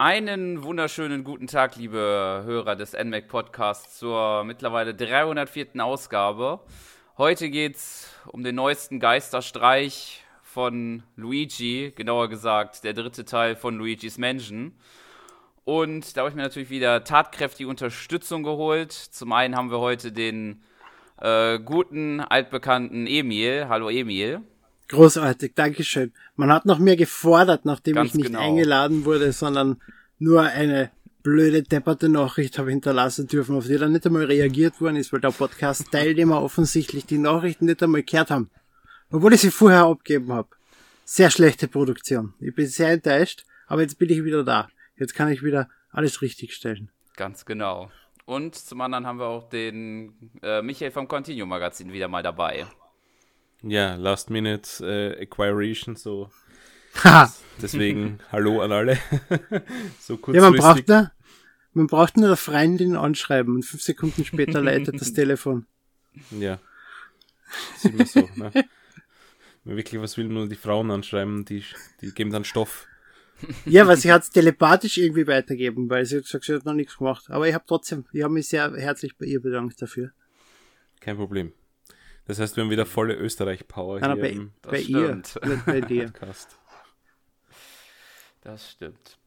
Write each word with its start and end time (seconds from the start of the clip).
Einen 0.00 0.62
wunderschönen 0.62 1.24
guten 1.24 1.48
Tag, 1.48 1.74
liebe 1.74 1.98
Hörer 2.44 2.76
des 2.76 2.92
NMAC 2.92 3.26
Podcasts, 3.26 3.98
zur 3.98 4.44
mittlerweile 4.44 4.94
304. 4.94 5.84
Ausgabe. 5.84 6.60
Heute 7.16 7.50
geht's 7.50 8.08
um 8.28 8.44
den 8.44 8.54
neuesten 8.54 9.00
Geisterstreich 9.00 10.22
von 10.40 11.02
Luigi, 11.16 11.92
genauer 11.96 12.28
gesagt 12.28 12.84
der 12.84 12.92
dritte 12.92 13.24
Teil 13.24 13.56
von 13.56 13.76
Luigi's 13.76 14.18
Mansion. 14.18 14.72
Und 15.64 16.16
da 16.16 16.20
habe 16.20 16.30
ich 16.30 16.36
mir 16.36 16.42
natürlich 16.42 16.70
wieder 16.70 17.02
tatkräftige 17.02 17.68
Unterstützung 17.68 18.44
geholt. 18.44 18.92
Zum 18.92 19.32
einen 19.32 19.56
haben 19.56 19.72
wir 19.72 19.80
heute 19.80 20.12
den 20.12 20.62
äh, 21.20 21.58
guten, 21.58 22.20
altbekannten 22.20 23.08
Emil. 23.08 23.66
Hallo 23.68 23.90
Emil. 23.90 24.42
Großartig, 24.88 25.52
Dankeschön. 25.54 26.12
Man 26.36 26.50
hat 26.52 26.64
noch 26.64 26.78
mehr 26.78 26.96
gefordert, 26.96 27.64
nachdem 27.64 27.96
Ganz 27.96 28.10
ich 28.10 28.14
nicht 28.16 28.26
genau. 28.28 28.40
eingeladen 28.40 29.04
wurde, 29.04 29.32
sondern 29.32 29.80
nur 30.18 30.42
eine 30.42 30.90
blöde, 31.22 31.62
depperte 31.62 32.08
Nachricht 32.08 32.58
habe 32.58 32.70
hinterlassen 32.70 33.26
dürfen, 33.26 33.54
auf 33.56 33.66
die 33.66 33.76
dann 33.76 33.92
nicht 33.92 34.06
einmal 34.06 34.24
reagiert 34.24 34.80
worden 34.80 34.96
ist, 34.96 35.12
weil 35.12 35.20
der 35.20 35.30
Podcast-Teilnehmer 35.30 36.42
offensichtlich 36.42 37.04
die 37.04 37.18
Nachrichten 37.18 37.66
nicht 37.66 37.82
einmal 37.82 38.02
gehört 38.02 38.30
haben. 38.30 38.50
Obwohl 39.10 39.34
ich 39.34 39.42
sie 39.42 39.50
vorher 39.50 39.84
abgeben 39.84 40.32
habe. 40.32 40.48
Sehr 41.04 41.30
schlechte 41.30 41.68
Produktion. 41.68 42.34
Ich 42.40 42.54
bin 42.54 42.66
sehr 42.66 42.90
enttäuscht, 42.90 43.44
aber 43.66 43.82
jetzt 43.82 43.98
bin 43.98 44.10
ich 44.10 44.24
wieder 44.24 44.44
da. 44.44 44.68
Jetzt 44.96 45.14
kann 45.14 45.30
ich 45.30 45.42
wieder 45.42 45.68
alles 45.90 46.22
richtig 46.22 46.54
stellen. 46.54 46.90
Ganz 47.16 47.44
genau. 47.44 47.90
Und 48.24 48.54
zum 48.54 48.80
anderen 48.82 49.06
haben 49.06 49.18
wir 49.18 49.26
auch 49.26 49.48
den 49.48 50.30
äh, 50.42 50.60
Michael 50.60 50.90
vom 50.90 51.08
Continuum 51.08 51.48
Magazin 51.48 51.92
wieder 51.92 52.08
mal 52.08 52.22
dabei. 52.22 52.66
Ja, 53.62 53.96
Last 53.96 54.30
Minute 54.30 54.86
äh, 54.86 55.22
Acquiration, 55.22 55.96
so. 55.96 56.30
Deswegen 57.60 58.20
Hallo 58.32 58.60
an 58.60 58.72
alle. 58.72 58.98
so 60.00 60.16
kurzfristig. 60.16 60.34
Ja, 60.34 60.50
man 60.50 60.54
braucht 60.54 60.88
nur, 60.88 61.10
man 61.72 61.86
braucht 61.86 62.16
nur 62.16 62.26
eine 62.26 62.36
Freundin 62.36 62.96
anschreiben 62.96 63.54
und 63.54 63.64
fünf 63.64 63.82
Sekunden 63.82 64.24
später 64.24 64.60
leitet 64.60 65.00
das 65.00 65.12
Telefon. 65.14 65.66
Ja. 66.30 66.58
Das 67.74 67.84
ist 67.84 67.90
immer 67.92 68.06
so, 68.06 68.28
ne? 68.36 68.52
Wirklich 69.64 70.00
was 70.00 70.16
will, 70.16 70.28
nur 70.28 70.48
die 70.48 70.56
Frauen 70.56 70.90
anschreiben, 70.90 71.44
die, 71.44 71.64
die 72.00 72.12
geben 72.12 72.30
dann 72.30 72.44
Stoff. 72.44 72.86
Ja, 73.66 73.86
weil 73.86 73.96
sie 73.96 74.10
hat 74.12 74.22
es 74.22 74.30
telepathisch 74.30 74.98
irgendwie 74.98 75.26
weitergeben, 75.26 75.88
weil 75.90 76.04
sie 76.04 76.16
hat 76.16 76.24
gesagt, 76.24 76.44
sie 76.44 76.54
hat 76.54 76.64
noch 76.64 76.74
nichts 76.74 76.96
gemacht. 76.96 77.26
Aber 77.28 77.46
ich 77.46 77.54
habe 77.54 77.64
trotzdem, 77.66 78.04
ich 78.12 78.22
habe 78.22 78.32
mich 78.32 78.48
sehr 78.48 78.72
herzlich 78.74 79.16
bei 79.16 79.26
ihr 79.26 79.40
bedankt 79.40 79.80
dafür. 79.80 80.12
Kein 81.00 81.16
Problem. 81.16 81.52
Das 82.28 82.38
heißt, 82.38 82.56
wir 82.56 82.62
haben 82.62 82.70
wieder 82.70 82.84
volle 82.84 83.14
Österreich-Power 83.14 84.00
hier. 84.00 84.16
Bei, 84.16 84.28
im, 84.28 84.52
bei 84.60 84.80
ihr, 84.80 85.22
bei 85.64 85.80
dir. 85.80 86.04
Podcast. 86.04 86.58
Das 88.42 88.70
stimmt. 88.70 89.18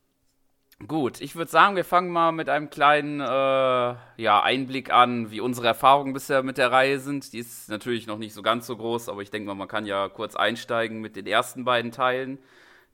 Gut, 0.87 1.19
ich 1.19 1.35
würde 1.35 1.49
sagen, 1.49 1.75
wir 1.75 1.83
fangen 1.83 2.11
mal 2.11 2.31
mit 2.31 2.47
einem 2.47 2.69
kleinen 2.69 3.19
äh, 3.19 3.23
ja, 3.25 4.43
Einblick 4.43 4.91
an, 4.91 5.31
wie 5.31 5.41
unsere 5.41 5.65
Erfahrungen 5.65 6.13
bisher 6.13 6.43
mit 6.43 6.59
der 6.59 6.71
Reihe 6.71 6.99
sind. 6.99 7.33
Die 7.33 7.39
ist 7.39 7.69
natürlich 7.69 8.05
noch 8.05 8.19
nicht 8.19 8.33
so 8.35 8.43
ganz 8.43 8.67
so 8.67 8.77
groß, 8.77 9.09
aber 9.09 9.23
ich 9.23 9.31
denke 9.31 9.47
mal, 9.47 9.55
man 9.55 9.67
kann 9.67 9.87
ja 9.87 10.07
kurz 10.07 10.35
einsteigen 10.35 11.01
mit 11.01 11.15
den 11.15 11.25
ersten 11.25 11.65
beiden 11.65 11.91
Teilen, 11.91 12.37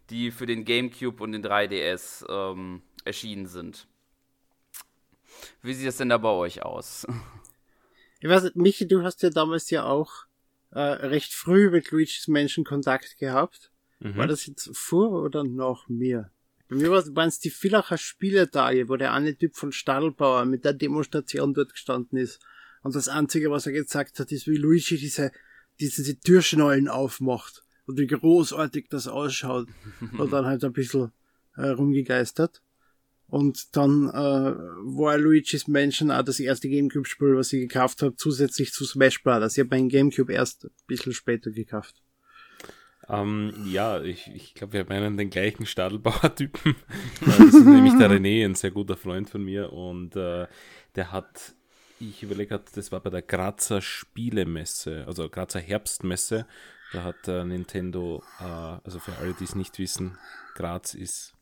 die 0.10 0.32
für 0.32 0.46
den 0.46 0.64
GameCube 0.64 1.22
und 1.22 1.34
den 1.34 1.46
3DS 1.46 2.26
ähm, 2.30 2.82
erschienen 3.04 3.46
sind. 3.46 3.88
Wie 5.62 5.74
sieht 5.74 5.88
es 5.90 5.98
denn 5.98 6.10
da 6.10 6.18
bei 6.18 6.30
euch 6.30 6.64
aus? 6.64 7.06
Ich 8.20 8.30
weiß 8.30 8.44
nicht, 8.44 8.56
Michi, 8.56 8.88
du 8.88 9.04
hast 9.04 9.22
ja 9.22 9.30
damals 9.30 9.70
ja 9.70 9.86
auch 9.86 10.12
äh, 10.72 10.80
recht 10.80 11.34
früh 11.34 11.70
mit 11.70 11.92
Luigi's 11.92 12.28
Menschen 12.28 12.64
Kontakt 12.64 13.18
gehabt. 13.18 13.72
Mhm. 14.00 14.18
War 14.18 14.28
das 14.28 14.46
jetzt 14.46 14.70
vor 14.74 15.24
oder 15.24 15.44
nach 15.44 15.88
mir? 15.88 16.32
Bei 16.70 16.76
mir 16.76 16.92
waren 16.92 17.30
es 17.30 17.40
die 17.40 17.50
Villacher 17.50 17.98
Spieletage, 17.98 18.90
wo 18.90 18.98
der 18.98 19.14
eine 19.14 19.36
Typ 19.38 19.56
von 19.56 19.72
Stadelbauer 19.72 20.46
mit 20.46 20.66
der 20.66 20.74
Demonstration 20.74 21.54
dort 21.54 21.74
gestanden 21.74 22.18
ist. 22.18 22.42
Und 22.84 22.96
das 22.96 23.08
Einzige, 23.08 23.50
was 23.52 23.66
er 23.66 23.72
gesagt 23.72 24.20
hat, 24.20 24.32
ist, 24.32 24.48
wie 24.48 24.58
Luigi 24.58 24.98
diese, 24.98 25.32
diese 25.80 26.20
Türschnallen 26.20 26.90
aufmacht. 26.90 27.64
Und 27.86 27.98
wie 27.98 28.08
großartig 28.08 28.88
das 28.90 29.08
ausschaut. 29.08 29.70
und 30.18 30.34
dann 30.34 30.46
halt 30.46 30.64
ein 30.64 30.74
bisschen 30.74 31.12
äh, 31.56 31.70
rumgegeistert. 31.70 32.62
Und 33.30 33.76
dann 33.76 34.10
äh, 34.10 34.14
war 34.14 35.18
Luigi's 35.18 35.68
Mansion 35.68 36.12
auch 36.12 36.24
das 36.24 36.40
erste 36.40 36.70
Gamecube-Spiel, 36.70 37.36
was 37.36 37.52
ich 37.52 37.68
gekauft 37.68 38.02
habe, 38.02 38.16
zusätzlich 38.16 38.72
zu 38.72 38.86
Smash 38.86 39.22
Brothers. 39.22 39.58
Ich 39.58 39.60
habe 39.60 39.76
meinen 39.76 39.90
Gamecube 39.90 40.32
erst 40.32 40.66
ein 40.66 40.72
bisschen 40.88 41.14
später 41.14 41.52
gekauft. 41.52 42.02
Ähm, 43.10 43.54
ja, 43.70 44.02
ich, 44.02 44.28
ich 44.34 44.54
glaube, 44.54 44.74
wir 44.74 44.86
meinen 44.86 45.18
den 45.18 45.30
gleichen 45.30 45.66
Stadelbauer-Typen. 45.66 46.76
das 47.26 47.40
ist 47.40 47.66
nämlich 47.66 47.98
der 47.98 48.10
René, 48.10 48.46
ein 48.46 48.56
sehr 48.56 48.72
guter 48.72 48.96
Freund 48.96 49.30
von 49.30 49.44
mir. 49.44 49.74
Und 49.74 50.16
äh, 50.16 50.48
der 50.96 51.12
hat, 51.12 51.54
ich 52.00 52.24
überlege, 52.24 52.62
das 52.74 52.92
war 52.94 53.02
bei 53.02 53.10
der 53.10 53.22
Grazer 53.22 53.82
Spielemesse, 53.82 55.04
also 55.06 55.30
Grazer 55.30 55.60
Herbstmesse. 55.60 56.48
Da 56.94 57.04
hat 57.04 57.28
äh, 57.28 57.44
Nintendo, 57.44 58.24
äh, 58.40 58.44
also 58.44 59.00
für 59.00 59.16
alle, 59.18 59.34
die 59.34 59.44
es 59.44 59.56
nicht 59.56 59.78
wissen, 59.80 60.18
Graz 60.56 60.94
ist 60.94 61.37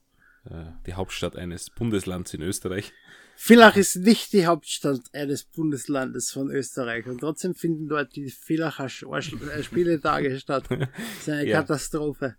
die 0.85 0.94
Hauptstadt 0.94 1.35
eines 1.35 1.69
Bundeslands 1.69 2.33
in 2.33 2.41
Österreich. 2.41 2.94
Villach 3.35 3.75
ist 3.75 3.97
nicht 3.97 4.31
die 4.33 4.45
Hauptstadt 4.45 5.01
eines 5.13 5.44
Bundeslandes 5.44 6.31
von 6.31 6.50
Österreich 6.50 7.06
und 7.06 7.19
trotzdem 7.19 7.53
finden 7.53 7.88
dort 7.89 8.16
die 8.16 8.29
Villacher 8.29 8.85
äh, 8.85 9.63
Spieletage 9.63 10.39
statt. 10.39 10.66
Das 10.69 10.88
ist 11.19 11.29
eine 11.29 11.47
ja. 11.47 11.59
Katastrophe. 11.59 12.35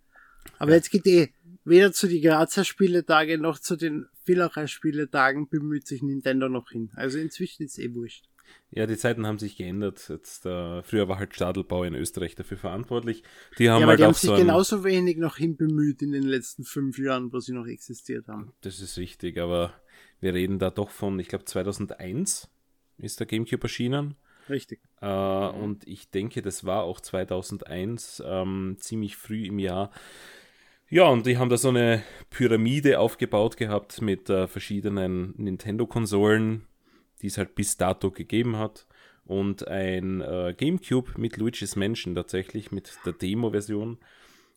Aber 0.58 0.72
jetzt 0.72 0.90
geht 0.90 1.06
eh 1.06 1.32
weder 1.64 1.92
zu 1.92 2.06
die 2.06 2.20
Grazer 2.20 2.64
Spieletage 2.64 3.38
noch 3.38 3.58
zu 3.58 3.76
den 3.76 4.06
Villacher 4.24 4.68
Spieletagen 4.68 5.48
bemüht 5.48 5.86
sich 5.86 6.02
Nintendo 6.02 6.48
noch 6.48 6.70
hin. 6.70 6.90
Also 6.94 7.18
inzwischen 7.18 7.64
ist 7.64 7.78
es 7.78 7.84
eh 7.84 7.94
wurscht. 7.94 8.24
Ja, 8.70 8.86
die 8.86 8.96
Zeiten 8.96 9.26
haben 9.26 9.38
sich 9.38 9.56
geändert. 9.56 10.08
Jetzt, 10.08 10.44
äh, 10.46 10.82
früher 10.82 11.08
war 11.08 11.18
halt 11.18 11.34
Stadelbau 11.34 11.84
in 11.84 11.94
Österreich 11.94 12.34
dafür 12.34 12.56
verantwortlich. 12.56 13.22
Die 13.58 13.70
haben 13.70 13.82
ja, 13.82 13.86
halt 13.86 14.00
die 14.00 14.04
haben 14.04 14.14
sich 14.14 14.28
so 14.28 14.36
genauso 14.36 14.84
wenig 14.84 15.16
noch 15.18 15.36
hinbemüht 15.36 16.02
in 16.02 16.12
den 16.12 16.24
letzten 16.24 16.64
fünf 16.64 16.98
Jahren, 16.98 17.32
wo 17.32 17.40
sie 17.40 17.52
noch 17.52 17.66
existiert 17.66 18.28
haben. 18.28 18.52
Das 18.62 18.80
ist 18.80 18.98
richtig, 18.98 19.38
aber 19.38 19.72
wir 20.20 20.34
reden 20.34 20.58
da 20.58 20.70
doch 20.70 20.90
von, 20.90 21.18
ich 21.18 21.28
glaube 21.28 21.44
2001 21.44 22.48
ist 22.98 23.20
der 23.20 23.26
GameCube 23.26 23.62
erschienen. 23.62 24.16
Richtig. 24.48 24.80
Äh, 25.00 25.06
und 25.06 25.86
ich 25.86 26.10
denke, 26.10 26.42
das 26.42 26.64
war 26.64 26.84
auch 26.84 27.00
2001, 27.00 28.22
ähm, 28.24 28.76
ziemlich 28.78 29.16
früh 29.16 29.46
im 29.46 29.58
Jahr. 29.58 29.90
Ja, 30.88 31.08
und 31.08 31.26
die 31.26 31.36
haben 31.36 31.48
da 31.48 31.56
so 31.56 31.68
eine 31.68 32.02
Pyramide 32.30 33.00
aufgebaut 33.00 33.56
gehabt 33.56 34.00
mit 34.00 34.30
äh, 34.30 34.46
verschiedenen 34.46 35.34
Nintendo-Konsolen 35.36 36.66
die 37.22 37.28
es 37.28 37.38
halt 37.38 37.54
bis 37.54 37.76
dato 37.76 38.10
gegeben 38.10 38.56
hat. 38.56 38.86
Und 39.24 39.66
ein 39.66 40.20
äh, 40.20 40.54
GameCube 40.56 41.12
mit 41.16 41.36
Luigi's 41.36 41.74
Mansion 41.74 42.14
tatsächlich, 42.14 42.70
mit 42.70 42.96
der 43.04 43.12
Demo-Version. 43.12 43.98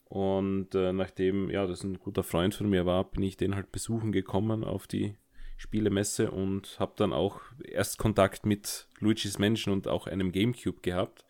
Und 0.09 0.73
äh, 0.75 0.93
nachdem, 0.93 1.49
ja, 1.49 1.65
das 1.65 1.83
ein 1.83 1.99
guter 1.99 2.23
Freund 2.23 2.55
von 2.55 2.69
mir 2.69 2.85
war, 2.85 3.03
bin 3.03 3.23
ich 3.23 3.37
den 3.37 3.55
halt 3.55 3.71
besuchen 3.71 4.11
gekommen 4.11 4.63
auf 4.63 4.87
die 4.87 5.15
Spielemesse 5.57 6.31
und 6.31 6.79
habe 6.79 6.93
dann 6.95 7.13
auch 7.13 7.41
erst 7.63 7.97
Kontakt 7.97 8.45
mit 8.45 8.87
Luigi's 8.99 9.39
Mansion 9.39 9.73
und 9.73 9.87
auch 9.87 10.07
einem 10.07 10.31
GameCube 10.31 10.81
gehabt. 10.81 11.25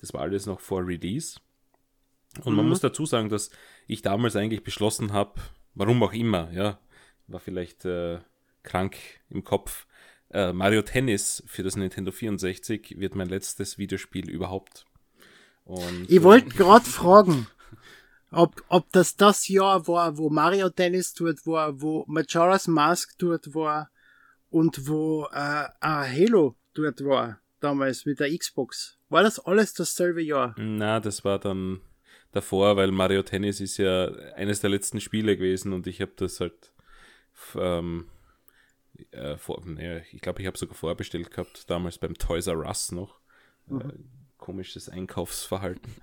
Das 0.00 0.14
war 0.14 0.22
alles 0.22 0.46
noch 0.46 0.60
vor 0.60 0.86
Release. 0.86 1.40
Und 2.44 2.52
mhm. 2.52 2.58
man 2.58 2.68
muss 2.68 2.80
dazu 2.80 3.06
sagen, 3.06 3.28
dass 3.28 3.50
ich 3.86 4.02
damals 4.02 4.36
eigentlich 4.36 4.62
beschlossen 4.62 5.12
habe, 5.12 5.40
warum 5.74 6.02
auch 6.02 6.12
immer, 6.12 6.50
ja, 6.52 6.78
war 7.26 7.40
vielleicht 7.40 7.84
äh, 7.84 8.20
krank 8.62 8.96
im 9.30 9.44
Kopf, 9.44 9.86
äh, 10.32 10.52
Mario 10.52 10.82
Tennis 10.82 11.42
für 11.46 11.62
das 11.62 11.76
Nintendo 11.76 12.10
64 12.10 12.96
wird 12.98 13.14
mein 13.14 13.28
letztes 13.28 13.78
Videospiel 13.78 14.30
überhaupt. 14.30 14.84
Und, 15.64 16.06
ich 16.08 16.22
wollte 16.22 16.48
äh, 16.48 16.58
gerade 16.58 16.84
fragen, 16.84 17.46
ob, 18.30 18.62
ob 18.68 18.90
das 18.92 19.16
das 19.16 19.46
Jahr 19.48 19.86
war, 19.86 20.16
wo 20.16 20.30
Mario 20.30 20.70
Tennis 20.70 21.12
dort 21.14 21.46
war, 21.46 21.80
wo 21.80 22.04
Majora's 22.08 22.66
Mask 22.66 23.16
dort 23.18 23.54
war 23.54 23.90
und 24.50 24.88
wo 24.88 25.26
äh, 25.32 25.66
Halo 25.80 26.56
dort 26.74 27.04
war, 27.04 27.40
damals 27.60 28.06
mit 28.06 28.20
der 28.20 28.36
Xbox. 28.36 28.98
War 29.08 29.22
das 29.22 29.38
alles 29.38 29.74
dasselbe 29.74 30.22
Jahr? 30.22 30.54
Na, 30.56 30.98
das 30.98 31.24
war 31.24 31.38
dann 31.38 31.80
davor, 32.32 32.76
weil 32.76 32.90
Mario 32.90 33.22
Tennis 33.22 33.60
ist 33.60 33.76
ja 33.76 34.06
eines 34.34 34.60
der 34.60 34.70
letzten 34.70 35.00
Spiele 35.00 35.36
gewesen 35.36 35.72
und 35.72 35.86
ich 35.86 36.00
habe 36.00 36.12
das 36.16 36.40
halt 36.40 36.72
ähm, 37.54 38.06
äh, 39.10 39.36
vor, 39.36 39.64
ne, 39.64 40.04
ich 40.12 40.20
glaube, 40.20 40.40
ich 40.40 40.46
habe 40.46 40.58
sogar 40.58 40.74
vorbestellt 40.74 41.30
gehabt, 41.30 41.68
damals 41.70 41.98
beim 41.98 42.14
Toys 42.14 42.46
R 42.46 42.66
Us 42.66 42.92
noch. 42.92 43.20
Äh, 43.68 43.74
mhm. 43.74 43.80
Äh, 43.80 43.94
komisches 44.38 44.88
Einkaufsverhalten. 44.88 45.94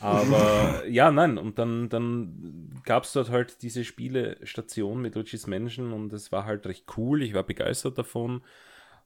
Aber 0.00 0.84
ja, 0.88 1.10
nein, 1.10 1.38
und 1.38 1.58
dann, 1.58 1.88
dann 1.88 2.80
gab 2.84 3.04
es 3.04 3.12
dort 3.12 3.30
halt 3.30 3.62
diese 3.62 3.84
Spielestation 3.84 5.00
mit 5.00 5.14
Luigi's 5.14 5.46
Mansion 5.46 5.92
und 5.92 6.12
es 6.12 6.32
war 6.32 6.44
halt 6.44 6.66
recht 6.66 6.84
cool. 6.96 7.22
Ich 7.22 7.32
war 7.32 7.44
begeistert 7.44 7.96
davon. 7.96 8.42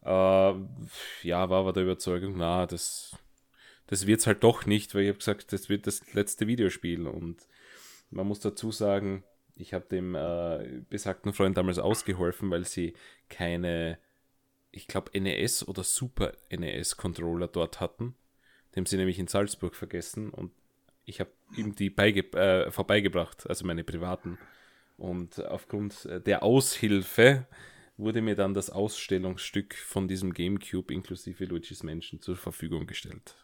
Äh, 0.02 0.08
ja, 0.08 1.50
war 1.50 1.60
aber 1.60 1.72
der 1.72 1.84
Überzeugung, 1.84 2.36
na, 2.36 2.66
das, 2.66 3.16
das 3.86 4.06
wird 4.06 4.20
es 4.20 4.26
halt 4.26 4.42
doch 4.42 4.66
nicht, 4.66 4.94
weil 4.94 5.02
ich 5.02 5.08
habe 5.08 5.18
gesagt, 5.18 5.52
das 5.52 5.68
wird 5.68 5.86
das 5.86 6.14
letzte 6.14 6.46
Videospiel 6.46 7.06
und 7.06 7.46
man 8.10 8.26
muss 8.26 8.40
dazu 8.40 8.72
sagen, 8.72 9.24
ich 9.60 9.74
habe 9.74 9.86
dem 9.86 10.14
äh, 10.14 10.82
besagten 10.88 11.32
Freund 11.32 11.56
damals 11.56 11.78
ausgeholfen, 11.78 12.50
weil 12.50 12.64
sie 12.64 12.94
keine, 13.28 13.98
ich 14.70 14.86
glaube, 14.86 15.18
NES 15.18 15.66
oder 15.68 15.84
Super 15.84 16.32
NES-Controller 16.50 17.48
dort 17.48 17.80
hatten. 17.80 18.14
Dem 18.76 18.86
sie 18.86 18.96
nämlich 18.96 19.18
in 19.18 19.26
Salzburg 19.26 19.74
vergessen 19.74 20.30
und 20.30 20.52
ich 21.04 21.18
habe 21.18 21.30
ihm 21.56 21.74
die 21.74 21.88
äh, 21.96 22.70
vorbeigebracht, 22.70 23.48
also 23.48 23.66
meine 23.66 23.82
privaten. 23.82 24.38
Und 24.96 25.44
aufgrund 25.44 26.08
der 26.26 26.44
Aushilfe 26.44 27.46
wurde 27.96 28.22
mir 28.22 28.36
dann 28.36 28.54
das 28.54 28.70
Ausstellungsstück 28.70 29.74
von 29.74 30.06
diesem 30.08 30.34
GameCube 30.34 30.92
inklusive 30.92 31.44
Luigi's 31.46 31.82
Mansion 31.82 32.20
zur 32.20 32.36
Verfügung 32.36 32.86
gestellt. 32.86 33.34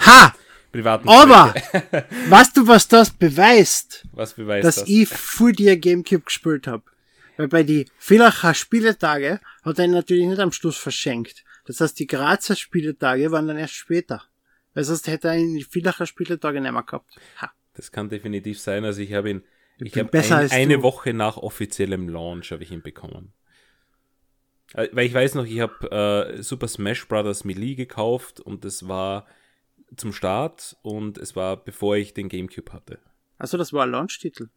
Ha! 0.00 0.34
Privaten 0.72 1.08
Aber, 1.08 1.54
weißt 2.28 2.56
du, 2.56 2.66
was 2.66 2.86
das 2.86 3.10
beweist? 3.10 4.06
Was 4.12 4.34
beweist 4.34 4.66
dass 4.66 4.74
das? 4.76 4.84
Dass 4.84 4.90
ich 4.90 5.08
vor 5.08 5.52
dir 5.52 5.76
GameCube 5.78 6.24
gespielt 6.24 6.66
habe. 6.66 6.82
Weil 7.36 7.48
bei 7.48 7.62
die 7.62 7.86
Villacher 7.98 8.54
Spieletage 8.54 9.40
hat 9.62 9.78
er 9.78 9.84
ihn 9.84 9.92
natürlich 9.92 10.26
nicht 10.26 10.40
am 10.40 10.52
Schluss 10.52 10.76
verschenkt. 10.76 11.44
Das 11.64 11.80
heißt, 11.80 11.98
die 11.98 12.06
Grazer 12.06 12.56
Spieletage 12.56 13.30
waren 13.30 13.48
dann 13.48 13.58
erst 13.58 13.74
später. 13.74 14.24
Weil 14.74 14.84
sonst 14.84 15.06
hätte 15.06 15.28
er 15.28 15.36
ihn 15.36 15.54
die 15.54 15.64
Villacher 15.64 16.06
Spieletage 16.06 16.60
nicht 16.60 16.72
mehr 16.72 16.82
gehabt. 16.82 17.16
Ha. 17.40 17.50
Das 17.74 17.90
kann 17.90 18.08
definitiv 18.08 18.60
sein. 18.60 18.84
Also 18.84 19.00
ich 19.00 19.12
habe 19.12 19.30
ihn, 19.30 19.42
ich, 19.78 19.96
habe 19.98 20.10
ein, 20.18 20.50
eine 20.50 20.82
Woche 20.82 21.12
nach 21.12 21.36
offiziellem 21.36 22.08
Launch 22.08 22.52
habe 22.52 22.62
ich 22.62 22.70
ihn 22.70 22.82
bekommen. 22.82 23.32
Äh, 24.74 24.88
weil 24.92 25.06
ich 25.06 25.14
weiß 25.14 25.34
noch, 25.34 25.46
ich 25.46 25.60
habe 25.60 26.36
äh, 26.38 26.42
Super 26.42 26.68
Smash 26.68 27.06
Bros. 27.06 27.44
Melee 27.44 27.74
gekauft 27.74 28.40
und 28.40 28.64
das 28.64 28.88
war 28.88 29.26
zum 29.96 30.12
Start 30.12 30.76
und 30.82 31.18
es 31.18 31.36
war 31.36 31.56
bevor 31.56 31.96
ich 31.96 32.14
den 32.14 32.28
Gamecube 32.28 32.72
hatte. 32.72 32.98
Also 33.38 33.58
das 33.58 33.72
war 33.72 33.84
ein 33.84 33.90
Launch-Titel. 33.90 34.48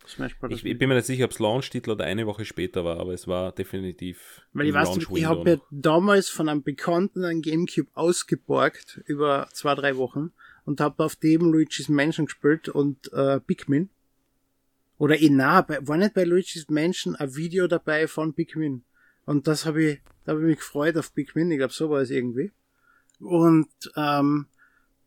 Ich, 0.50 0.64
ich, 0.64 0.78
bin 0.78 0.88
mir 0.88 0.96
nicht 0.96 1.08
sicher, 1.08 1.26
ob 1.26 1.32
es 1.32 1.40
Launch-Titel 1.40 1.92
oder 1.92 2.06
eine 2.06 2.26
Woche 2.26 2.46
später 2.46 2.86
war, 2.86 2.98
aber 3.00 3.14
es 3.14 3.28
war 3.28 3.52
definitiv. 3.52 4.42
Weil 4.54 4.68
ich 4.68 4.74
weiß, 4.74 4.98
ich 4.98 5.26
habe 5.26 5.44
mir 5.44 5.62
damals 5.70 6.30
von 6.30 6.48
einem 6.48 6.64
Bekannten 6.64 7.26
einen 7.26 7.42
Gamecube 7.42 7.90
ausgeborgt 7.94 9.02
über 9.06 9.50
zwei, 9.52 9.76
drei 9.76 9.98
Wochen 9.98 10.32
und 10.64 10.80
habe 10.80 11.04
auf 11.04 11.18
dem 11.18 11.52
Luigi's 11.52 11.90
Mansion 11.90 12.28
gespielt 12.28 12.70
und 12.70 13.12
äh, 13.12 13.42
Pikmin. 13.42 13.90
Oder 14.98 15.20
eh 15.20 15.30
nah, 15.30 15.66
war 15.68 15.98
nicht 15.98 16.14
bei 16.14 16.24
Luigi's 16.24 16.70
Mansion 16.70 17.16
ein 17.18 17.36
Video 17.36 17.68
dabei 17.68 18.08
von 18.08 18.34
Pikmin. 18.34 18.84
Und 19.26 19.48
das 19.48 19.66
habe 19.66 19.84
ich, 19.84 20.02
da 20.24 20.32
habe 20.32 20.42
ich 20.42 20.48
mich 20.48 20.58
gefreut 20.60 20.96
auf 20.96 21.14
Pikmin, 21.14 21.52
ich 21.52 21.58
glaube, 21.58 21.74
so 21.74 21.90
war 21.90 22.00
es 22.00 22.12
irgendwie. 22.12 22.52
Und 23.20 23.68
ähm, 23.98 24.46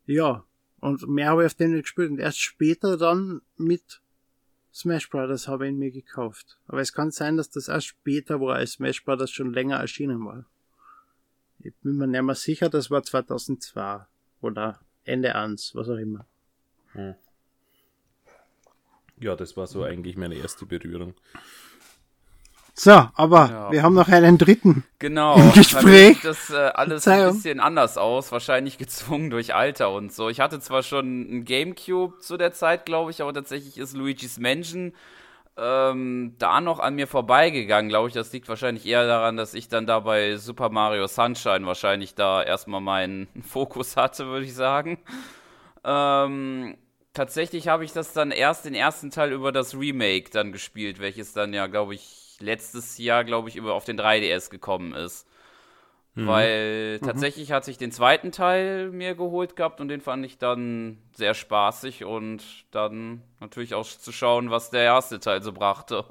ja, 0.05 0.43
und 0.79 1.07
mehr 1.07 1.29
habe 1.29 1.43
ich 1.43 1.45
auf 1.47 1.53
dem 1.53 1.71
nicht 1.71 1.83
gespielt. 1.83 2.11
Und 2.11 2.19
erst 2.19 2.39
später 2.39 2.97
dann 2.97 3.41
mit 3.55 4.01
Smash 4.73 5.09
Brothers 5.09 5.47
habe 5.47 5.65
ich 5.65 5.71
ihn 5.71 5.79
mir 5.79 5.91
gekauft. 5.91 6.59
Aber 6.67 6.81
es 6.81 6.93
kann 6.93 7.11
sein, 7.11 7.37
dass 7.37 7.49
das 7.49 7.67
erst 7.67 7.87
später 7.87 8.41
war, 8.41 8.55
als 8.55 8.73
Smash 8.73 9.05
Brothers 9.05 9.31
schon 9.31 9.53
länger 9.53 9.77
erschienen 9.77 10.25
war. 10.25 10.45
Ich 11.59 11.73
bin 11.75 11.95
mir 11.95 12.07
nicht 12.07 12.21
mehr 12.21 12.35
sicher, 12.35 12.69
das 12.69 12.91
war 12.91 13.03
2002 13.03 14.05
oder 14.41 14.81
Ende 15.05 15.35
1, 15.35 15.75
was 15.75 15.87
auch 15.87 15.97
immer. 15.97 16.25
Hm. 16.91 17.15
Ja, 19.19 19.35
das 19.35 19.55
war 19.55 19.67
so 19.67 19.83
eigentlich 19.83 20.17
meine 20.17 20.35
erste 20.35 20.65
Berührung. 20.65 21.13
So, 22.75 22.91
aber 23.13 23.49
ja. 23.49 23.71
wir 23.71 23.83
haben 23.83 23.93
noch 23.93 24.07
einen 24.09 24.37
dritten. 24.37 24.83
Genau. 24.97 25.35
Im 25.35 25.51
Gespräch. 25.53 26.21
Das 26.21 26.49
äh, 26.49 26.71
alles 26.73 27.07
ein 27.07 27.33
bisschen 27.33 27.59
anders 27.59 27.97
aus, 27.97 28.31
wahrscheinlich 28.31 28.77
gezwungen 28.77 29.29
durch 29.29 29.53
Alter 29.53 29.91
und 29.91 30.11
so. 30.11 30.29
Ich 30.29 30.39
hatte 30.39 30.59
zwar 30.59 30.81
schon 30.81 31.21
ein 31.21 31.45
Gamecube 31.45 32.19
zu 32.19 32.35
der 32.35 32.51
Zeit, 32.51 32.85
glaube 32.85 33.11
ich, 33.11 33.21
aber 33.21 33.33
tatsächlich 33.33 33.77
ist 33.77 33.95
Luigi's 33.95 34.39
Mansion 34.39 34.93
ähm, 35.55 36.35
da 36.39 36.61
noch 36.61 36.79
an 36.79 36.95
mir 36.95 37.07
vorbeigegangen, 37.07 37.89
glaube 37.89 38.07
ich. 38.07 38.13
Das 38.13 38.33
liegt 38.33 38.49
wahrscheinlich 38.49 38.85
eher 38.85 39.05
daran, 39.05 39.37
dass 39.37 39.53
ich 39.53 39.67
dann 39.67 39.85
da 39.85 39.99
bei 39.99 40.37
Super 40.37 40.69
Mario 40.69 41.07
Sunshine 41.07 41.65
wahrscheinlich 41.65 42.15
da 42.15 42.41
erstmal 42.41 42.81
meinen 42.81 43.27
Fokus 43.47 43.95
hatte, 43.95 44.25
würde 44.27 44.45
ich 44.45 44.55
sagen. 44.55 44.97
Ähm, 45.83 46.75
tatsächlich 47.13 47.67
habe 47.67 47.85
ich 47.85 47.93
das 47.93 48.13
dann 48.13 48.31
erst 48.31 48.65
den 48.65 48.73
ersten 48.73 49.11
Teil 49.11 49.31
über 49.31 49.51
das 49.51 49.75
Remake 49.75 50.31
dann 50.31 50.51
gespielt, 50.51 50.99
welches 50.99 51.33
dann 51.33 51.53
ja, 51.53 51.67
glaube 51.67 51.93
ich, 51.93 52.22
letztes 52.43 52.97
Jahr, 52.97 53.23
glaube 53.23 53.49
ich, 53.49 53.55
über 53.55 53.73
auf 53.73 53.85
den 53.85 53.99
3DS 53.99 54.49
gekommen 54.49 54.93
ist. 54.93 55.27
Mhm. 56.15 56.27
Weil 56.27 56.99
mhm. 56.99 57.05
tatsächlich 57.05 57.51
hatte 57.51 57.71
ich 57.71 57.77
den 57.77 57.91
zweiten 57.91 58.31
Teil 58.31 58.91
mir 58.91 59.15
geholt 59.15 59.55
gehabt 59.55 59.81
und 59.81 59.87
den 59.87 60.01
fand 60.01 60.25
ich 60.25 60.37
dann 60.37 60.99
sehr 61.13 61.33
spaßig 61.33 62.05
und 62.05 62.43
dann 62.71 63.23
natürlich 63.39 63.73
auch 63.73 63.87
zu 63.87 64.11
schauen, 64.11 64.51
was 64.51 64.69
der 64.69 64.83
erste 64.83 65.19
Teil 65.19 65.41
so 65.41 65.51
brachte. 65.51 66.05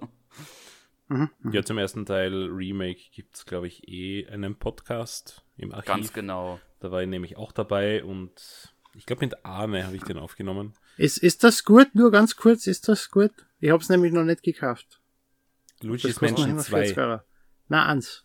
Mhm. 1.09 1.31
Ja, 1.53 1.63
zum 1.63 1.79
ersten 1.79 2.07
Teil 2.07 2.49
Remake 2.51 3.01
gibt 3.15 3.37
es, 3.37 3.47
glaube 3.47 3.69
ich, 3.69 3.87
eh 3.87 4.27
einen 4.29 4.57
Podcast 4.57 5.45
im 5.57 5.73
Archiv. 5.73 5.87
Ganz 5.87 6.13
genau. 6.13 6.59
Da 6.81 6.91
war 6.91 7.03
ich 7.03 7.09
nämlich 7.09 7.37
auch 7.37 7.53
dabei 7.53 8.03
und 8.03 8.75
ich 8.95 9.07
glaube, 9.07 9.25
mit 9.25 9.45
Arne 9.45 9.87
habe 9.87 9.97
ich 9.97 10.03
den 10.03 10.19
aufgenommen. 10.19 10.75
Ist, 10.97 11.19
ist 11.19 11.45
das 11.45 11.65
gut? 11.65 11.95
Nur 11.95 12.11
ganz 12.11 12.37
kurz, 12.37 12.67
ist 12.67 12.89
das 12.89 13.11
gut? 13.11 13.33
Ich 13.61 13.71
habe 13.71 13.83
es 13.83 13.89
nämlich 13.89 14.13
noch 14.13 14.25
nicht 14.25 14.43
gekauft. 14.43 15.01
Luigi's 15.83 16.21
Mansion 16.21 16.59
2. 16.59 17.21
Na, 17.69 17.87
eins. 17.87 18.25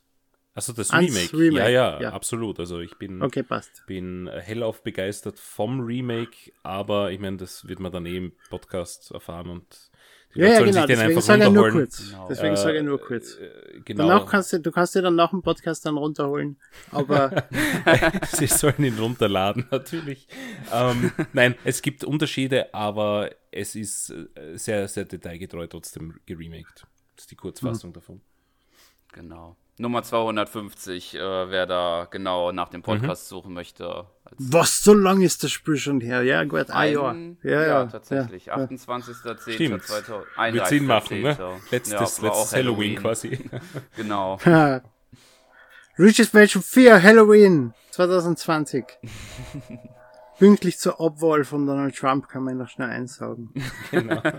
Achso, 0.57 0.73
das 0.73 0.91
Remake. 0.91 1.37
Remake. 1.37 1.63
Ja, 1.65 1.69
ja, 1.69 2.01
ja, 2.01 2.09
absolut. 2.13 2.59
Also 2.59 2.79
ich 2.79 2.97
bin, 2.97 3.21
okay, 3.21 3.43
passt. 3.43 3.83
bin 3.85 4.27
hellauf 4.27 4.81
begeistert 4.81 5.37
vom 5.37 5.81
Remake, 5.81 6.51
aber 6.63 7.11
ich 7.11 7.19
meine, 7.19 7.37
das 7.37 7.67
wird 7.67 7.79
man 7.79 7.91
dann 7.91 8.07
eh 8.07 8.17
im 8.17 8.31
Podcast 8.49 9.11
erfahren 9.11 9.49
und 9.49 9.91
die 10.33 10.39
ja, 10.39 10.47
ja, 10.47 10.63
genau. 10.63 10.85
Deswegen 10.85 11.21
sage 11.21 11.43
ich 11.43 11.49
nur 11.51 11.69
kurz. 11.69 12.09
Genau. 12.09 12.27
Deswegen 12.27 12.53
äh, 12.53 12.57
sage 12.57 12.77
ich 12.77 12.83
nur 12.83 12.99
kurz. 12.99 13.35
Äh, 13.35 13.81
genau. 13.85 14.07
Danach 14.07 14.25
kannst 14.25 14.53
du, 14.53 14.59
du 14.59 14.71
kannst 14.71 14.95
dir 14.95 15.01
dann 15.01 15.15
nach 15.15 15.29
dem 15.29 15.41
Podcast 15.41 15.85
dann 15.85 15.97
runterholen, 15.97 16.57
aber. 16.91 17.47
Sie 18.31 18.47
sollen 18.47 18.83
ihn 18.83 18.97
runterladen, 18.97 19.67
natürlich. 19.71 20.27
ähm, 20.73 21.11
nein, 21.33 21.55
es 21.63 21.81
gibt 21.81 22.03
Unterschiede, 22.03 22.73
aber 22.73 23.29
es 23.51 23.75
ist 23.75 24.09
äh, 24.09 24.57
sehr, 24.57 24.87
sehr 24.87 25.05
detailgetreu 25.05 25.67
trotzdem 25.67 26.19
geremaked. 26.25 26.85
Das 27.17 27.23
ist 27.23 27.31
die 27.31 27.35
Kurzfassung 27.35 27.89
mhm. 27.89 27.93
davon. 27.93 28.21
Genau. 29.11 29.57
Nummer 29.79 30.03
250, 30.03 31.15
äh, 31.15 31.19
wer 31.19 31.65
da 31.65 32.07
genau 32.09 32.51
nach 32.51 32.69
dem 32.69 32.83
Podcast 32.83 33.25
mhm. 33.25 33.35
suchen 33.35 33.53
möchte. 33.53 34.05
Was, 34.37 34.83
so 34.83 34.93
lang 34.93 35.21
ist 35.21 35.43
das 35.43 35.51
Spiel 35.51 35.77
schon 35.77 35.99
her? 35.99 36.21
Ja, 36.21 36.43
gut, 36.43 36.69
ein 36.69 36.93
Jahr. 36.93 37.15
Ja, 37.15 37.51
ja, 37.51 37.65
ja, 37.65 37.85
tatsächlich. 37.85 38.45
Ja, 38.45 38.57
28.10.2031. 38.57 40.53
Wird 40.53 40.67
Sinn 40.67 40.85
machen, 40.85 41.21
ne? 41.21 41.59
Letztes, 41.71 41.91
ja, 41.93 42.27
letztes 42.27 42.53
Halloween. 42.53 42.53
Halloween. 42.53 42.95
quasi. 42.97 43.49
genau. 43.95 44.37
Richest 45.97 46.33
Mansion 46.35 46.61
4 46.61 47.01
Halloween 47.01 47.73
2020. 47.91 48.85
Pünktlich 50.37 50.77
zur 50.77 50.99
Obwahl 50.99 51.43
von 51.43 51.65
Donald 51.65 51.95
Trump 51.95 52.27
kann 52.27 52.43
man 52.43 52.57
noch 52.57 52.69
schnell 52.69 52.89
einsaugen. 52.89 53.51
genau. 53.89 54.21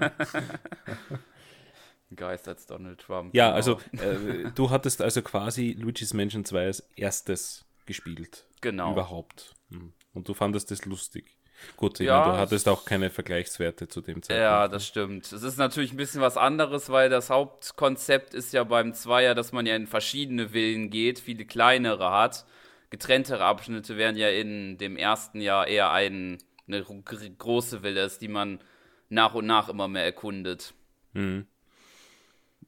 Geist 2.15 2.49
als 2.49 2.67
Donald 2.67 3.01
Trump. 3.01 3.35
Ja, 3.35 3.47
genau. 3.47 3.57
also 3.57 3.81
äh, 3.93 4.51
du 4.55 4.71
hattest 4.71 5.03
also 5.03 5.23
quasi 5.23 5.77
Luigi's 5.79 6.15
Mansion 6.15 6.45
2 6.45 6.67
als 6.67 6.81
erstes 6.97 7.65
gespielt. 7.87 8.47
Genau. 8.61 8.93
Überhaupt. 8.93 9.55
Hm. 9.71 9.93
Und 10.15 10.29
du 10.29 10.35
fandest 10.35 10.71
das 10.71 10.85
lustig. 10.85 11.39
Gut, 11.77 11.99
ja, 11.99 12.21
meine, 12.21 12.33
du 12.33 12.39
hattest 12.39 12.69
auch 12.69 12.85
keine 12.85 13.11
Vergleichswerte 13.11 13.89
zu 13.89 14.01
dem 14.01 14.23
Zeitpunkt. 14.23 14.43
Ja, 14.43 14.69
das 14.69 14.87
stimmt. 14.87 15.31
Es 15.33 15.43
ist 15.43 15.59
natürlich 15.59 15.93
ein 15.93 15.97
bisschen 15.97 16.21
was 16.21 16.37
anderes, 16.37 16.91
weil 16.91 17.09
das 17.09 17.31
Hauptkonzept 17.31 18.35
ist 18.35 18.53
ja 18.53 18.65
beim 18.65 18.95
Zweier, 18.95 19.35
dass 19.35 19.53
man 19.53 19.67
ja 19.67 19.75
in 19.75 19.87
verschiedene 19.87 20.51
Villen 20.51 20.91
geht, 20.91 21.19
viele 21.19 21.45
kleinere 21.45 22.11
hat. 22.13 22.47
Getrenntere 22.91 23.45
Abschnitte 23.45 23.97
wären 23.97 24.17
ja 24.17 24.29
in 24.29 24.79
dem 24.79 24.97
ersten 24.97 25.41
Jahr 25.41 25.67
eher 25.67 25.91
ein, 25.91 26.39
eine 26.67 26.85
große 26.85 27.83
Villa 27.83 28.05
ist, 28.05 28.23
die 28.23 28.29
man 28.29 28.61
nach 29.09 29.35
und 29.35 29.47
nach 29.47 29.69
immer 29.69 29.89
mehr 29.89 30.05
erkundet. 30.05 30.75
Mhm. 31.13 31.47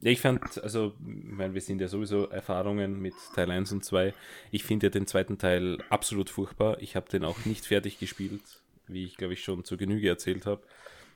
Ich 0.03 0.21
fand, 0.21 0.63
also, 0.63 0.95
ich 1.01 1.25
meine, 1.25 1.53
wir 1.53 1.61
sind 1.61 1.81
ja 1.81 1.89
sowieso 1.89 2.29
Erfahrungen 2.29 3.01
mit 3.01 3.15
Teil 3.35 3.51
1 3.51 3.73
und 3.73 3.85
2. 3.85 4.15
Ich 4.51 4.65
finde 4.65 4.87
ja 4.87 4.91
den 4.91 5.07
zweiten 5.07 5.37
Teil 5.37 5.79
absolut 5.91 6.31
furchtbar. 6.31 6.81
Ich 6.81 6.97
habe 6.97 7.11
den 7.11 7.25
auch 7.25 7.45
nicht 7.45 7.67
fertig 7.67 7.99
gespielt, 7.99 8.43
wie 8.89 9.05
ich 9.05 9.17
glaube 9.17 9.35
ich 9.35 9.45
schon 9.45 9.65
zur 9.65 9.77
Genüge 9.77 10.09
erzählt 10.09 10.47
habe. 10.47 10.63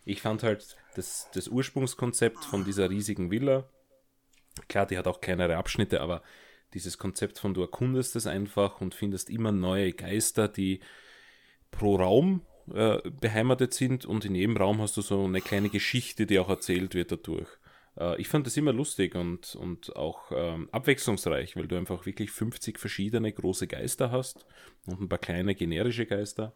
Ich 0.04 0.20
fand 0.20 0.42
halt 0.42 0.76
das, 0.96 1.28
das 1.32 1.48
Ursprungskonzept 1.48 2.44
von 2.44 2.64
dieser 2.64 2.90
riesigen 2.90 3.30
Villa, 3.30 3.66
klar, 4.68 4.86
die 4.86 4.98
hat 4.98 5.06
auch 5.06 5.20
kleinere 5.20 5.56
Abschnitte, 5.56 6.00
aber 6.00 6.22
dieses 6.74 6.98
Konzept 6.98 7.38
von 7.38 7.54
du 7.54 7.62
erkundest 7.62 8.16
es 8.16 8.26
einfach 8.26 8.80
und 8.80 8.94
findest 8.94 9.30
immer 9.30 9.52
neue 9.52 9.92
Geister, 9.92 10.48
die 10.48 10.80
pro 11.70 11.96
Raum 11.96 12.42
äh, 12.72 12.98
beheimatet 13.08 13.74
sind 13.74 14.04
und 14.04 14.24
in 14.24 14.34
jedem 14.34 14.56
Raum 14.56 14.80
hast 14.80 14.96
du 14.96 15.02
so 15.02 15.24
eine 15.24 15.40
kleine 15.40 15.68
Geschichte, 15.68 16.26
die 16.26 16.38
auch 16.38 16.48
erzählt 16.48 16.94
wird 16.94 17.12
dadurch. 17.12 17.48
Äh, 17.98 18.20
ich 18.20 18.28
fand 18.28 18.46
das 18.46 18.56
immer 18.56 18.72
lustig 18.72 19.14
und, 19.14 19.54
und 19.54 19.94
auch 19.96 20.30
ähm, 20.34 20.68
abwechslungsreich, 20.72 21.56
weil 21.56 21.68
du 21.68 21.76
einfach 21.76 22.06
wirklich 22.06 22.30
50 22.30 22.78
verschiedene 22.78 23.32
große 23.32 23.66
Geister 23.66 24.10
hast 24.10 24.46
und 24.86 25.00
ein 25.00 25.08
paar 25.08 25.18
kleine 25.18 25.54
generische 25.54 26.06
Geister. 26.06 26.52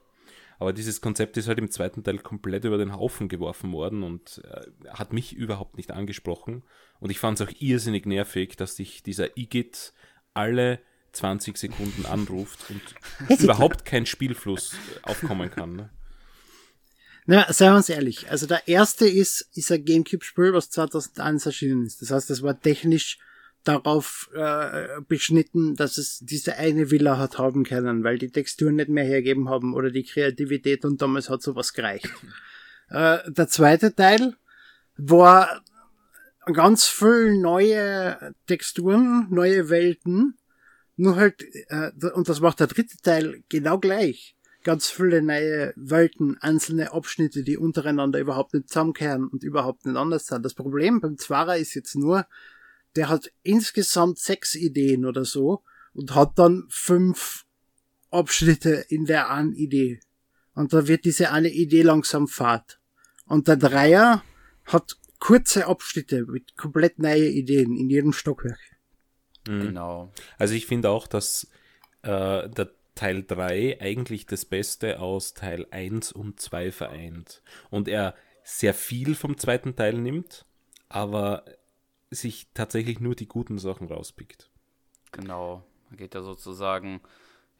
Aber 0.58 0.72
dieses 0.72 1.00
Konzept 1.00 1.36
ist 1.36 1.46
halt 1.46 1.58
im 1.58 1.70
zweiten 1.70 2.02
Teil 2.02 2.18
komplett 2.18 2.64
über 2.64 2.78
den 2.78 2.94
Haufen 2.94 3.28
geworfen 3.28 3.72
worden 3.72 4.02
und 4.02 4.42
äh, 4.44 4.90
hat 4.90 5.12
mich 5.12 5.32
überhaupt 5.32 5.76
nicht 5.76 5.92
angesprochen. 5.92 6.64
Und 6.98 7.10
ich 7.10 7.20
fand 7.20 7.40
es 7.40 7.46
auch 7.46 7.52
irrsinnig 7.60 8.06
nervig, 8.06 8.56
dass 8.56 8.74
sich 8.74 9.04
dieser 9.04 9.36
Igit 9.36 9.92
alle 10.34 10.80
20 11.12 11.56
Sekunden 11.56 12.06
anruft 12.06 12.70
und 12.70 13.40
überhaupt 13.40 13.84
kein 13.84 14.04
Spielfluss 14.04 14.76
aufkommen 15.02 15.50
kann. 15.50 15.76
Ne? 15.76 15.90
Na, 17.30 17.52
seien 17.52 17.72
wir 17.72 17.76
uns 17.76 17.90
ehrlich. 17.90 18.30
Also 18.30 18.46
der 18.46 18.66
erste 18.68 19.06
ist, 19.06 19.50
ist 19.54 19.70
ein 19.70 19.84
Gamecube-Spiel, 19.84 20.54
was 20.54 20.70
2001 20.70 21.44
erschienen 21.44 21.84
ist. 21.84 22.00
Das 22.00 22.10
heißt, 22.10 22.30
das 22.30 22.42
war 22.42 22.58
technisch 22.58 23.18
darauf 23.64 24.30
äh, 24.32 25.02
beschnitten, 25.06 25.76
dass 25.76 25.98
es 25.98 26.20
diese 26.20 26.56
eine 26.56 26.90
Villa 26.90 27.18
hat 27.18 27.36
haben 27.36 27.64
können, 27.64 28.02
weil 28.02 28.16
die 28.16 28.30
Texturen 28.30 28.76
nicht 28.76 28.88
mehr 28.88 29.04
hergeben 29.04 29.50
haben 29.50 29.74
oder 29.74 29.90
die 29.90 30.04
Kreativität 30.04 30.86
und 30.86 31.02
damals 31.02 31.28
hat 31.28 31.42
sowas 31.42 31.74
gereicht. 31.74 32.08
äh, 32.88 33.18
der 33.30 33.48
zweite 33.48 33.94
Teil 33.94 34.34
war 34.96 35.62
ganz 36.50 36.86
viel 36.86 37.38
neue 37.38 38.34
Texturen, 38.46 39.26
neue 39.28 39.68
Welten, 39.68 40.38
nur 40.96 41.16
halt, 41.16 41.44
äh, 41.68 41.90
und 42.14 42.30
das 42.30 42.40
macht 42.40 42.60
der 42.60 42.68
dritte 42.68 42.96
Teil 43.02 43.42
genau 43.50 43.78
gleich 43.78 44.37
ganz 44.64 44.90
viele 44.90 45.22
neue 45.22 45.72
Welten, 45.76 46.36
einzelne 46.40 46.92
Abschnitte, 46.92 47.42
die 47.42 47.56
untereinander 47.56 48.18
überhaupt 48.18 48.54
nicht 48.54 48.68
zusammenkehren 48.68 49.28
und 49.28 49.42
überhaupt 49.42 49.86
nicht 49.86 49.96
anders 49.96 50.26
sind. 50.26 50.44
Das 50.44 50.54
Problem 50.54 51.00
beim 51.00 51.16
Zwarer 51.16 51.56
ist 51.56 51.74
jetzt 51.74 51.94
nur, 51.94 52.26
der 52.96 53.08
hat 53.08 53.30
insgesamt 53.42 54.18
sechs 54.18 54.54
Ideen 54.54 55.04
oder 55.04 55.24
so 55.24 55.62
und 55.92 56.14
hat 56.14 56.38
dann 56.38 56.66
fünf 56.68 57.44
Abschnitte 58.10 58.84
in 58.88 59.04
der 59.04 59.30
einen 59.30 59.54
Idee. 59.54 60.00
Und 60.54 60.72
da 60.72 60.88
wird 60.88 61.04
diese 61.04 61.30
eine 61.30 61.50
Idee 61.50 61.82
langsam 61.82 62.26
fad. 62.26 62.80
Und 63.26 63.46
der 63.46 63.56
Dreier 63.56 64.24
hat 64.64 64.96
kurze 65.20 65.66
Abschnitte 65.66 66.24
mit 66.26 66.56
komplett 66.56 66.98
neue 66.98 67.28
Ideen 67.28 67.76
in 67.76 67.90
jedem 67.90 68.12
Stockwerk. 68.12 68.58
Mhm. 69.46 69.60
Genau. 69.60 70.12
Also 70.36 70.54
ich 70.54 70.66
finde 70.66 70.90
auch, 70.90 71.06
dass 71.06 71.48
äh, 72.02 72.48
der 72.48 72.72
Teil 72.98 73.22
3 73.22 73.80
eigentlich 73.80 74.26
das 74.26 74.44
Beste 74.44 74.98
aus 74.98 75.32
Teil 75.32 75.68
1 75.70 76.10
und 76.10 76.40
2 76.40 76.72
vereint. 76.72 77.42
Und 77.70 77.86
er 77.86 78.16
sehr 78.42 78.74
viel 78.74 79.14
vom 79.14 79.38
zweiten 79.38 79.76
Teil 79.76 79.94
nimmt, 79.94 80.44
aber 80.88 81.44
sich 82.10 82.48
tatsächlich 82.54 82.98
nur 82.98 83.14
die 83.14 83.28
guten 83.28 83.58
Sachen 83.58 83.86
rauspickt. 83.86 84.50
Genau. 85.12 85.62
Man 85.88 85.96
geht 85.96 86.16
ja 86.16 86.22
sozusagen 86.22 87.00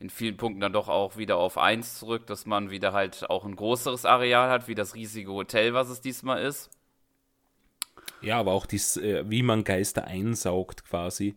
in 0.01 0.11
vielen 0.11 0.37
Punkten 0.37 0.61
dann 0.61 0.73
doch 0.73 0.89
auch 0.89 1.17
wieder 1.17 1.37
auf 1.37 1.57
1 1.57 2.01
zurück, 2.01 2.27
dass 2.27 2.45
man 2.45 2.71
wieder 2.71 2.93
halt 2.93 3.31
auch 3.31 3.45
ein 3.45 3.55
größeres 3.55 4.07
Areal 4.07 4.51
hat, 4.51 4.67
wie 4.67 4.75
das 4.75 4.97
riesige 4.97 5.31
Hotel, 5.31 5.73
was 5.73 5.89
es 5.89 6.01
diesmal 6.01 6.43
ist. 6.43 6.69
Ja, 8.23 8.41
aber 8.41 8.55
auch 8.55 8.67
dies, 8.67 8.97
äh, 8.97 9.23
wie 9.31 9.45
man 9.45 9.63
Geister 9.63 10.05
einsaugt 10.05 10.85
quasi. 10.85 11.37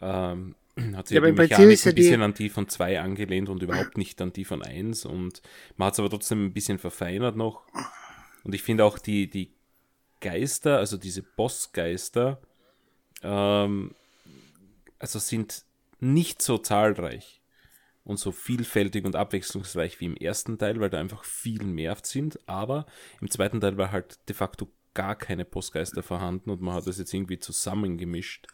Ähm, 0.00 0.54
hat 0.96 1.08
sich 1.08 1.14
ja, 1.16 1.20
die 1.20 1.32
Mechanik 1.32 1.86
ein 1.86 1.94
bisschen 1.94 2.22
an 2.22 2.34
die 2.34 2.48
von 2.48 2.68
2 2.68 3.00
angelehnt 3.00 3.48
und 3.48 3.62
überhaupt 3.62 3.96
nicht 3.98 4.20
an 4.20 4.32
die 4.32 4.44
von 4.44 4.62
1 4.62 5.04
und 5.04 5.42
man 5.76 5.86
hat 5.86 5.94
es 5.94 6.00
aber 6.00 6.10
trotzdem 6.10 6.46
ein 6.46 6.52
bisschen 6.52 6.78
verfeinert 6.78 7.36
noch. 7.36 7.62
Und 8.44 8.54
ich 8.54 8.62
finde 8.62 8.84
auch 8.84 8.98
die, 8.98 9.28
die 9.28 9.52
Geister, 10.20 10.78
also 10.78 10.96
diese 10.96 11.22
Bossgeister, 11.22 12.40
ähm, 13.22 13.94
also 14.98 15.18
sind 15.18 15.64
nicht 16.00 16.42
so 16.42 16.58
zahlreich 16.58 17.40
und 18.04 18.18
so 18.18 18.32
vielfältig 18.32 19.04
und 19.04 19.16
abwechslungsreich 19.16 20.00
wie 20.00 20.06
im 20.06 20.16
ersten 20.16 20.58
Teil, 20.58 20.80
weil 20.80 20.90
da 20.90 20.98
einfach 20.98 21.24
viel 21.24 21.62
mehr 21.64 21.96
sind, 22.02 22.40
aber 22.46 22.86
im 23.20 23.30
zweiten 23.30 23.60
Teil 23.60 23.76
war 23.76 23.92
halt 23.92 24.18
de 24.28 24.34
facto 24.34 24.68
gar 24.94 25.14
keine 25.14 25.44
Bossgeister 25.44 26.02
vorhanden 26.02 26.50
und 26.50 26.60
man 26.60 26.74
hat 26.74 26.86
das 26.86 26.98
jetzt 26.98 27.12
irgendwie 27.12 27.38
zusammengemischt, 27.38 28.48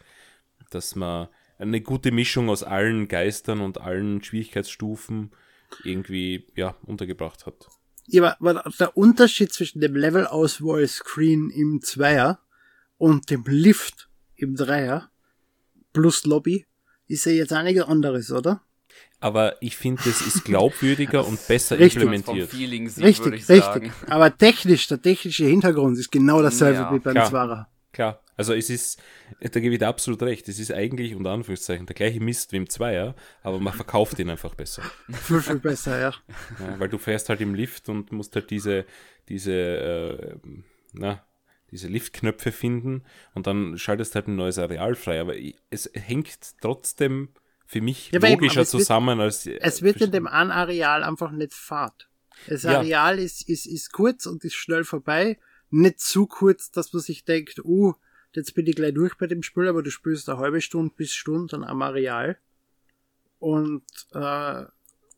dass 0.71 0.97
man 0.97 1.29
eine 1.59 1.81
gute 1.81 2.11
Mischung 2.13 2.49
aus 2.49 2.63
allen 2.63 3.09
Geistern 3.09 3.61
und 3.61 3.81
allen 3.81 4.23
Schwierigkeitsstufen 4.23 5.31
irgendwie 5.85 6.47
ja, 6.55 6.77
untergebracht 6.83 7.47
hat. 7.47 7.69
Ja, 8.07 8.37
aber 8.39 8.65
der 8.79 8.97
Unterschied 8.97 9.53
zwischen 9.53 9.81
dem 9.81 9.97
Level-Auswahl-Screen 9.97 11.51
im 11.51 11.81
Zweier 11.83 12.41
und 12.99 13.31
dem 13.31 13.45
Lift 13.47 14.09
im 14.37 14.57
Dreier 14.57 15.11
plus 15.93 16.25
Lobby 16.27 16.67
ist 17.07 17.25
ja 17.27 17.33
jetzt 17.33 17.53
einiges 17.53 17.85
anderes, 17.85 18.31
oder? 18.31 18.63
Aber 19.21 19.57
ich 19.63 19.77
finde, 19.77 20.03
es 20.07 20.21
ist 20.21 20.45
glaubwürdiger 20.45 21.27
und 21.27 21.47
besser 21.49 21.79
richtig. 21.79 22.03
implementiert. 22.03 22.53
richtig, 22.53 23.49
richtig. 23.49 23.93
Aber 24.07 24.37
technisch, 24.37 24.87
der 24.89 25.01
technische 25.01 25.47
Hintergrund 25.47 25.99
ist 25.99 26.13
genau 26.13 26.43
dasselbe 26.43 26.81
ja, 26.81 26.93
wie 26.93 26.99
beim 26.99 27.15
klar, 27.15 27.31
Zwarer. 27.31 27.69
Klar, 27.93 28.21
also 28.37 28.53
es 28.55 28.71
ist, 28.71 29.01
da 29.41 29.61
gebe 29.61 29.75
ich 29.75 29.79
dir 29.79 29.89
absolut 29.89 30.23
recht, 30.23 30.49
es 30.49 30.59
ist 30.59 30.73
eigentlich 30.73 31.15
unter 31.15 31.31
Anführungszeichen 31.31 31.87
der 31.87 31.95
gleiche 31.95 32.21
Mist 32.21 32.53
wie 32.53 32.57
im 32.57 32.69
Zweier, 32.69 33.15
aber 33.43 33.61
man 33.61 33.73
verkauft 33.73 34.19
ihn 34.19 34.31
einfach 34.31 34.55
besser. 34.55 34.83
viel, 35.13 35.41
viel 35.41 35.59
besser, 35.59 36.01
ja. 36.01 36.15
ja. 36.61 36.79
Weil 36.79 36.89
du 36.89 36.99
fährst 36.99 37.29
halt 37.29 37.41
im 37.41 37.55
Lift 37.55 37.89
und 37.89 38.13
musst 38.13 38.35
halt 38.35 38.51
diese, 38.51 38.87
diese, 39.29 39.53
äh, 39.53 40.37
na, 40.93 41.25
diese 41.71 41.89
Liftknöpfe 41.89 42.53
finden 42.53 43.05
und 43.35 43.47
dann 43.47 43.79
schaltest 43.79 44.15
halt 44.15 44.29
ein 44.29 44.37
neues 44.37 44.59
Areal 44.59 44.95
frei. 44.95 45.21
Aber 45.21 45.35
es 45.71 45.91
hängt 45.95 46.61
trotzdem 46.61 47.31
für 47.67 47.81
mich 47.81 48.11
ja, 48.13 48.21
logischer 48.21 48.61
eben, 48.61 48.69
zusammen 48.69 49.19
wird, 49.19 49.27
als. 49.27 49.47
Es 49.47 49.83
wird 49.83 50.01
in 50.01 50.13
dem 50.13 50.27
einen 50.27 50.51
Areal 50.51 51.03
einfach 51.03 51.31
nicht 51.31 51.55
fad. 51.55 52.09
Das 52.49 52.67
Areal 52.67 53.19
ja. 53.19 53.25
ist, 53.25 53.49
ist, 53.49 53.67
ist 53.67 53.93
kurz 53.93 54.27
und 54.27 54.45
ist 54.45 54.55
schnell 54.55 54.85
vorbei 54.85 55.39
nicht 55.75 56.01
zu 56.01 56.27
kurz, 56.27 56.71
dass 56.71 56.93
man 56.93 57.03
sich 57.03 57.25
denkt, 57.25 57.61
uh, 57.65 57.95
jetzt 58.37 58.55
bin 58.55 58.67
ich 58.67 58.77
gleich 58.77 58.95
durch 58.95 59.17
bei 59.17 59.27
dem 59.27 59.43
Spiel, 59.43 59.69
aber 59.69 59.83
du 59.83 59.91
spielst 59.91 60.29
eine 60.29 60.39
halbe 60.39 60.61
Stunde 60.61 60.93
bis 60.97 61.13
Stunde 61.13 61.57
am 61.57 61.83
Areal. 61.83 62.39
Und, 63.39 63.85
äh, 64.13 64.65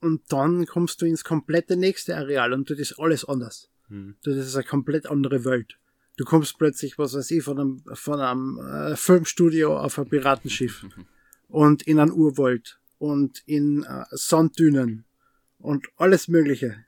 und 0.00 0.22
dann 0.28 0.66
kommst 0.66 1.00
du 1.00 1.06
ins 1.06 1.24
komplette 1.24 1.76
nächste 1.76 2.16
Areal 2.16 2.52
und 2.52 2.70
das 2.70 2.78
ist 2.78 2.98
alles 2.98 3.24
anders. 3.24 3.70
Hm. 3.88 4.16
Das 4.24 4.36
ist 4.36 4.54
eine 4.54 4.64
komplett 4.64 5.06
andere 5.06 5.44
Welt. 5.44 5.78
Du 6.16 6.24
kommst 6.24 6.58
plötzlich, 6.58 6.98
was 6.98 7.14
weiß 7.14 7.30
ich, 7.30 7.44
von 7.44 7.58
einem, 7.58 7.82
von 7.92 8.20
einem 8.20 8.58
äh, 8.58 8.96
Filmstudio 8.96 9.78
auf 9.78 9.98
ein 9.98 10.08
Piratenschiff 10.08 10.86
und 11.48 11.82
in 11.82 11.98
ein 11.98 12.10
Urwald 12.10 12.80
und 12.98 13.42
in 13.46 13.84
äh, 13.84 14.04
Sanddünen 14.10 15.04
und 15.58 15.86
alles 15.96 16.28
Mögliche. 16.28 16.85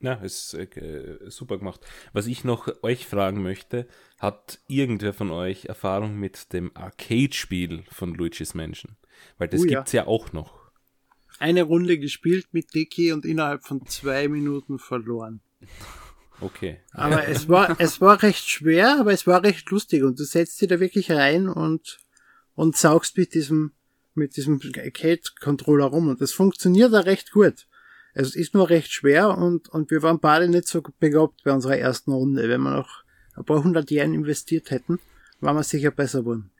Ja, 0.00 0.14
ist 0.14 0.54
äh, 0.54 1.18
super 1.26 1.58
gemacht. 1.58 1.80
Was 2.12 2.28
ich 2.28 2.44
noch 2.44 2.68
euch 2.82 3.06
fragen 3.06 3.42
möchte, 3.42 3.88
hat 4.18 4.60
irgendwer 4.68 5.12
von 5.12 5.30
euch 5.30 5.64
Erfahrung 5.64 6.16
mit 6.16 6.52
dem 6.52 6.70
Arcade-Spiel 6.74 7.84
von 7.90 8.14
Luigi's 8.14 8.54
Mansion? 8.54 8.96
Weil 9.38 9.48
das 9.48 9.62
uh, 9.62 9.66
gibt's 9.66 9.92
ja. 9.92 10.02
ja 10.02 10.08
auch 10.08 10.32
noch. 10.32 10.70
Eine 11.40 11.64
Runde 11.64 11.98
gespielt 11.98 12.46
mit 12.52 12.74
Dicky 12.74 13.12
und 13.12 13.24
innerhalb 13.24 13.64
von 13.64 13.86
zwei 13.86 14.28
Minuten 14.28 14.78
verloren. 14.78 15.40
Okay. 16.40 16.78
Aber 16.92 17.26
es 17.26 17.48
war, 17.48 17.80
es 17.80 18.00
war 18.00 18.22
recht 18.22 18.48
schwer, 18.48 18.98
aber 19.00 19.12
es 19.12 19.26
war 19.26 19.42
recht 19.42 19.68
lustig 19.70 20.04
und 20.04 20.18
du 20.20 20.24
setzt 20.24 20.60
dich 20.60 20.68
da 20.68 20.78
wirklich 20.78 21.10
rein 21.10 21.48
und, 21.48 21.98
und 22.54 22.76
saugst 22.76 23.16
mit 23.16 23.34
diesem, 23.34 23.72
mit 24.14 24.36
diesem 24.36 24.60
Arcade-Controller 24.76 25.86
rum 25.86 26.08
und 26.08 26.20
das 26.20 26.32
funktioniert 26.32 26.92
da 26.92 27.00
recht 27.00 27.32
gut. 27.32 27.66
Es 28.14 28.34
ist 28.34 28.54
nur 28.54 28.68
recht 28.68 28.90
schwer 28.90 29.36
und, 29.36 29.68
und 29.68 29.90
wir 29.90 30.02
waren 30.02 30.18
beide 30.18 30.48
nicht 30.48 30.66
so 30.66 30.82
begabt 30.98 31.44
bei 31.44 31.52
unserer 31.52 31.78
ersten 31.78 32.12
Runde. 32.12 32.48
Wenn 32.48 32.62
wir 32.62 32.76
noch 32.76 33.04
ein 33.36 33.44
paar 33.44 33.62
hundert 33.62 33.90
Yen 33.90 34.14
investiert 34.14 34.70
hätten, 34.70 34.98
waren 35.40 35.56
wir 35.56 35.62
sicher 35.62 35.90
besser 35.90 36.20
geworden. 36.20 36.50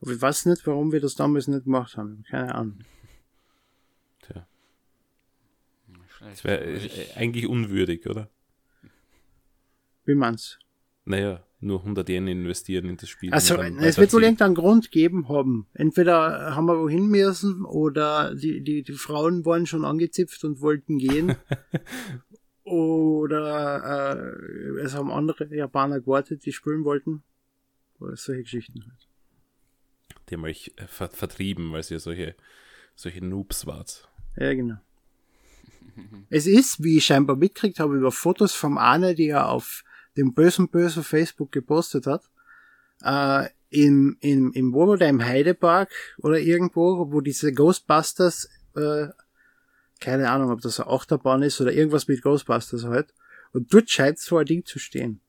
Aber 0.00 0.12
ich 0.12 0.20
weiß 0.20 0.46
nicht, 0.46 0.66
warum 0.66 0.92
wir 0.92 1.00
das 1.00 1.14
damals 1.14 1.48
nicht 1.48 1.64
gemacht 1.64 1.96
haben. 1.96 2.24
Keine 2.28 2.54
Ahnung. 2.54 2.78
Tja. 4.22 4.46
Das 6.20 6.44
wäre 6.44 6.62
äh, 6.64 7.14
eigentlich 7.14 7.46
unwürdig, 7.46 8.06
oder? 8.08 8.28
Wie 10.04 10.14
man's? 10.14 10.58
Naja, 11.04 11.44
nur 11.62 11.80
100 11.80 12.08
Yen 12.08 12.26
investieren 12.26 12.88
in 12.88 12.96
das 12.96 13.08
Spiel. 13.08 13.32
Also 13.32 13.56
es 13.56 13.96
wird 13.96 14.12
wohl 14.12 14.24
irgendeinen 14.24 14.54
Grund 14.54 14.90
geben 14.90 15.28
haben. 15.28 15.66
Entweder 15.74 16.56
haben 16.56 16.66
wir 16.66 16.78
wohin 16.78 17.06
müssen 17.06 17.64
oder 17.64 18.34
die, 18.34 18.62
die, 18.62 18.82
die 18.82 18.92
Frauen 18.92 19.44
waren 19.44 19.66
schon 19.66 19.84
angezipft 19.84 20.42
und 20.44 20.60
wollten 20.60 20.98
gehen. 20.98 21.36
oder 22.64 24.16
äh, 24.16 24.80
es 24.80 24.94
haben 24.94 25.10
andere 25.10 25.54
Japaner 25.54 26.00
gewartet, 26.00 26.44
die 26.44 26.52
spielen 26.52 26.84
wollten. 26.84 27.22
Oder 28.00 28.16
solche 28.16 28.42
Geschichten 28.42 28.84
halt. 28.84 29.08
Die 30.28 30.34
haben 30.34 30.44
euch 30.44 30.72
äh, 30.76 30.86
ver 30.86 31.10
vertrieben, 31.10 31.72
weil 31.72 31.84
ihr 31.88 32.00
solche, 32.00 32.34
solche 32.96 33.24
Noobs 33.24 33.66
wart. 33.66 34.08
Ja, 34.36 34.52
genau. 34.52 34.78
es 36.30 36.46
ist, 36.46 36.82
wie 36.82 36.96
ich 36.96 37.06
scheinbar 37.06 37.36
mitgekriegt 37.36 37.78
habe, 37.78 37.96
über 37.96 38.10
Fotos 38.10 38.52
vom 38.52 38.78
Arne, 38.78 39.14
die 39.14 39.28
er 39.28 39.48
auf 39.48 39.84
dem 40.16 40.34
bösen 40.34 40.68
bösen 40.68 41.02
Facebook 41.02 41.52
gepostet 41.52 42.06
hat, 42.06 42.30
äh, 43.02 43.48
im, 43.70 44.16
im, 44.20 44.52
im, 44.52 44.74
wo 44.74 44.86
war 44.86 44.98
der, 44.98 45.08
im 45.08 45.24
Heidepark 45.24 45.90
oder 46.18 46.38
irgendwo, 46.38 47.10
wo 47.10 47.20
diese 47.20 47.52
Ghostbusters 47.52 48.50
äh, 48.76 49.08
keine 50.02 50.30
Ahnung, 50.30 50.50
ob 50.50 50.60
das 50.60 50.80
eine 50.80 50.90
Achterbahn 50.90 51.42
ist 51.42 51.60
oder 51.60 51.72
irgendwas 51.72 52.08
mit 52.08 52.22
Ghostbusters 52.22 52.84
halt. 52.84 53.14
Und 53.52 53.72
dort 53.72 53.88
scheint 53.88 54.18
so 54.18 54.36
ein 54.36 54.44
Ding 54.44 54.64
zu 54.64 54.78
stehen. 54.78 55.20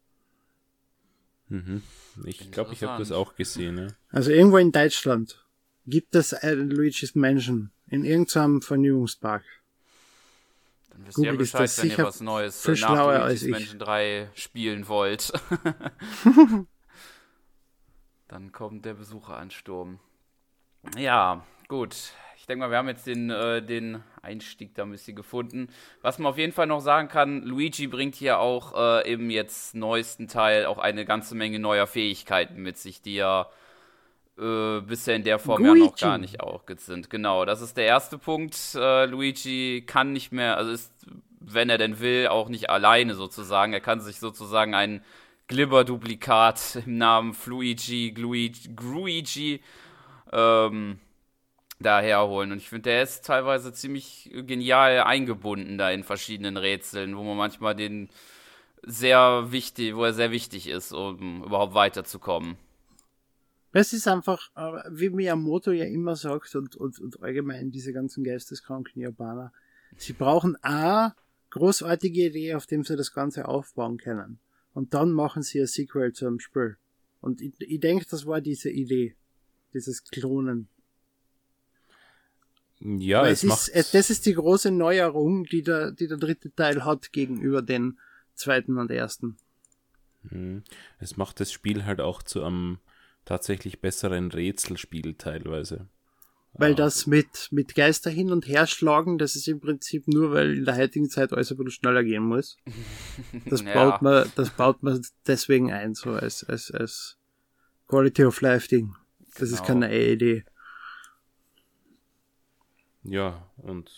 Mhm. 1.47 1.83
Ich 2.25 2.51
glaube, 2.51 2.73
ich 2.73 2.83
habe 2.83 2.99
das 2.99 3.11
auch 3.11 3.35
gesehen. 3.35 3.77
Ja. 3.77 3.87
Also 4.09 4.31
irgendwo 4.31 4.57
in 4.57 4.71
Deutschland 4.71 5.45
gibt 5.85 6.15
es 6.15 6.33
einen 6.33 6.71
Luigi's 6.71 7.15
Mansion 7.15 7.71
in 7.87 8.03
irgendeinem 8.03 8.61
Vergnügungspark. 8.61 9.43
Dann 10.93 11.05
wisst 11.07 11.17
ihr 11.17 11.35
Bescheid, 11.35 11.77
wenn 11.77 11.89
ihr 11.89 11.97
was 11.97 12.21
Neues 12.21 12.67
nach 12.67 13.27
Luigi's 13.27 13.47
Mansion 13.47 13.79
3 13.79 14.29
spielen 14.35 14.87
wollt. 14.87 15.33
Dann 18.27 18.51
kommt 18.51 18.85
der 18.85 18.93
Besucheransturm. 18.93 19.99
Ja, 20.97 21.45
gut. 21.67 21.95
Ich 22.37 22.45
denke 22.45 22.65
mal, 22.65 22.71
wir 22.71 22.77
haben 22.77 22.89
jetzt 22.89 23.07
den, 23.07 23.29
äh, 23.29 23.61
den 23.61 24.03
Einstieg 24.21 24.75
da 24.75 24.83
ein 24.83 24.91
bisschen 24.91 25.15
gefunden. 25.15 25.69
Was 26.01 26.19
man 26.19 26.29
auf 26.29 26.37
jeden 26.37 26.51
Fall 26.51 26.67
noch 26.67 26.81
sagen 26.81 27.07
kann, 27.07 27.41
Luigi 27.41 27.87
bringt 27.87 28.15
hier 28.15 28.39
auch 28.39 28.73
äh, 28.75 29.11
im 29.11 29.29
jetzt 29.29 29.75
neuesten 29.75 30.27
Teil 30.27 30.65
auch 30.65 30.77
eine 30.77 31.05
ganze 31.05 31.35
Menge 31.35 31.59
neuer 31.59 31.87
Fähigkeiten 31.87 32.61
mit 32.61 32.77
sich, 32.77 33.01
die 33.01 33.15
ja 33.15 33.49
äh, 34.37 34.81
bisher 34.81 35.15
in 35.15 35.23
der 35.23 35.39
Form 35.39 35.63
Luigi. 35.63 35.79
ja 35.79 35.85
noch 35.85 35.95
gar 35.95 36.17
nicht 36.17 36.41
auch 36.41 36.63
sind. 36.77 37.09
Genau, 37.09 37.45
das 37.45 37.61
ist 37.61 37.77
der 37.77 37.85
erste 37.85 38.17
Punkt. 38.17 38.57
Äh, 38.75 39.05
Luigi 39.05 39.83
kann 39.85 40.11
nicht 40.13 40.31
mehr, 40.31 40.57
also 40.57 40.71
ist, 40.71 40.91
wenn 41.39 41.69
er 41.69 41.77
denn 41.77 41.99
will, 41.99 42.27
auch 42.27 42.49
nicht 42.49 42.69
alleine 42.69 43.15
sozusagen. 43.15 43.73
Er 43.73 43.81
kann 43.81 43.99
sich 43.99 44.19
sozusagen 44.19 44.73
ein 44.73 45.03
Glibber-Duplikat 45.47 46.81
im 46.85 46.97
Namen 46.97 47.33
Fluigi, 47.33 48.11
Gluigi, 48.11 48.73
Gruigi 48.75 49.61
ähm, 50.31 50.99
da 51.79 51.99
herholen. 51.99 52.51
Und 52.51 52.57
ich 52.57 52.69
finde, 52.69 52.89
der 52.89 53.03
ist 53.03 53.25
teilweise 53.25 53.71
ziemlich 53.73 54.31
genial 54.33 55.01
eingebunden 55.01 55.77
da 55.77 55.91
in 55.91 56.03
verschiedenen 56.03 56.57
Rätseln, 56.57 57.17
wo 57.17 57.23
man 57.23 57.37
manchmal 57.37 57.75
den 57.75 58.09
sehr 58.81 59.51
wichtig, 59.51 59.95
wo 59.95 60.03
er 60.03 60.13
sehr 60.13 60.31
wichtig 60.31 60.67
ist, 60.67 60.91
um 60.91 61.43
überhaupt 61.43 61.73
weiterzukommen. 61.73 62.57
Es 63.73 63.91
ist 63.91 64.07
einfach, 64.07 64.51
äh, 64.55 64.89
wie 64.91 65.09
Miyamoto 65.09 65.71
ja 65.71 65.85
immer 65.85 66.15
sagt 66.15 66.55
und, 66.55 66.75
und, 66.75 66.99
und 66.99 67.21
allgemein 67.23 67.71
diese 67.71 67.91
ganzen 67.91 68.23
geisteskranken 68.23 69.01
Japaner, 69.01 69.51
sie 69.97 70.13
brauchen 70.13 70.55
A, 70.61 71.15
großartige 71.49 72.27
Idee, 72.27 72.53
auf 72.53 72.67
dem 72.67 72.83
sie 72.83 72.95
das 72.95 73.13
Ganze 73.13 73.47
aufbauen 73.47 73.97
können. 73.97 74.39
Und 74.73 74.93
dann 74.93 75.11
machen 75.11 75.43
sie 75.43 75.59
ein 75.59 75.67
Sequel 75.67 76.13
zu 76.13 76.27
einem 76.27 76.39
Spiel. 76.39 76.77
Und 77.19 77.41
ich, 77.41 77.53
ich 77.59 77.79
denke, 77.79 78.05
das 78.09 78.25
war 78.25 78.41
diese 78.41 78.69
Idee. 78.69 79.15
Dieses 79.73 80.03
Klonen. 80.03 80.67
Ja, 82.79 83.25
es, 83.25 83.43
es 83.43 83.49
macht. 83.49 83.67
Ist, 83.69 83.93
das 83.93 84.09
ist 84.09 84.25
die 84.25 84.33
große 84.33 84.69
Neuerung, 84.69 85.45
die 85.45 85.63
der, 85.63 85.91
die 85.91 86.07
der 86.07 86.17
dritte 86.17 86.53
Teil 86.53 86.83
hat 86.85 87.11
gegenüber 87.11 87.61
den 87.61 87.97
zweiten 88.35 88.77
und 88.77 88.91
ersten. 88.91 89.37
Mhm. 90.23 90.63
Es 90.99 91.17
macht 91.17 91.39
das 91.39 91.51
Spiel 91.51 91.85
halt 91.85 92.01
auch 92.01 92.21
zu 92.21 92.43
einem 92.43 92.79
tatsächlich 93.25 93.81
besseren 93.81 94.31
Rätselspiel 94.31 95.15
teilweise. 95.15 95.87
Weil 96.55 96.75
das 96.75 97.07
mit, 97.07 97.47
mit 97.51 97.73
Geister 97.73 98.11
hin 98.11 98.31
und 98.31 98.47
her 98.47 98.67
schlagen, 98.67 99.17
das 99.17 99.35
ist 99.35 99.47
im 99.47 99.59
Prinzip 99.59 100.07
nur, 100.07 100.31
weil 100.33 100.57
in 100.57 100.65
der 100.65 100.77
heutigen 100.77 101.09
Zeit 101.09 101.33
alles 101.33 101.49
ein 101.49 101.57
bisschen 101.57 101.71
schneller 101.71 102.03
gehen 102.03 102.23
muss. 102.23 102.57
Das 103.45 103.61
ja. 103.63 103.73
baut 103.89 104.01
man, 104.03 104.31
das 104.35 104.51
baut 104.51 104.83
man 104.83 105.01
deswegen 105.25 105.71
ein, 105.71 105.95
so 105.95 106.11
als, 106.11 106.43
als, 106.43 106.69
als 106.69 107.17
Quality 107.87 108.25
of 108.25 108.39
Life 108.41 108.67
Ding. 108.67 108.95
Das 109.39 109.49
genau. 109.49 109.53
ist 109.53 109.65
keine 109.65 110.11
Idee. 110.11 110.45
Ja, 113.03 113.49
und 113.57 113.91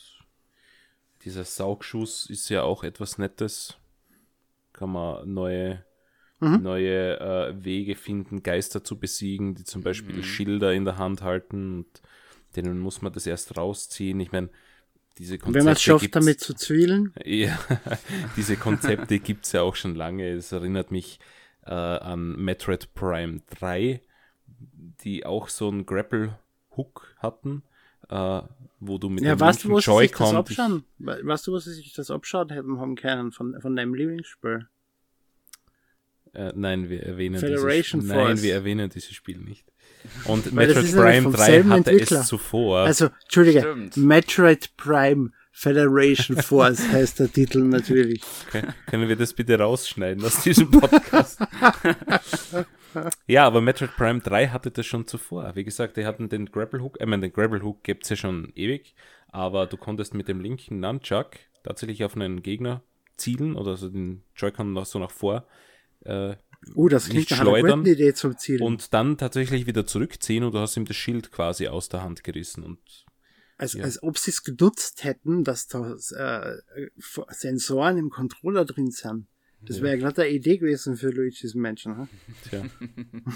dieser 1.23 1.43
Saugschuss 1.43 2.29
ist 2.29 2.49
ja 2.49 2.63
auch 2.63 2.83
etwas 2.83 3.17
Nettes. 3.17 3.77
Kann 4.71 4.91
man 4.91 5.33
neue, 5.33 5.85
mhm. 6.51 6.63
neue 6.63 7.19
äh, 7.19 7.63
Wege 7.63 7.95
finden, 7.95 8.43
Geister 8.43 8.83
zu 8.83 8.99
besiegen, 8.99 9.55
die 9.55 9.63
zum 9.63 9.83
Beispiel 9.83 10.17
mhm. 10.17 10.23
Schilder 10.23 10.73
in 10.73 10.85
der 10.85 10.97
Hand 10.97 11.21
halten 11.21 11.77
und 11.77 12.01
denen 12.55 12.79
muss 12.79 13.01
man 13.01 13.11
das 13.11 13.27
erst 13.27 13.57
rausziehen. 13.57 14.19
Ich 14.19 14.31
meine, 14.31 14.49
diese 15.17 15.37
Konzepte. 15.37 15.59
Wenn 15.59 15.65
man 15.65 15.73
es 15.73 15.81
schafft, 15.81 16.15
damit 16.15 16.39
zu 16.39 16.53
zwielen. 16.53 17.13
Ja, 17.23 17.59
diese 18.37 18.57
Konzepte 18.57 19.19
gibt 19.19 19.45
es 19.45 19.51
ja 19.51 19.61
auch 19.61 19.75
schon 19.75 19.95
lange. 19.95 20.29
Es 20.31 20.51
erinnert 20.51 20.91
mich 20.91 21.19
äh, 21.65 21.73
an 21.73 22.35
Metroid 22.35 22.93
Prime 22.93 23.41
3, 23.59 24.01
die 25.03 25.25
auch 25.25 25.49
so 25.49 25.69
einen 25.69 25.85
Grapple-Hook 25.85 27.15
hatten 27.17 27.63
äh, 28.09 28.41
wo 28.79 28.97
du 28.97 29.09
mit 29.09 29.23
ja, 29.23 29.35
dem 29.35 29.39
weißt 29.39 29.63
du, 29.63 29.79
Joy-Con... 29.79 30.83
Weißt 30.99 31.47
du, 31.47 31.53
was 31.53 31.63
sie 31.65 31.73
sich 31.73 31.93
das 31.93 32.11
abschauen 32.11 32.49
hätten 32.49 32.79
haben 32.79 32.95
können 32.95 33.31
von, 33.31 33.59
von 33.59 33.75
deinem 33.75 33.93
Lieblingsspiel? 33.93 34.67
Äh, 36.35 36.53
nein, 36.55 36.89
wir 36.89 37.03
erwähnen 37.03 37.39
Federation 37.39 38.01
dieses, 38.01 38.15
Force. 38.15 38.27
Nein, 38.27 38.41
wir 38.41 38.53
erwähnen 38.53 38.89
dieses 38.89 39.13
Spiel 39.13 39.37
nicht. 39.37 39.65
Und 40.25 40.51
Metroid 40.53 40.91
Prime 40.91 41.31
3 41.31 41.63
hatte 41.63 41.91
Entwickler. 41.91 42.19
es 42.21 42.27
zuvor. 42.27 42.79
Also, 42.79 43.09
Entschuldige, 43.23 43.61
Stimmt. 43.61 43.97
Metroid 43.97 44.77
Prime 44.77 45.31
Federation 45.51 46.37
Force 46.37 46.87
heißt 46.91 47.19
der 47.19 47.31
Titel 47.31 47.59
natürlich. 47.59 48.21
Okay. 48.47 48.63
Können 48.87 49.07
wir 49.07 49.15
das 49.15 49.33
bitte 49.33 49.57
rausschneiden 49.57 50.23
aus 50.23 50.43
diesem 50.43 50.69
Podcast? 50.69 51.39
ja, 53.27 53.45
aber 53.47 53.61
Metroid 53.61 53.95
Prime 53.95 54.19
3 54.19 54.49
hatte 54.49 54.71
das 54.71 54.85
schon 54.85 55.07
zuvor. 55.07 55.55
Wie 55.55 55.63
gesagt, 55.63 55.97
die 55.97 56.05
hatten 56.05 56.29
den 56.29 56.47
Grapple 56.47 56.81
Hook, 56.81 56.97
ich 56.99 57.07
meine, 57.07 57.21
den 57.21 57.33
Grapple 57.33 57.63
Hook 57.63 57.83
gibt 57.83 58.03
es 58.03 58.09
ja 58.09 58.15
schon 58.15 58.51
ewig, 58.55 58.95
aber 59.29 59.65
du 59.65 59.77
konntest 59.77 60.13
mit 60.13 60.27
dem 60.27 60.41
linken 60.41 60.79
Nunchuck 60.79 61.31
tatsächlich 61.63 62.03
auf 62.03 62.15
einen 62.15 62.43
Gegner 62.43 62.83
zielen 63.17 63.55
oder 63.55 63.77
so 63.77 63.89
den 63.89 64.23
Joy-Con 64.35 64.73
noch 64.73 64.85
so 64.85 64.99
nach 64.99 65.11
vor 65.11 65.47
äh, 66.05 66.35
uh, 66.75 66.89
das 66.89 67.09
nicht 67.09 67.33
schleudern 67.33 67.85
Idee 67.85 68.13
zum 68.13 68.37
Zielen. 68.37 68.61
und 68.61 68.93
dann 68.93 69.17
tatsächlich 69.17 69.67
wieder 69.67 69.85
zurückziehen 69.85 70.43
und 70.43 70.53
du 70.53 70.59
hast 70.59 70.77
ihm 70.77 70.85
das 70.85 70.95
Schild 70.95 71.31
quasi 71.31 71.67
aus 71.67 71.89
der 71.89 72.03
Hand 72.03 72.23
gerissen 72.23 72.63
und 72.63 72.79
als, 73.57 73.73
ja. 73.73 73.83
als 73.83 74.03
ob 74.03 74.17
sie 74.17 74.31
es 74.31 74.43
genutzt 74.43 75.03
hätten, 75.03 75.43
dass 75.43 75.67
da 75.67 75.95
äh, 76.15 76.57
Sensoren 77.29 77.97
im 77.97 78.09
Controller 78.09 78.65
drin 78.65 78.91
sind. 78.91 79.27
Das 79.61 79.81
wäre 79.81 79.95
ja 79.95 79.99
gerade 79.99 80.23
eine 80.23 80.31
Idee 80.31 80.57
gewesen 80.57 80.95
für 80.95 81.09
Luigi's 81.09 81.55
Mansion. 81.55 81.97
Hm? 81.97 82.09
Tja. 82.49 82.63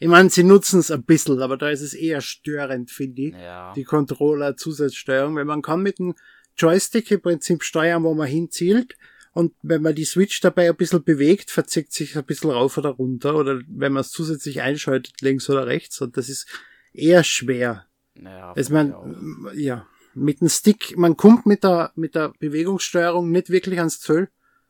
Ich 0.00 0.08
meine, 0.08 0.30
sie 0.30 0.44
nutzen 0.44 0.78
es 0.78 0.90
ein 0.90 1.02
bisschen, 1.02 1.40
aber 1.42 1.56
da 1.56 1.70
ist 1.70 1.80
es 1.80 1.92
eher 1.92 2.20
störend, 2.20 2.90
finde 2.90 3.22
ich. 3.22 3.34
Ja. 3.34 3.72
Die 3.74 3.84
Controller-Zusatzsteuerung, 3.84 5.34
weil 5.34 5.44
man 5.44 5.62
kann 5.62 5.82
mit 5.82 5.98
dem 5.98 6.14
Joystick 6.56 7.10
im 7.10 7.20
Prinzip 7.20 7.64
steuern, 7.64 8.04
wo 8.04 8.14
man 8.14 8.28
hinzielt. 8.28 8.96
Und 9.38 9.54
wenn 9.62 9.82
man 9.82 9.94
die 9.94 10.04
Switch 10.04 10.40
dabei 10.40 10.68
ein 10.68 10.74
bisschen 10.74 11.04
bewegt, 11.04 11.52
verzieht 11.52 11.92
sich 11.92 12.16
ein 12.16 12.24
bisschen 12.24 12.50
rauf 12.50 12.76
oder 12.76 12.88
runter. 12.88 13.36
Oder 13.36 13.60
wenn 13.68 13.92
man 13.92 14.00
es 14.00 14.10
zusätzlich 14.10 14.62
einschaltet, 14.62 15.20
links 15.20 15.48
oder 15.48 15.68
rechts. 15.68 16.00
Und 16.00 16.16
das 16.16 16.28
ist 16.28 16.48
eher 16.92 17.22
schwer. 17.22 17.86
Ja, 18.20 18.52
also 18.52 18.74
man, 18.74 19.52
ja, 19.54 19.86
mit 20.14 20.40
dem 20.40 20.48
Stick, 20.48 20.98
man 20.98 21.16
kommt 21.16 21.46
mit 21.46 21.62
der, 21.62 21.92
mit 21.94 22.16
der 22.16 22.32
Bewegungssteuerung 22.40 23.30
nicht 23.30 23.48
wirklich 23.50 23.78
ans 23.78 24.00
Ziel 24.00 24.28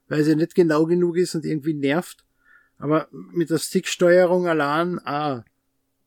weil 0.09 0.25
sie 0.25 0.37
nicht 0.37 0.55
genau 0.55 0.87
genug 0.87 1.17
ist 1.17 1.35
und 1.35 1.45
irgendwie 1.45 1.75
nervt. 1.75 2.25
Aber 2.79 3.09
mit 3.13 3.51
der 3.51 3.59
Sticksteuerung 3.59 4.49
allein, 4.49 4.99
ah, 5.05 5.45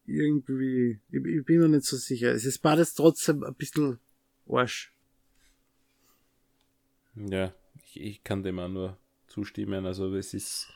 irgendwie, 0.05 0.99
ich, 1.11 1.25
ich 1.25 1.45
bin 1.45 1.59
mir 1.59 1.69
nicht 1.69 1.85
so 1.85 1.97
sicher. 1.97 2.31
Es 2.31 2.45
ist 2.45 2.59
beides 2.59 2.95
trotzdem 2.95 3.43
ein 3.43 3.53
bisschen 3.55 3.99
Arsch. 4.47 4.93
Ja, 7.15 7.53
ich, 7.91 8.01
ich 8.01 8.23
kann 8.23 8.43
dem 8.43 8.59
auch 8.59 8.67
nur 8.67 8.97
zustimmen. 9.27 9.85
Also 9.85 10.13
es 10.15 10.33
ist 10.33 10.67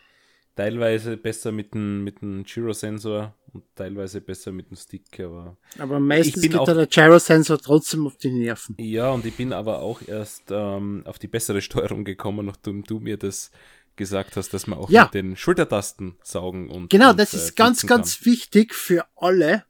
teilweise 0.56 1.18
besser 1.18 1.52
mit 1.52 1.74
dem, 1.74 2.04
mit 2.04 2.22
dem 2.22 2.44
Gyrosensor 2.44 3.34
und 3.54 3.64
teilweise 3.76 4.22
besser 4.22 4.52
mit 4.52 4.70
dem 4.70 4.78
Stick. 4.78 5.20
Aber, 5.20 5.58
aber 5.78 6.00
meistens 6.00 6.42
geht 6.42 6.56
auch, 6.56 6.66
der 6.66 6.88
Gyrosensor 6.88 7.58
trotzdem 7.58 8.08
auf 8.08 8.18
die 8.18 8.32
Nerven. 8.32 8.76
Ja, 8.80 9.12
und 9.12 9.26
ich 9.26 9.36
bin 9.36 9.54
aber 9.54 9.80
auch 9.80 10.02
erst 10.08 10.44
ähm, 10.50 11.04
auf 11.06 11.20
die 11.20 11.28
bessere 11.28 11.62
Steuerung 11.62 12.04
gekommen, 12.06 12.46
nachdem 12.46 12.84
du 12.84 13.00
mir 13.00 13.18
das 13.18 13.52
gesagt 13.96 14.36
hast, 14.36 14.54
dass 14.54 14.68
man 14.68 14.80
auch 14.80 14.90
ja. 14.90 15.06
mit 15.06 15.14
den 15.14 15.38
Schultertasten 15.38 16.18
saugen 16.22 16.70
und. 16.70 16.90
Genau, 16.90 17.12
und, 17.12 17.20
das 17.20 17.34
ist 17.34 17.52
äh, 17.52 17.54
ganz, 17.56 17.86
ganz 17.88 18.26
wichtig 18.26 18.74
für 18.74 19.06
alle, 19.16 19.64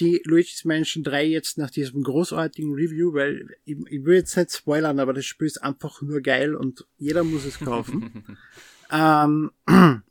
die 0.00 0.22
Luigi's 0.24 0.64
Mansion 0.64 1.02
3 1.02 1.26
jetzt 1.26 1.58
nach 1.58 1.70
diesem 1.70 2.02
großartigen 2.02 2.74
Review, 2.74 3.12
weil 3.12 3.56
ich, 3.64 3.76
ich 3.88 4.04
will 4.04 4.16
jetzt 4.16 4.36
nicht 4.36 4.52
spoilern, 4.52 5.00
aber 5.00 5.12
das 5.12 5.26
Spiel 5.26 5.46
ist 5.46 5.62
einfach 5.62 6.00
nur 6.02 6.20
geil 6.20 6.54
und 6.54 6.86
jeder 6.98 7.24
muss 7.24 7.44
es 7.44 7.58
kaufen. 7.58 8.38
ähm, 8.90 9.50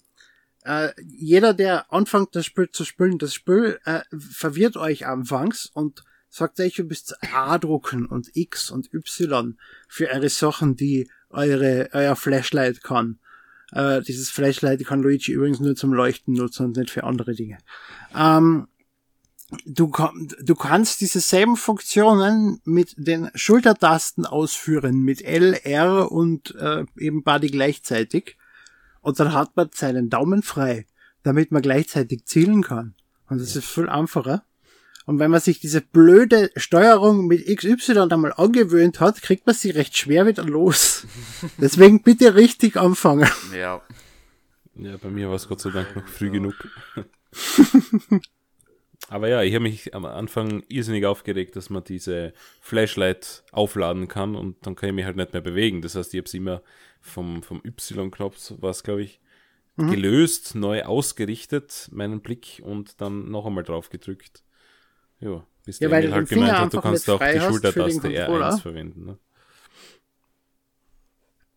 äh, 0.63 0.89
jeder, 1.02 1.54
der 1.54 1.91
anfängt, 1.91 2.36
das 2.36 2.46
Spiel 2.46 2.70
zu 2.70 2.86
spielen, 2.86 3.17
das 3.17 3.34
Spiel 3.34 3.80
äh, 3.86 4.02
verwirrt 4.12 4.78
euch 4.78 5.08
anfangs 5.08 5.65
und 5.74 6.04
sagt 6.30 6.60
euch, 6.60 6.78
ihr 6.80 6.86
müsst 6.86 7.17
A 7.34 7.58
drucken 7.58 8.06
und 8.06 8.30
X 8.36 8.70
und 8.70 8.94
Y 8.94 9.58
für 9.88 10.10
eure 10.10 10.30
Sachen, 10.30 10.76
die 10.76 11.10
eure, 11.30 11.89
euer 11.94 12.15
Flashlight 12.15 12.84
kann. 12.84 13.20
Äh, 13.72 14.02
dieses 14.02 14.30
Flashlight 14.30 14.86
kann 14.86 15.02
Luigi 15.02 15.34
übrigens 15.34 15.60
nur 15.60 15.76
zum 15.76 15.94
Leuchten 15.94 16.34
nutzen 16.34 16.67
und 16.67 16.78
nicht 16.78 16.91
für 16.91 17.04
andere 17.04 17.34
Dinge. 17.34 17.58
Ähm, 18.15 18.67
du, 19.66 19.92
du 20.42 20.56
kannst 20.56 21.02
diese 21.02 21.20
selben 21.20 21.58
Funktionen 21.58 22.62
mit 22.64 22.96
den 22.98 23.30
Schultertasten 23.36 24.26
ausführen, 24.26 25.00
mit 25.00 25.24
L, 25.24 25.54
R 25.64 26.12
und 26.12 26.56
äh, 26.56 26.86
eben 26.98 27.24
Body 27.24 27.48
gleichzeitig. 27.48 28.38
Und 29.02 29.20
dann 29.20 29.34
hat 29.34 29.56
man 29.56 29.70
seinen 29.74 30.10
Daumen 30.10 30.44
frei, 30.44 30.86
damit 31.24 31.52
man 31.52 31.62
gleichzeitig 31.62 32.26
zielen 32.26 32.64
kann. 32.64 32.94
Und 33.30 33.42
das 33.42 33.56
ist 33.56 33.66
viel 33.66 33.90
einfacher. 33.90 34.44
Und 35.06 35.20
wenn 35.20 35.32
man 35.32 35.42
sich 35.42 35.60
diese 35.60 35.82
blöde 35.82 36.52
Steuerung 36.56 37.28
mit 37.28 37.46
XY 37.46 38.08
dann 38.08 38.22
mal 38.22 38.34
angewöhnt 38.34 39.00
hat, 39.00 39.22
kriegt 39.22 39.48
man 39.48 39.56
sie 39.56 39.72
recht 39.72 39.98
schwer 39.98 40.28
wieder 40.28 40.44
los. 40.44 41.06
Deswegen 41.58 42.04
bitte 42.04 42.36
richtig 42.36 42.78
anfangen. 42.78 43.30
Ja. 43.56 43.82
Ja, 44.76 44.98
bei 44.98 45.10
mir 45.10 45.28
war 45.28 45.36
es 45.36 45.48
Gott 45.48 45.60
sei 45.60 45.72
Dank 45.72 45.96
noch 45.96 46.08
früh 46.08 46.30
genug. 46.30 46.56
Aber 49.12 49.28
ja, 49.28 49.43
ich 49.43 49.54
habe 49.54 49.63
mich 49.63 49.93
am 49.93 50.06
Anfang 50.06 50.63
irrsinnig 50.69 51.06
aufgeregt, 51.06 51.58
dass 51.58 51.69
man 51.69 51.84
diese 51.84 52.32
Flashlight 52.62 53.43
aufladen 53.52 54.08
kann 54.08 54.38
und 54.38 54.65
dann 54.65 54.76
kann 54.76 54.88
ich 54.88 54.95
mich 54.95 55.04
halt 55.04 55.17
nicht 55.17 55.34
mehr 55.34 55.41
bewegen. 55.41 55.82
Das 55.82 55.95
heißt, 55.95 56.13
ich 56.13 56.19
habe 56.19 56.28
es 56.28 56.34
immer 56.34 56.62
vom, 57.02 57.43
vom 57.43 57.62
Y-Knopf, 57.65 58.54
was 58.60 58.86
glaube 58.86 59.02
ich, 59.02 59.19
mhm. 59.76 59.91
gelöst, 59.91 60.56
neu 60.56 60.84
ausgerichtet, 60.84 61.89
meinen 61.91 62.21
Blick 62.21 62.62
und 62.63 63.02
dann 63.02 63.30
noch 63.30 63.45
einmal 63.45 63.65
drauf 63.65 63.89
gedrückt. 63.89 64.43
Ja, 65.19 65.45
bis 65.65 65.80
ja, 65.80 65.89
der 65.89 66.10
halt 66.10 66.30
gemeint 66.30 66.54
hat, 66.54 66.74
du 66.74 66.80
kannst 66.80 67.10
auch 67.10 67.19
die 67.19 67.41
Schultertaste 67.41 68.08
R1 68.08 68.62
verwenden. 68.62 69.06
Ne? 69.08 69.17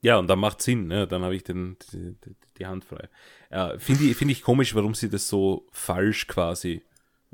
Ja, 0.01 0.19
und 0.19 0.27
dann 0.27 0.40
macht 0.40 0.61
Sinn, 0.61 0.88
ne? 0.88 1.07
dann 1.07 1.23
habe 1.23 1.37
ich 1.37 1.45
den, 1.45 1.77
die, 1.93 2.17
die, 2.59 2.67
Hand 2.67 2.85
frei. 2.85 3.09
Ja, 3.53 3.79
Finde 3.79 4.03
ich, 4.03 4.17
find 4.17 4.33
ich 4.33 4.43
komisch, 4.43 4.75
warum 4.75 4.95
sie 4.95 5.09
das 5.09 5.29
so 5.29 5.69
falsch 5.71 6.27
quasi 6.27 6.83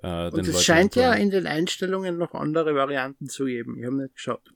äh, 0.02 0.30
und 0.30 0.46
es 0.46 0.64
scheint 0.64 0.96
ja 0.96 1.12
in 1.12 1.30
den 1.30 1.46
Einstellungen 1.46 2.16
noch 2.18 2.34
andere 2.34 2.74
Varianten 2.74 3.28
zu 3.28 3.44
geben. 3.44 3.78
Ich 3.78 3.84
habe 3.84 3.96
nicht 3.96 4.14
geschaut. 4.14 4.52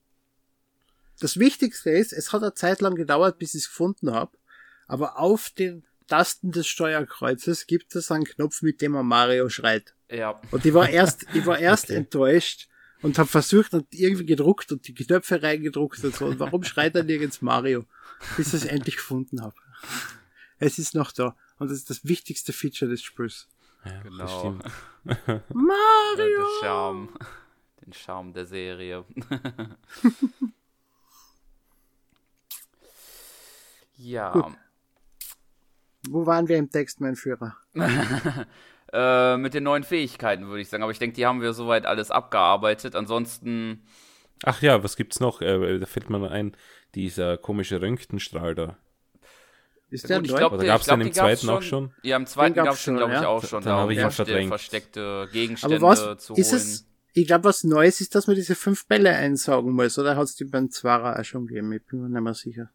Das 1.20 1.38
Wichtigste 1.38 1.90
ist, 1.90 2.12
es 2.12 2.32
hat 2.32 2.42
eine 2.42 2.54
Zeit 2.54 2.80
lang 2.80 2.94
gedauert, 2.94 3.38
bis 3.38 3.54
ich 3.54 3.62
es 3.62 3.68
gefunden 3.68 4.12
habe, 4.12 4.36
aber 4.88 5.18
auf 5.18 5.50
den 5.50 5.84
Tasten 6.06 6.52
des 6.52 6.66
Steuerkreuzes 6.66 7.66
gibt 7.66 7.94
es 7.94 8.10
einen 8.10 8.24
Knopf, 8.24 8.62
mit 8.62 8.80
dem 8.82 8.92
man 8.92 9.06
Mario 9.06 9.48
schreit. 9.48 9.94
Ja. 10.10 10.40
Und 10.50 10.64
ich 10.66 10.74
war 10.74 10.88
erst, 10.90 11.26
ich 11.34 11.46
war 11.46 11.58
erst 11.58 11.84
okay. 11.84 11.96
enttäuscht 11.96 12.68
und 13.02 13.18
habe 13.18 13.28
versucht 13.28 13.74
und 13.74 13.86
irgendwie 13.92 14.26
gedruckt 14.26 14.72
und 14.72 14.86
die 14.88 14.94
Knöpfe 14.94 15.42
reingedruckt 15.42 16.02
und 16.04 16.14
so. 16.14 16.26
Und 16.26 16.38
warum 16.40 16.64
schreit 16.64 16.94
er 16.94 17.04
nirgends 17.04 17.42
Mario? 17.42 17.84
Bis 18.36 18.48
ich 18.48 18.54
es 18.54 18.64
endlich 18.64 18.96
gefunden 18.96 19.42
habe. 19.42 19.54
Es 20.58 20.78
ist 20.78 20.94
noch 20.94 21.12
da. 21.12 21.36
Und 21.58 21.70
das 21.70 21.78
ist 21.78 21.90
das 21.90 22.04
wichtigste 22.04 22.52
Feature 22.52 22.90
des 22.90 23.02
Spiels. 23.02 23.48
Ja, 23.84 24.00
genau. 24.02 24.56
Mario! 25.52 26.16
Der 26.16 26.60
Charme. 26.60 27.08
Den 27.84 27.92
Charme 27.92 28.32
der 28.32 28.46
Serie. 28.46 29.04
ja. 33.96 34.32
Gut. 34.32 34.46
Wo 36.08 36.26
waren 36.26 36.48
wir 36.48 36.56
im 36.56 36.70
Text, 36.70 37.00
mein 37.00 37.16
Führer? 37.16 37.56
äh, 38.92 39.36
mit 39.36 39.54
den 39.54 39.64
neuen 39.64 39.84
Fähigkeiten, 39.84 40.46
würde 40.46 40.60
ich 40.62 40.68
sagen. 40.68 40.82
Aber 40.82 40.92
ich 40.92 40.98
denke, 40.98 41.16
die 41.16 41.26
haben 41.26 41.40
wir 41.40 41.52
soweit 41.52 41.86
alles 41.86 42.10
abgearbeitet. 42.10 42.94
Ansonsten. 42.94 43.86
Ach 44.42 44.60
ja, 44.62 44.82
was 44.82 44.96
gibt's 44.96 45.20
noch? 45.20 45.40
Äh, 45.40 45.78
da 45.78 45.86
fällt 45.86 46.10
mir 46.10 46.18
noch 46.18 46.30
ein, 46.30 46.56
dieser 46.94 47.38
komische 47.38 47.80
Röntgenstrahl 47.80 48.54
da. 48.54 48.76
Ist 49.90 50.08
der 50.08 50.18
Gut, 50.18 50.26
ich 50.26 50.34
glaub, 50.34 50.52
Oder 50.52 50.64
gab 50.64 50.80
es 50.80 50.86
den 50.86 51.00
im 51.00 51.12
zweiten 51.12 51.48
auch 51.50 51.62
schon? 51.62 51.92
Ja, 52.02 52.16
im 52.16 52.26
zweiten 52.26 52.54
gab 52.54 52.74
es 52.74 52.84
den, 52.84 52.96
glaube 52.96 53.14
ich, 53.14 53.20
ja. 53.20 53.28
auch 53.28 53.44
schon. 53.44 53.62
Da 53.62 53.76
habe 53.76 53.92
ich 53.92 54.00
ja. 54.00 54.10
verdrängt. 54.10 54.48
versteckte 54.48 55.28
Gegenstände 55.32 55.76
Aber 55.76 55.88
was, 55.88 56.24
zu 56.24 56.34
ist 56.34 56.50
holen. 56.50 56.60
Es, 56.60 56.86
ich 57.12 57.26
glaube, 57.26 57.44
was 57.44 57.62
Neues 57.62 58.00
ist, 58.00 58.14
dass 58.14 58.26
man 58.26 58.34
diese 58.34 58.56
fünf 58.56 58.86
Bälle 58.86 59.10
einsaugen 59.10 59.72
muss. 59.72 59.98
Oder 59.98 60.16
hat 60.16 60.24
es 60.24 60.34
die 60.34 60.44
beim 60.44 60.70
Zwarer 60.70 61.18
auch 61.18 61.24
schon 61.24 61.46
gegeben? 61.46 61.72
Ich 61.72 61.84
bin 61.84 62.00
mir 62.00 62.08
nicht 62.08 62.20
mehr 62.20 62.34
sicher. 62.34 62.70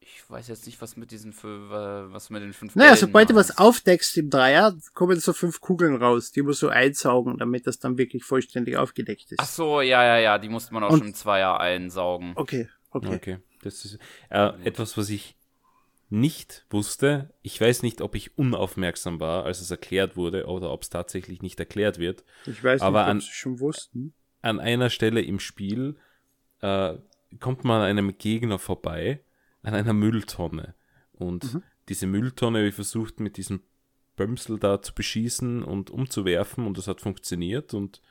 Ich 0.00 0.28
weiß 0.28 0.48
jetzt 0.48 0.66
nicht, 0.66 0.80
was 0.82 0.96
mit 0.96 1.12
diesen 1.12 1.32
fünf, 1.32 1.70
was 1.70 2.28
mit 2.30 2.42
den 2.42 2.52
fünf 2.52 2.74
Naja, 2.74 2.96
sobald 2.96 3.30
du 3.30 3.34
was 3.36 3.56
aufdeckst 3.58 4.16
im 4.16 4.30
Dreier, 4.30 4.76
kommen 4.94 5.20
so 5.20 5.32
fünf 5.32 5.60
Kugeln 5.60 5.94
raus. 5.94 6.32
Die 6.32 6.42
musst 6.42 6.60
du 6.62 6.68
einsaugen, 6.68 7.38
damit 7.38 7.66
das 7.68 7.78
dann 7.78 7.98
wirklich 7.98 8.24
vollständig 8.24 8.76
aufgedeckt 8.76 9.30
ist. 9.30 9.38
Ach 9.38 9.46
so, 9.46 9.80
ja, 9.80 10.02
ja, 10.04 10.18
ja, 10.18 10.38
die 10.38 10.48
musste 10.48 10.74
man 10.74 10.82
auch 10.82 10.90
Und, 10.90 10.98
schon 10.98 11.08
im 11.08 11.14
Zweier 11.14 11.60
einsaugen. 11.60 12.32
Okay, 12.34 12.68
okay. 12.90 13.14
Okay, 13.14 13.38
das 13.62 13.84
ist 13.84 13.98
äh, 14.28 14.50
etwas, 14.64 14.96
was 14.96 15.08
ich 15.08 15.36
nicht 16.12 16.66
wusste. 16.68 17.30
Ich 17.40 17.58
weiß 17.58 17.82
nicht, 17.82 18.02
ob 18.02 18.14
ich 18.14 18.36
unaufmerksam 18.36 19.18
war, 19.18 19.44
als 19.44 19.62
es 19.62 19.70
erklärt 19.70 20.14
wurde, 20.14 20.46
oder 20.46 20.70
ob 20.70 20.82
es 20.82 20.90
tatsächlich 20.90 21.40
nicht 21.40 21.58
erklärt 21.58 21.98
wird. 21.98 22.22
Ich 22.46 22.62
weiß 22.62 22.82
Aber 22.82 23.00
nicht, 23.00 23.10
an, 23.10 23.16
ob 23.16 23.22
sie 23.22 23.32
schon 23.32 23.60
wussten. 23.60 24.14
An 24.42 24.60
einer 24.60 24.90
Stelle 24.90 25.22
im 25.22 25.40
Spiel 25.40 25.96
äh, 26.60 26.94
kommt 27.40 27.64
man 27.64 27.80
an 27.80 27.86
einem 27.88 28.18
Gegner 28.18 28.58
vorbei, 28.58 29.20
an 29.62 29.72
einer 29.72 29.94
Mülltonne. 29.94 30.74
Und 31.12 31.54
mhm. 31.54 31.62
diese 31.88 32.06
Mülltonne 32.06 32.62
wird 32.62 32.74
versucht 32.74 33.18
mit 33.18 33.38
diesem 33.38 33.62
Bömsel 34.14 34.58
da 34.58 34.82
zu 34.82 34.94
beschießen 34.94 35.62
und 35.62 35.88
umzuwerfen 35.90 36.66
und 36.66 36.76
das 36.76 36.88
hat 36.88 37.00
funktioniert 37.00 37.72
und 37.72 38.02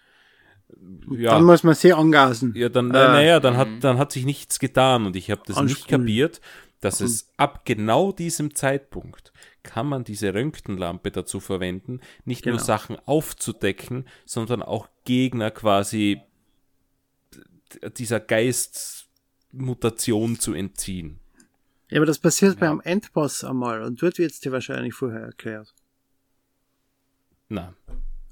ja, 1.11 1.31
dann 1.31 1.43
muss 1.43 1.63
man 1.63 1.75
sehr 1.75 1.97
angasen. 1.97 2.53
Ja, 2.55 2.69
dann, 2.69 2.91
äh, 2.91 2.93
naja, 2.93 3.39
dann 3.41 3.57
hat, 3.57 3.67
mhm. 3.67 3.79
dann 3.81 3.97
hat 3.97 4.13
sich 4.13 4.25
nichts 4.25 4.57
getan 4.57 5.05
und 5.05 5.17
ich 5.17 5.29
habe 5.29 5.41
das 5.45 5.61
nicht 5.61 5.87
kapiert 5.87 6.39
dass 6.81 6.99
mhm. 6.99 7.05
es 7.05 7.31
ab 7.37 7.63
genau 7.65 8.11
diesem 8.11 8.55
Zeitpunkt 8.55 9.31
kann 9.63 9.87
man 9.87 10.03
diese 10.03 10.33
Röntgenlampe 10.33 11.11
dazu 11.11 11.39
verwenden, 11.39 12.01
nicht 12.25 12.43
genau. 12.43 12.57
nur 12.57 12.65
Sachen 12.65 12.97
aufzudecken, 13.05 14.05
sondern 14.25 14.63
auch 14.63 14.89
Gegner 15.05 15.51
quasi 15.51 16.21
dieser 17.97 18.19
Geistmutation 18.19 20.37
zu 20.39 20.53
entziehen. 20.53 21.19
Ja, 21.89 21.99
aber 21.99 22.05
das 22.05 22.19
passiert 22.19 22.55
ja. 22.55 22.59
beim 22.59 22.81
Endboss 22.81 23.43
einmal 23.43 23.81
und 23.83 24.01
dort 24.01 24.17
wird 24.17 24.31
es 24.31 24.39
dir 24.39 24.51
wahrscheinlich 24.51 24.93
vorher 24.93 25.21
erklärt. 25.21 25.73
Na. 27.49 27.75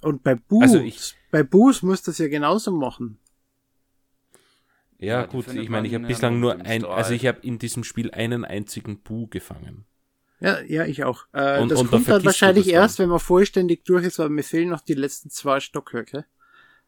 Und 0.02 0.24
bei 0.24 0.36
Boos, 0.36 0.64
also 0.64 0.80
ich, 0.80 1.14
bei 1.30 1.44
Boos 1.44 1.84
muss 1.84 2.02
das 2.02 2.20
ja 2.20 2.30
genauso 2.30 2.72
machen. 2.72 3.20
Ja, 5.00 5.22
ja 5.22 5.26
gut, 5.26 5.48
ich 5.54 5.70
meine, 5.70 5.88
ich 5.88 5.94
habe 5.96 6.06
bislang 6.06 6.40
nur 6.40 6.60
ein, 6.66 6.84
also 6.84 7.14
ich 7.14 7.26
habe 7.26 7.40
in 7.42 7.58
diesem 7.58 7.84
Spiel 7.84 8.12
einen 8.12 8.44
einzigen 8.44 9.02
Bu 9.02 9.28
gefangen. 9.28 9.86
Ja, 10.42 10.60
ja, 10.62 10.86
ich 10.86 11.04
auch. 11.04 11.26
Äh, 11.34 11.62
und, 11.62 11.70
das 11.70 11.80
und 11.80 11.90
kommt 11.90 12.08
dann 12.08 12.24
wahrscheinlich 12.24 12.70
erst, 12.70 13.00
wenn 13.00 13.10
man 13.10 13.20
vollständig 13.20 13.84
durch 13.86 14.06
ist, 14.06 14.20
weil 14.20 14.30
mir 14.30 14.44
fehlen 14.44 14.70
noch 14.70 14.82
die 14.82 14.94
letzten 14.94 15.30
zwei 15.30 15.60
Stockwerke. 15.60 16.26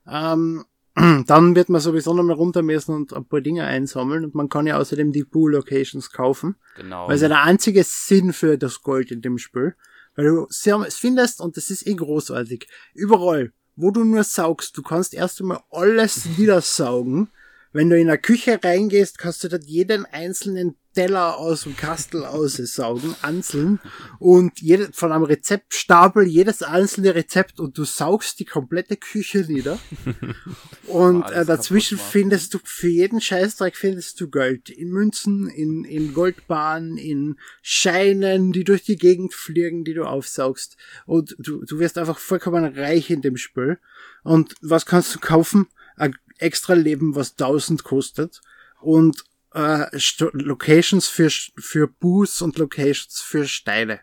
Ähm, 0.08 0.66
dann 1.28 1.56
wird 1.56 1.70
man 1.70 1.82
sowieso 1.82 2.14
nochmal 2.14 2.36
runtermessen 2.36 2.96
und 2.96 3.14
ein 3.14 3.26
paar 3.26 3.42
Dinge 3.42 3.66
einsammeln 3.66 4.26
und 4.26 4.36
man 4.36 4.50
kann 4.50 4.68
ja 4.68 4.78
außerdem 4.78 5.12
die 5.12 5.24
Boo-Locations 5.24 6.12
kaufen. 6.12 6.56
Genau. 6.76 7.08
Weil 7.08 7.16
es 7.16 7.22
ja 7.22 7.30
der 7.30 7.44
einzige 7.44 7.84
Sinn 7.84 8.34
für 8.34 8.58
das 8.58 8.82
Gold 8.82 9.12
in 9.12 9.22
dem 9.22 9.38
Spiel. 9.38 9.76
Weil 10.16 10.26
du 10.26 10.48
es 10.50 10.98
findest, 10.98 11.40
und 11.40 11.56
das 11.56 11.70
ist 11.70 11.88
eh 11.88 11.94
großartig, 11.94 12.68
überall, 12.94 13.54
wo 13.76 13.92
du 13.92 14.04
nur 14.04 14.24
saugst, 14.24 14.78
du 14.78 14.82
kannst 14.82 15.14
erst 15.14 15.40
einmal 15.40 15.62
alles 15.72 16.26
niedersaugen 16.38 17.30
wenn 17.74 17.90
du 17.90 17.98
in 17.98 18.08
der 18.08 18.18
Küche 18.18 18.60
reingehst, 18.62 19.18
kannst 19.18 19.44
du 19.44 19.48
dort 19.48 19.66
jeden 19.66 20.06
einzelnen 20.06 20.76
Teller 20.94 21.38
aus 21.38 21.64
dem 21.64 21.78
Kastel 21.78 22.26
aussaugen, 22.26 23.16
einzeln 23.22 23.80
und 24.20 24.60
jede, 24.60 24.92
von 24.92 25.14
einem 25.14 25.24
Rezeptstapel 25.24 26.28
jedes 26.28 26.64
einzelne 26.64 27.16
Rezept 27.16 27.62
und 27.62 27.78
du 27.78 27.86
saugst 27.86 28.40
die 28.40 28.46
komplette 28.46 28.98
Küche 28.98 29.46
nieder. 29.48 29.80
und 30.88 31.24
äh, 31.32 31.46
dazwischen 31.46 31.98
findest 31.98 32.54
du 32.54 32.60
für 32.64 32.90
jeden 32.90 33.22
Scheißdreck 33.22 33.78
findest 33.78 34.20
du 34.20 34.30
Geld. 34.30 34.70
In 34.70 34.90
Münzen, 34.90 35.48
in, 35.48 35.86
in 35.86 36.14
Goldbahnen, 36.14 36.98
in 36.98 37.38
Scheinen, 37.62 38.52
die 38.52 38.66
durch 38.66 38.84
die 38.84 38.98
Gegend 38.98 39.34
fliegen, 39.34 39.86
die 39.86 39.94
du 39.94 40.04
aufsaugst. 40.04 40.76
Und 41.06 41.36
du, 41.40 41.64
du 41.64 41.80
wirst 41.80 41.98
einfach 41.98 42.20
vollkommen 42.20 42.66
reich 42.66 43.10
in 43.10 43.22
dem 43.22 43.38
Spiel. 43.38 43.80
Und 44.24 44.56
was 44.62 44.86
kannst 44.86 45.16
du 45.16 45.20
kaufen? 45.20 45.68
Ein 46.02 46.16
extra 46.40 46.74
Leben, 46.74 47.16
was 47.16 47.32
1000 47.32 47.84
kostet 47.84 48.42
und 48.82 49.24
äh, 49.54 49.86
Locations 50.34 51.08
für, 51.08 51.30
für 51.30 51.88
Boosts 51.88 52.42
und 52.42 52.58
Locations 52.58 53.22
für 53.22 53.46
Steine. 53.46 54.00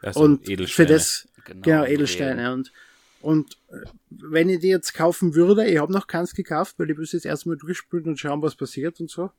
Also 0.00 0.20
und 0.20 0.48
Edelsteine. 0.48 0.68
für 0.68 0.86
das, 0.86 1.28
genau, 1.44 1.60
genau 1.62 1.84
Edelsteine. 1.84 2.52
Und, 2.52 2.72
und 3.20 3.58
äh, 3.68 3.86
wenn 4.10 4.48
ich 4.48 4.60
die 4.60 4.68
jetzt 4.68 4.94
kaufen 4.94 5.34
würde, 5.34 5.66
ich 5.66 5.78
habe 5.78 5.92
noch 5.92 6.06
keins 6.06 6.34
gekauft, 6.34 6.76
weil 6.78 6.90
ich 6.90 6.96
muss 6.96 7.12
jetzt 7.12 7.26
erstmal 7.26 7.56
durchspülen 7.56 8.06
und 8.06 8.20
schauen, 8.20 8.42
was 8.42 8.54
passiert 8.54 9.00
und 9.00 9.10
so. 9.10 9.30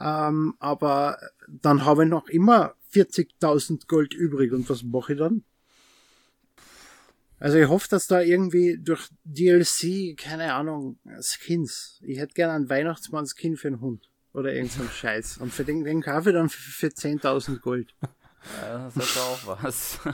Ähm, 0.00 0.54
aber 0.58 1.18
dann 1.46 1.84
habe 1.84 2.02
ich 2.02 2.10
noch 2.10 2.28
immer 2.28 2.74
40.000 2.92 3.86
Gold 3.86 4.14
übrig 4.14 4.52
und 4.52 4.68
was 4.68 4.82
mache 4.82 5.12
ich 5.12 5.18
dann? 5.20 5.44
Also 7.42 7.58
ich 7.58 7.66
hoffe, 7.66 7.88
dass 7.90 8.06
da 8.06 8.20
irgendwie 8.20 8.78
durch 8.80 9.08
DLC, 9.24 10.16
keine 10.16 10.54
Ahnung, 10.54 11.00
Skins. 11.20 12.00
Ich 12.06 12.20
hätte 12.20 12.34
gerne 12.34 12.52
einen 12.52 12.70
Weihnachtsmann-Skin 12.70 13.56
für 13.56 13.66
einen 13.66 13.80
Hund. 13.80 14.08
Oder 14.32 14.54
irgendeinen 14.54 14.86
so 14.86 14.94
Scheiß. 14.94 15.38
Und 15.38 15.52
für 15.52 15.64
den, 15.64 15.82
den 15.82 16.02
kaufe 16.02 16.30
ich 16.30 16.36
dann 16.36 16.48
für, 16.48 16.70
für 16.70 16.86
10.000 16.86 17.58
Gold. 17.58 17.94
Ja, 18.60 18.90
das 18.92 18.96
ist 18.96 19.18
auch 19.18 19.46
was. 19.46 20.00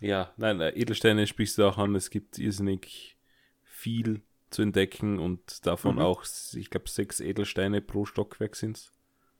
Ja, 0.00 0.32
nein, 0.36 0.60
äh, 0.60 0.70
Edelsteine 0.70 1.28
sprichst 1.28 1.58
du 1.58 1.64
auch 1.64 1.78
an. 1.78 1.94
Es 1.96 2.10
gibt 2.10 2.38
irrsinnig 2.38 3.16
viel 3.62 4.22
zu 4.50 4.62
entdecken 4.62 5.18
und 5.18 5.66
davon 5.66 5.96
mhm. 5.96 6.02
auch, 6.02 6.24
ich 6.54 6.70
glaube, 6.70 6.88
sechs 6.88 7.20
Edelsteine 7.20 7.80
pro 7.80 8.04
Stockwerk 8.04 8.56
sind's. 8.56 8.92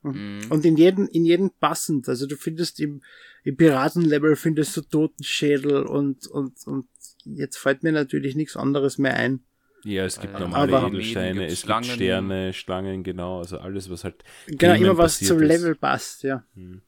Mhm. 0.02 0.40
Und 0.50 0.64
in 0.64 0.76
jedem, 0.76 1.08
in 1.08 1.24
jedem 1.24 1.50
passend. 1.60 2.08
Also 2.08 2.26
du 2.26 2.36
findest 2.36 2.80
im, 2.80 3.02
im 3.44 3.56
Piratenlevel 3.56 4.36
findest 4.36 4.76
du 4.76 4.82
Totenschädel 4.82 5.82
und, 5.82 6.26
und, 6.26 6.54
und 6.66 6.86
jetzt 7.24 7.58
fällt 7.58 7.82
mir 7.82 7.92
natürlich 7.92 8.36
nichts 8.36 8.56
anderes 8.56 8.98
mehr 8.98 9.14
ein. 9.14 9.40
Ja, 9.84 10.04
es 10.04 10.20
gibt 10.20 10.38
normale 10.38 10.76
Aber 10.76 10.88
Edelsteine, 10.88 11.46
es 11.46 11.60
Schlangen. 11.60 11.84
gibt 11.84 11.94
Sterne, 11.94 12.52
Schlangen, 12.52 13.04
genau, 13.04 13.38
also 13.38 13.58
alles, 13.58 13.88
was 13.90 14.04
halt. 14.04 14.24
Genau, 14.46 14.74
immer 14.74 14.98
was 14.98 15.20
zum 15.20 15.40
ist. 15.40 15.48
Level 15.48 15.74
passt, 15.76 16.24
ja. 16.24 16.44
Mhm. 16.54 16.82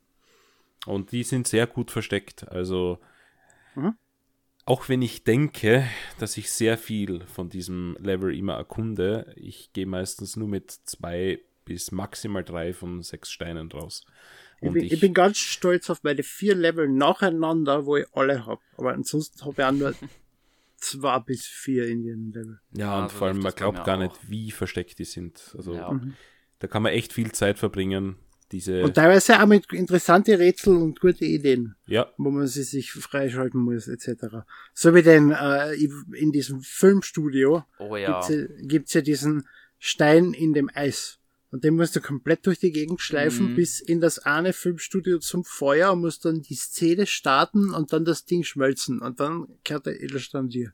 Und 0.86 1.12
die 1.12 1.22
sind 1.22 1.46
sehr 1.46 1.66
gut 1.66 1.90
versteckt. 1.90 2.48
Also 2.48 2.98
mhm. 3.74 3.94
auch 4.64 4.88
wenn 4.88 5.02
ich 5.02 5.24
denke, 5.24 5.84
dass 6.18 6.36
ich 6.36 6.50
sehr 6.50 6.78
viel 6.78 7.20
von 7.26 7.48
diesem 7.48 7.96
Level 8.00 8.34
immer 8.34 8.54
erkunde, 8.54 9.32
ich 9.36 9.72
gehe 9.72 9.86
meistens 9.86 10.36
nur 10.36 10.48
mit 10.48 10.70
zwei 10.70 11.40
bis 11.64 11.92
maximal 11.92 12.44
drei 12.44 12.72
von 12.72 13.02
sechs 13.02 13.30
Steinen 13.30 13.68
draus. 13.68 14.04
Ich 14.60 14.70
bin, 14.72 14.84
ich, 14.84 14.92
ich 14.92 15.00
bin, 15.00 15.14
ganz 15.14 15.38
stolz 15.38 15.88
auf 15.88 16.02
meine 16.02 16.22
vier 16.22 16.54
Level 16.54 16.88
nacheinander, 16.88 17.86
wo 17.86 17.96
ich 17.96 18.06
alle 18.12 18.44
habe. 18.44 18.60
Aber 18.76 18.92
ansonsten 18.92 19.40
habe 19.42 19.54
ich 19.56 19.64
auch 19.64 19.72
nur 19.72 19.94
zwei 20.76 21.18
bis 21.20 21.46
vier 21.46 21.86
in 21.86 22.02
jedem 22.02 22.32
Level. 22.32 22.60
Ja, 22.76 22.96
und 22.96 23.02
also 23.04 23.16
vor 23.16 23.28
allem, 23.28 23.38
man 23.38 23.54
glaubt 23.54 23.84
gar 23.84 23.96
nicht, 23.96 24.14
wie 24.28 24.50
versteckt 24.50 24.98
die 24.98 25.04
sind. 25.04 25.54
Also 25.56 25.74
ja. 25.74 25.90
mhm. 25.90 26.14
da 26.58 26.66
kann 26.66 26.82
man 26.82 26.92
echt 26.92 27.12
viel 27.12 27.32
Zeit 27.32 27.58
verbringen. 27.58 28.16
Diese 28.52 28.82
und 28.82 28.94
teilweise 28.94 29.40
auch 29.40 29.46
mit 29.46 29.72
interessante 29.72 30.36
Rätsel 30.38 30.76
und 30.76 30.98
gute 30.98 31.24
Ideen. 31.24 31.76
Ja. 31.86 32.12
Wo 32.18 32.30
man 32.30 32.48
sie 32.48 32.64
sich 32.64 32.90
freischalten 32.90 33.60
muss, 33.60 33.86
etc. 33.86 34.38
So 34.74 34.92
wie 34.94 35.02
denn 35.02 35.30
äh, 35.30 35.72
in 35.74 36.32
diesem 36.32 36.60
Filmstudio 36.60 37.64
oh, 37.78 37.94
ja. 37.94 38.26
gibt's 38.62 38.92
ja 38.92 39.02
diesen 39.02 39.46
Stein 39.78 40.32
in 40.32 40.52
dem 40.52 40.68
Eis. 40.74 41.19
Und 41.52 41.64
den 41.64 41.74
musst 41.74 41.96
du 41.96 42.00
komplett 42.00 42.46
durch 42.46 42.60
die 42.60 42.70
Gegend 42.70 43.00
schleifen 43.00 43.52
mhm. 43.52 43.56
bis 43.56 43.80
in 43.80 44.00
das 44.00 44.20
eine 44.20 44.52
Filmstudio 44.52 45.18
zum 45.18 45.44
Feuer 45.44 45.92
und 45.92 46.00
musst 46.00 46.24
dann 46.24 46.42
die 46.42 46.54
Szene 46.54 47.06
starten 47.06 47.74
und 47.74 47.92
dann 47.92 48.04
das 48.04 48.24
Ding 48.24 48.44
schmelzen 48.44 49.00
und 49.00 49.18
dann 49.18 49.48
kehrt 49.64 49.86
der 49.86 50.00
Edelstein 50.00 50.48
dir. 50.48 50.72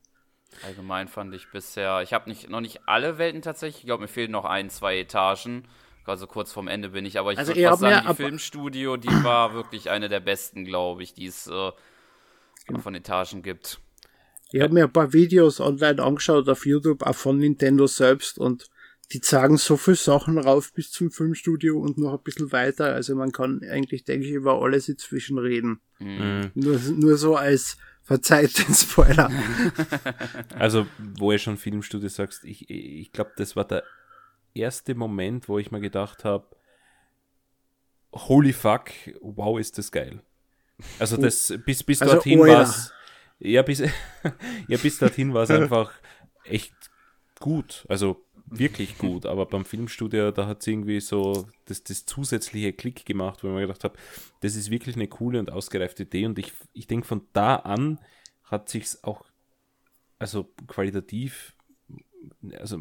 Allgemein 0.64 1.08
fand 1.08 1.34
ich 1.34 1.50
bisher, 1.50 2.02
ich 2.02 2.12
habe 2.12 2.28
nicht, 2.28 2.48
noch 2.50 2.60
nicht 2.60 2.80
alle 2.86 3.18
Welten 3.18 3.42
tatsächlich, 3.42 3.82
ich 3.82 3.86
glaube, 3.86 4.02
mir 4.02 4.08
fehlen 4.08 4.30
noch 4.30 4.44
ein, 4.44 4.70
zwei 4.70 4.98
Etagen. 4.98 5.66
Also 6.04 6.28
kurz 6.28 6.52
vorm 6.52 6.68
Ende 6.68 6.90
bin 6.90 7.04
ich, 7.04 7.18
aber 7.18 7.32
ich 7.32 7.38
also 7.38 7.52
würde 7.52 7.68
fast 7.68 7.80
sagen, 7.80 8.06
die 8.08 8.14
Filmstudio, 8.14 8.96
die 8.96 9.08
war 9.08 9.54
wirklich 9.54 9.90
eine 9.90 10.08
der 10.08 10.20
besten, 10.20 10.64
glaube 10.64 11.02
ich, 11.02 11.14
die 11.14 11.26
es 11.26 11.48
äh, 11.48 11.72
genau. 12.66 12.80
von 12.80 12.94
Etagen 12.94 13.42
gibt. 13.42 13.80
Ich 14.52 14.60
habe 14.60 14.72
mir 14.72 14.84
ein 14.84 14.92
paar 14.92 15.12
Videos 15.12 15.58
online 15.58 16.00
angeschaut 16.00 16.48
auf 16.48 16.64
YouTube, 16.64 17.02
auch 17.02 17.14
von 17.14 17.38
Nintendo 17.38 17.88
selbst 17.88 18.38
und 18.38 18.68
die 19.12 19.20
sagen 19.22 19.56
so 19.56 19.76
viel 19.76 19.94
Sachen 19.94 20.38
rauf 20.38 20.72
bis 20.72 20.90
zum 20.90 21.10
Filmstudio 21.10 21.78
und 21.78 21.96
noch 21.96 22.14
ein 22.14 22.22
bisschen 22.24 22.50
weiter. 22.50 22.92
Also 22.92 23.14
man 23.14 23.30
kann 23.30 23.62
eigentlich, 23.70 24.04
denke 24.04 24.26
ich, 24.26 24.32
über 24.32 24.60
alles 24.60 24.88
inzwischen 24.88 25.38
reden. 25.38 25.80
Mhm. 26.00 26.50
Nur, 26.54 26.78
nur 26.78 27.16
so 27.16 27.36
als 27.36 27.76
verzeiht 28.02 28.58
den 28.58 28.74
Spoiler. 28.74 29.30
also, 30.58 30.86
wo 30.98 31.32
ihr 31.32 31.38
schon 31.38 31.56
Filmstudio 31.56 32.08
sagst, 32.08 32.44
ich, 32.44 32.68
ich 32.68 33.12
glaube, 33.12 33.32
das 33.36 33.54
war 33.54 33.64
der 33.64 33.84
erste 34.54 34.94
Moment, 34.94 35.48
wo 35.48 35.58
ich 35.58 35.70
mir 35.70 35.80
gedacht 35.80 36.24
habe, 36.24 36.46
holy 38.12 38.52
fuck, 38.52 38.90
wow, 39.20 39.58
ist 39.58 39.78
das 39.78 39.92
geil. 39.92 40.22
Also 40.98 41.16
das, 41.16 41.54
bis, 41.64 41.82
bis 41.82 42.02
also, 42.02 42.14
dorthin 42.14 42.40
oh, 42.40 42.46
war 42.46 42.62
es, 42.62 42.92
ja, 43.38 43.62
bis, 43.62 43.80
ja, 44.68 44.78
bis 44.78 44.98
dorthin 44.98 45.32
war 45.32 45.44
es 45.44 45.50
einfach 45.50 45.92
echt 46.44 46.74
gut. 47.40 47.84
Also 47.88 48.25
wirklich 48.48 48.98
gut, 48.98 49.26
aber 49.26 49.46
beim 49.46 49.64
Filmstudio, 49.64 50.30
da 50.30 50.46
hat 50.46 50.60
es 50.60 50.66
irgendwie 50.66 51.00
so 51.00 51.48
das, 51.64 51.82
das 51.82 52.06
zusätzliche 52.06 52.72
Klick 52.72 53.04
gemacht, 53.04 53.42
wo 53.42 53.48
ich 53.48 53.54
mir 53.54 53.62
gedacht 53.62 53.84
habe, 53.84 53.98
das 54.40 54.56
ist 54.56 54.70
wirklich 54.70 54.96
eine 54.96 55.08
coole 55.08 55.38
und 55.38 55.50
ausgereifte 55.50 56.04
Idee 56.04 56.26
und 56.26 56.38
ich, 56.38 56.52
ich 56.72 56.86
denke, 56.86 57.06
von 57.06 57.22
da 57.32 57.56
an 57.56 57.98
hat 58.44 58.68
sich's 58.68 59.02
auch, 59.02 59.24
also 60.18 60.52
qualitativ, 60.68 61.54
also 62.58 62.78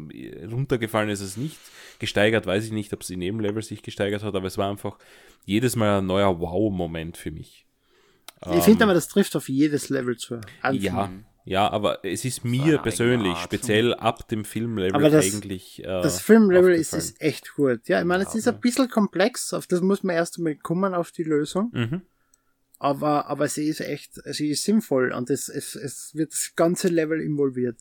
runtergefallen 0.50 1.10
ist 1.10 1.20
es 1.20 1.36
nicht, 1.36 1.58
gesteigert 1.98 2.46
weiß 2.46 2.64
ich 2.64 2.72
nicht, 2.72 2.92
ob 2.92 3.02
es 3.02 3.10
in 3.10 3.22
jedem 3.22 3.40
Level 3.40 3.62
sich 3.62 3.82
gesteigert 3.82 4.22
hat, 4.22 4.34
aber 4.34 4.46
es 4.46 4.58
war 4.58 4.70
einfach 4.70 4.98
jedes 5.44 5.76
Mal 5.76 5.98
ein 5.98 6.06
neuer 6.06 6.40
Wow-Moment 6.40 7.16
für 7.16 7.30
mich. 7.30 7.66
Ich 8.42 8.52
ähm, 8.52 8.62
finde 8.62 8.84
aber, 8.84 8.94
das 8.94 9.08
trifft 9.08 9.34
auf 9.34 9.48
jedes 9.48 9.88
Level 9.88 10.16
zu. 10.16 10.40
Anfangen. 10.60 10.82
Ja, 10.82 11.10
ja, 11.46 11.70
aber 11.70 12.04
es 12.04 12.24
ist 12.24 12.44
mir 12.44 12.78
persönlich, 12.78 13.38
speziell 13.38 13.94
ab 13.94 14.26
dem 14.26 14.44
Filmlevel 14.44 15.10
das, 15.10 15.24
eigentlich. 15.24 15.78
Äh, 15.78 15.84
das 15.84 16.20
Filmlevel 16.20 16.74
ist, 16.74 16.92
ist 16.92 17.22
echt 17.22 17.54
gut. 17.54 17.86
Ja, 17.86 18.00
ich 18.00 18.04
meine, 18.04 18.24
es 18.24 18.34
ist 18.34 18.48
ein 18.48 18.58
bisschen 18.58 18.90
komplex, 18.90 19.52
auf 19.52 19.68
das 19.68 19.80
muss 19.80 20.02
man 20.02 20.16
erst 20.16 20.38
einmal 20.38 20.56
kommen, 20.56 20.92
auf 20.92 21.12
die 21.12 21.22
Lösung. 21.22 21.70
Mhm. 21.72 22.02
Aber, 22.80 23.28
aber 23.28 23.46
sie 23.46 23.68
ist 23.68 23.80
echt, 23.80 24.14
sie 24.24 24.50
ist 24.50 24.64
sinnvoll 24.64 25.12
und 25.12 25.30
es, 25.30 25.48
es, 25.48 25.76
es 25.76 26.16
wird 26.16 26.32
das 26.32 26.52
ganze 26.56 26.88
Level 26.88 27.20
involviert. 27.20 27.76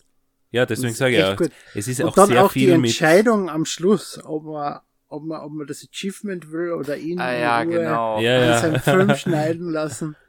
Ja, 0.51 0.67
deswegen 0.67 0.93
sage 0.93 1.15
ich 1.15 1.19
ja, 1.21 1.33
gut. 1.33 1.49
es 1.73 1.87
ist 1.87 1.99
und 2.01 2.09
auch 2.09 2.15
dann 2.15 2.27
sehr 2.27 2.45
auch 2.45 2.51
viel 2.51 2.67
die 2.67 2.73
Entscheidung 2.73 3.49
am 3.49 3.65
Schluss, 3.65 4.19
ob 4.23 4.43
man, 4.43 4.79
ob 5.07 5.23
man, 5.23 5.41
ob 5.41 5.51
man 5.51 5.65
das 5.65 5.83
Achievement 5.83 6.51
will 6.51 6.73
oder 6.73 6.97
ihn 6.97 7.19
ah, 7.19 7.35
ja, 7.35 7.63
genau. 7.63 8.21
ja, 8.21 8.45
ja. 8.45 8.59
seinen 8.59 8.79
Film 8.79 9.15
schneiden 9.15 9.71
lassen. 9.71 10.15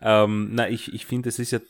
Ähm, 0.00 0.50
na, 0.52 0.68
ich, 0.68 0.94
ich 0.94 1.04
finde, 1.04 1.28
es 1.28 1.38
ist 1.38 1.50
ja 1.50 1.60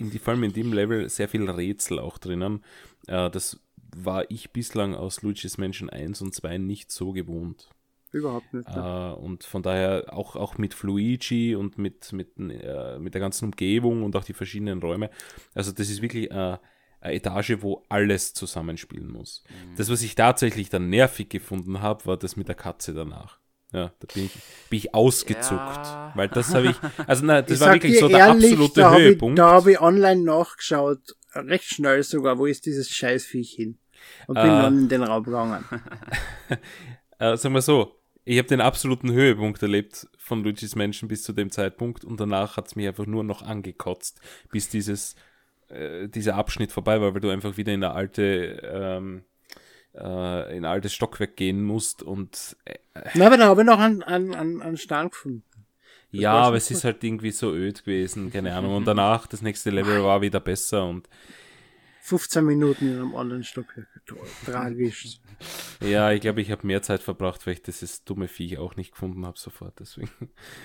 in 0.00 0.10
die, 0.10 0.18
vor 0.18 0.34
allem 0.34 0.44
in 0.44 0.52
dem 0.52 0.72
Level 0.72 1.08
sehr 1.08 1.28
viel 1.28 1.48
Rätsel 1.48 1.98
auch 1.98 2.18
drinnen. 2.18 2.64
Äh, 3.06 3.30
das 3.30 3.60
war 3.94 4.30
ich 4.30 4.52
bislang 4.52 4.94
aus 4.94 5.22
Luigi's 5.22 5.58
Mansion 5.58 5.90
1 5.90 6.22
und 6.22 6.34
2 6.34 6.58
nicht 6.58 6.90
so 6.90 7.12
gewohnt. 7.12 7.68
Überhaupt 8.12 8.52
nicht. 8.52 8.68
Äh, 8.68 9.12
und 9.12 9.44
von 9.44 9.62
daher 9.62 10.12
auch, 10.12 10.34
auch 10.34 10.58
mit 10.58 10.80
Luigi 10.82 11.54
und 11.54 11.78
mit, 11.78 12.12
mit, 12.12 12.32
äh, 12.38 12.98
mit 12.98 13.14
der 13.14 13.20
ganzen 13.20 13.46
Umgebung 13.46 14.02
und 14.02 14.16
auch 14.16 14.24
die 14.24 14.32
verschiedenen 14.32 14.80
Räume. 14.80 15.10
Also 15.54 15.70
das 15.70 15.88
ist 15.88 16.02
wirklich 16.02 16.30
äh, 16.30 16.58
eine 17.00 17.14
Etage, 17.14 17.58
wo 17.60 17.84
alles 17.88 18.34
zusammenspielen 18.34 19.10
muss. 19.10 19.44
Mhm. 19.48 19.76
Das, 19.76 19.90
was 19.90 20.02
ich 20.02 20.14
tatsächlich 20.16 20.70
dann 20.70 20.90
nervig 20.90 21.28
gefunden 21.28 21.80
habe, 21.80 22.06
war 22.06 22.16
das 22.16 22.36
mit 22.36 22.48
der 22.48 22.56
Katze 22.56 22.92
danach. 22.94 23.38
Ja, 23.72 23.92
da 24.00 24.06
bin 24.12 24.24
ich, 24.24 24.32
bin 24.68 24.78
ich 24.78 24.94
ausgezuckt. 24.94 25.50
Ja. 25.54 26.12
Weil 26.14 26.28
das 26.28 26.54
habe 26.54 26.70
ich, 26.70 26.76
also 27.06 27.24
nein, 27.24 27.44
das 27.46 27.58
ich 27.58 27.60
war 27.60 27.72
wirklich 27.74 28.00
so 28.00 28.08
der 28.08 28.18
ehrlich, 28.18 28.52
absolute 28.52 28.80
da 28.80 28.96
Höhepunkt. 28.96 29.38
Hab 29.38 29.46
ich, 29.46 29.50
da 29.50 29.56
habe 29.56 29.72
ich 29.72 29.80
online 29.80 30.22
nachgeschaut, 30.22 31.16
recht 31.34 31.64
schnell 31.64 32.02
sogar, 32.02 32.38
wo 32.38 32.46
ist 32.46 32.66
dieses 32.66 32.90
Scheißviech 32.90 33.52
hin? 33.52 33.78
Und 34.26 34.34
bin 34.34 34.44
äh, 34.44 34.62
dann 34.62 34.78
in 34.78 34.88
den 34.88 35.02
Raum 35.02 35.22
gegangen. 35.22 35.64
äh, 37.18 37.36
sagen 37.36 37.54
wir 37.54 37.62
so, 37.62 38.00
ich 38.24 38.38
habe 38.38 38.48
den 38.48 38.60
absoluten 38.60 39.12
Höhepunkt 39.12 39.62
erlebt 39.62 40.08
von 40.18 40.42
Luigi's 40.42 40.74
Menschen 40.74 41.08
bis 41.08 41.22
zu 41.22 41.32
dem 41.32 41.50
Zeitpunkt 41.50 42.04
und 42.04 42.18
danach 42.20 42.56
hat 42.56 42.66
es 42.66 42.76
mich 42.76 42.86
einfach 42.86 43.06
nur 43.06 43.24
noch 43.24 43.42
angekotzt, 43.42 44.20
bis 44.50 44.68
dieses, 44.68 45.14
äh, 45.68 46.08
dieser 46.08 46.36
Abschnitt 46.36 46.72
vorbei 46.72 47.00
war, 47.00 47.14
weil 47.14 47.20
du 47.20 47.30
einfach 47.30 47.56
wieder 47.56 47.72
in 47.72 47.84
eine 47.84 47.94
alte 47.94 48.60
ähm, 48.72 49.24
äh, 49.94 50.56
in 50.56 50.64
altes 50.64 50.92
Stockwerk 50.92 51.36
gehen 51.36 51.62
musst 51.62 52.02
und. 52.02 52.56
Äh, 52.64 52.78
Na, 53.14 53.26
aber 53.26 53.36
da 53.36 53.46
habe 53.46 53.62
ich 53.62 53.66
noch 53.66 53.78
einen, 53.78 54.02
einen, 54.02 54.62
einen 54.62 54.76
Stern 54.76 55.10
gefunden. 55.10 55.44
Das 56.12 56.22
ja, 56.22 56.32
aber 56.32 56.56
es 56.56 56.70
ist 56.70 56.82
halt 56.82 57.04
irgendwie 57.04 57.30
so 57.30 57.52
öd 57.52 57.84
gewesen, 57.84 58.32
keine 58.32 58.52
Ahnung. 58.54 58.74
Und 58.74 58.84
danach, 58.84 59.28
das 59.28 59.42
nächste 59.42 59.70
Level 59.70 60.02
war 60.02 60.20
wieder 60.20 60.40
besser 60.40 60.84
und 60.84 61.08
15 62.02 62.44
Minuten 62.44 62.88
in 62.88 62.96
einem 62.96 63.14
anderen 63.14 63.44
Stockwerk. 63.44 63.86
Tragisch. 64.44 65.20
Ja, 65.80 66.10
ich 66.12 66.20
glaube, 66.20 66.40
ich 66.40 66.50
habe 66.50 66.66
mehr 66.66 66.82
Zeit 66.82 67.02
verbracht, 67.02 67.46
weil 67.46 67.54
ich 67.54 67.62
dieses 67.62 68.04
dumme 68.04 68.28
Viech 68.28 68.58
auch 68.58 68.76
nicht 68.76 68.92
gefunden 68.92 69.24
habe 69.24 69.38
sofort. 69.38 69.78
Deswegen. 69.78 70.10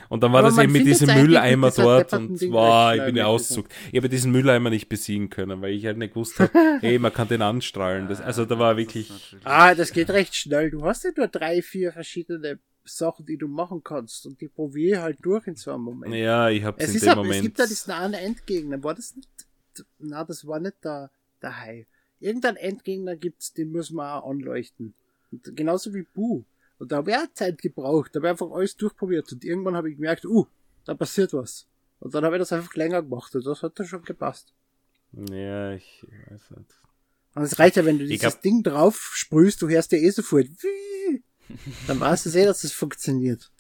Und 0.10 0.24
dann 0.24 0.34
war 0.34 0.39
Aber 0.39 0.50
das 0.50 0.58
eben 0.58 0.74
mit 0.74 0.86
diesem 0.86 1.13
Mülleimer 1.13 1.71
dort 1.71 2.13
und 2.13 2.41
wow, 2.52 2.95
ich 2.95 3.06
bin 3.06 3.15
ja 3.15 3.26
auszuckt. 3.26 3.74
Ich 3.91 3.98
habe 3.98 4.10
diesen 4.10 4.32
Mülleimer 4.32 4.69
nicht 4.69 4.89
besiegen 4.89 5.30
können, 5.30 5.62
weil 5.62 5.74
ich 5.74 5.86
halt 5.86 5.98
nicht 5.98 6.13
gewusst 6.13 6.39
habe, 6.39 6.52
hey, 6.82 7.00
man 7.00 7.13
kann 7.13 7.28
den 7.28 7.41
anstrahlen. 7.41 8.08
Das, 8.08 8.21
also 8.21 8.45
da 8.45 8.58
war 8.58 8.78
wirklich. 8.78 9.12
Ah, 9.43 9.76
das 9.76 9.91
geht 9.91 10.10
recht 10.10 10.36
schnell. 10.36 10.71
Du 10.71 10.84
hast 10.84 11.04
ja 11.04 11.12
nur 11.15 11.28
drei, 11.28 11.62
vier 11.62 11.91
verschiedene 11.91 12.60
Sachen, 12.84 13.26
die 13.26 13.38
du 13.38 13.48
machen 13.48 13.84
kannst 13.84 14.26
und 14.26 14.41
die 14.41 14.48
probiere 14.48 15.02
halt 15.02 15.17
durch 15.21 15.48
in 15.48 15.56
so 15.56 15.71
einem 15.71 15.84
Moment. 15.84 16.13
Ja, 16.15 16.50
ich 16.50 16.63
habe 16.63 16.82
es 16.82 16.93
in 16.93 17.02
dem 17.02 17.10
ab, 17.10 17.17
Moment. 17.17 17.36
Es 17.36 17.41
gibt 17.41 17.60
da 17.60 17.65
diesen 17.65 17.91
einen 17.91 18.13
Endgegner. 18.13 18.84
War 18.84 18.93
das 18.95 19.15
nicht? 19.15 19.30
Na, 20.00 20.24
das 20.24 20.48
war 20.48 20.60
nicht 20.60 20.84
der 20.84 21.12
der 21.45 21.60
Hai. 21.62 21.88
Irgendein 22.19 22.55
Endgegner 22.55 23.15
gibt's, 23.15 23.53
den 23.53 23.71
müssen 23.71 23.95
wir 23.95 24.15
auch 24.15 24.29
anleuchten. 24.29 24.93
Und 25.31 25.55
genauso 25.55 25.93
wie 25.93 26.03
Bu. 26.03 26.43
Und 26.77 26.91
da 26.91 26.97
habe 26.97 27.12
ich 27.12 27.17
auch 27.17 27.34
Zeit 27.34 27.62
gebraucht. 27.62 28.13
Da 28.13 28.19
habe 28.19 28.27
ich 28.27 28.31
einfach 28.31 28.51
alles 28.51 28.75
durchprobiert. 28.75 29.31
Und 29.31 29.43
irgendwann 29.43 29.75
habe 29.75 29.89
ich 29.89 29.95
gemerkt, 29.95 30.25
uh, 30.25 30.45
da 30.86 30.93
passiert 30.93 31.34
was. 31.34 31.67
Und 31.99 32.13
dann 32.13 32.25
habe 32.25 32.36
ich 32.36 32.39
das 32.41 32.53
einfach 32.53 32.75
länger 32.75 33.01
gemacht. 33.01 33.34
Und 33.36 33.45
das 33.45 33.63
hat 33.63 33.79
dann 33.79 33.88
schon 33.88 34.03
gepasst. 34.03 34.53
Ja, 35.13 35.71
ich 35.73 36.05
weiß 36.29 36.51
nicht. 36.51 36.81
Und 37.36 37.43
es 37.43 37.60
reicht 37.60 37.75
ja, 37.75 37.86
wenn 37.86 37.99
du 37.99 38.05
dieses. 38.05 38.39
Ding 38.39 38.63
drauf 38.63 39.12
sprühst, 39.13 39.62
du 39.62 39.69
hörst 39.69 39.91
ja 39.91 39.97
eh 39.97 40.10
sofort. 40.10 40.47
Dann 41.88 41.99
weißt 41.99 42.25
du 42.25 42.39
eh, 42.39 42.45
dass 42.45 42.63
es 42.63 42.71
funktioniert. 42.71 43.51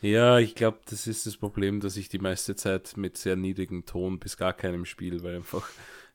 Ja, 0.00 0.38
ich 0.38 0.54
glaube, 0.54 0.78
das 0.88 1.06
ist 1.06 1.26
das 1.26 1.36
Problem, 1.36 1.80
dass 1.80 1.96
ich 1.96 2.08
die 2.08 2.18
meiste 2.18 2.54
Zeit 2.54 2.96
mit 2.96 3.16
sehr 3.16 3.36
niedrigem 3.36 3.84
Ton 3.84 4.18
bis 4.18 4.36
gar 4.36 4.52
keinem 4.52 4.84
spiele, 4.84 5.22
weil 5.22 5.36
einfach 5.36 5.68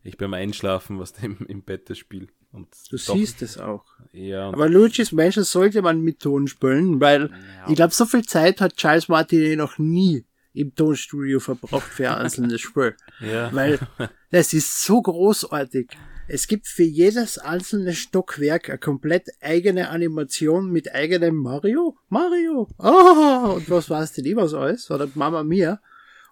ich 0.03 0.17
beim 0.17 0.33
Einschlafen 0.33 0.99
was 0.99 1.13
im, 1.21 1.37
im 1.47 1.63
Bett 1.63 1.89
das 1.89 1.97
Spiel. 1.97 2.27
Und 2.51 2.67
du 2.91 2.97
doch, 2.97 3.15
siehst 3.15 3.41
es 3.41 3.57
auch. 3.57 3.85
Ja. 4.11 4.49
Aber 4.49 4.69
Luigi's 4.69 5.11
Mansion 5.11 5.43
sollte 5.43 5.81
man 5.81 6.01
mit 6.01 6.19
Ton 6.19 6.47
spielen, 6.47 7.01
weil 7.01 7.31
ja. 7.31 7.69
ich 7.69 7.75
glaube, 7.75 7.93
so 7.93 8.05
viel 8.05 8.23
Zeit 8.23 8.61
hat 8.61 8.77
Charles 8.77 9.07
Martin 9.07 9.57
noch 9.57 9.79
nie 9.79 10.23
im 10.53 10.75
Tonstudio 10.75 11.39
verbraucht 11.39 11.91
für 11.91 12.11
ein 12.11 12.25
einzelnes 12.25 12.61
Spiel. 12.61 12.95
Ja. 13.19 13.51
Weil 13.53 13.79
das 14.31 14.53
ist 14.53 14.83
so 14.83 15.01
großartig. 15.01 15.89
Es 16.27 16.47
gibt 16.47 16.67
für 16.67 16.83
jedes 16.83 17.37
einzelne 17.37 17.93
Stockwerk 17.93 18.69
eine 18.69 18.77
komplett 18.77 19.29
eigene 19.41 19.89
Animation 19.89 20.71
mit 20.71 20.93
eigenem 20.93 21.35
Mario. 21.35 21.97
Mario! 22.09 22.69
Ah! 22.77 23.53
Und 23.55 23.69
was 23.69 23.89
weiß 23.89 24.13
denn 24.13 24.25
immer 24.25 24.47
so 24.47 24.59
alles? 24.59 24.89
Oder 24.89 25.09
Mama 25.15 25.43
Mia. 25.43 25.81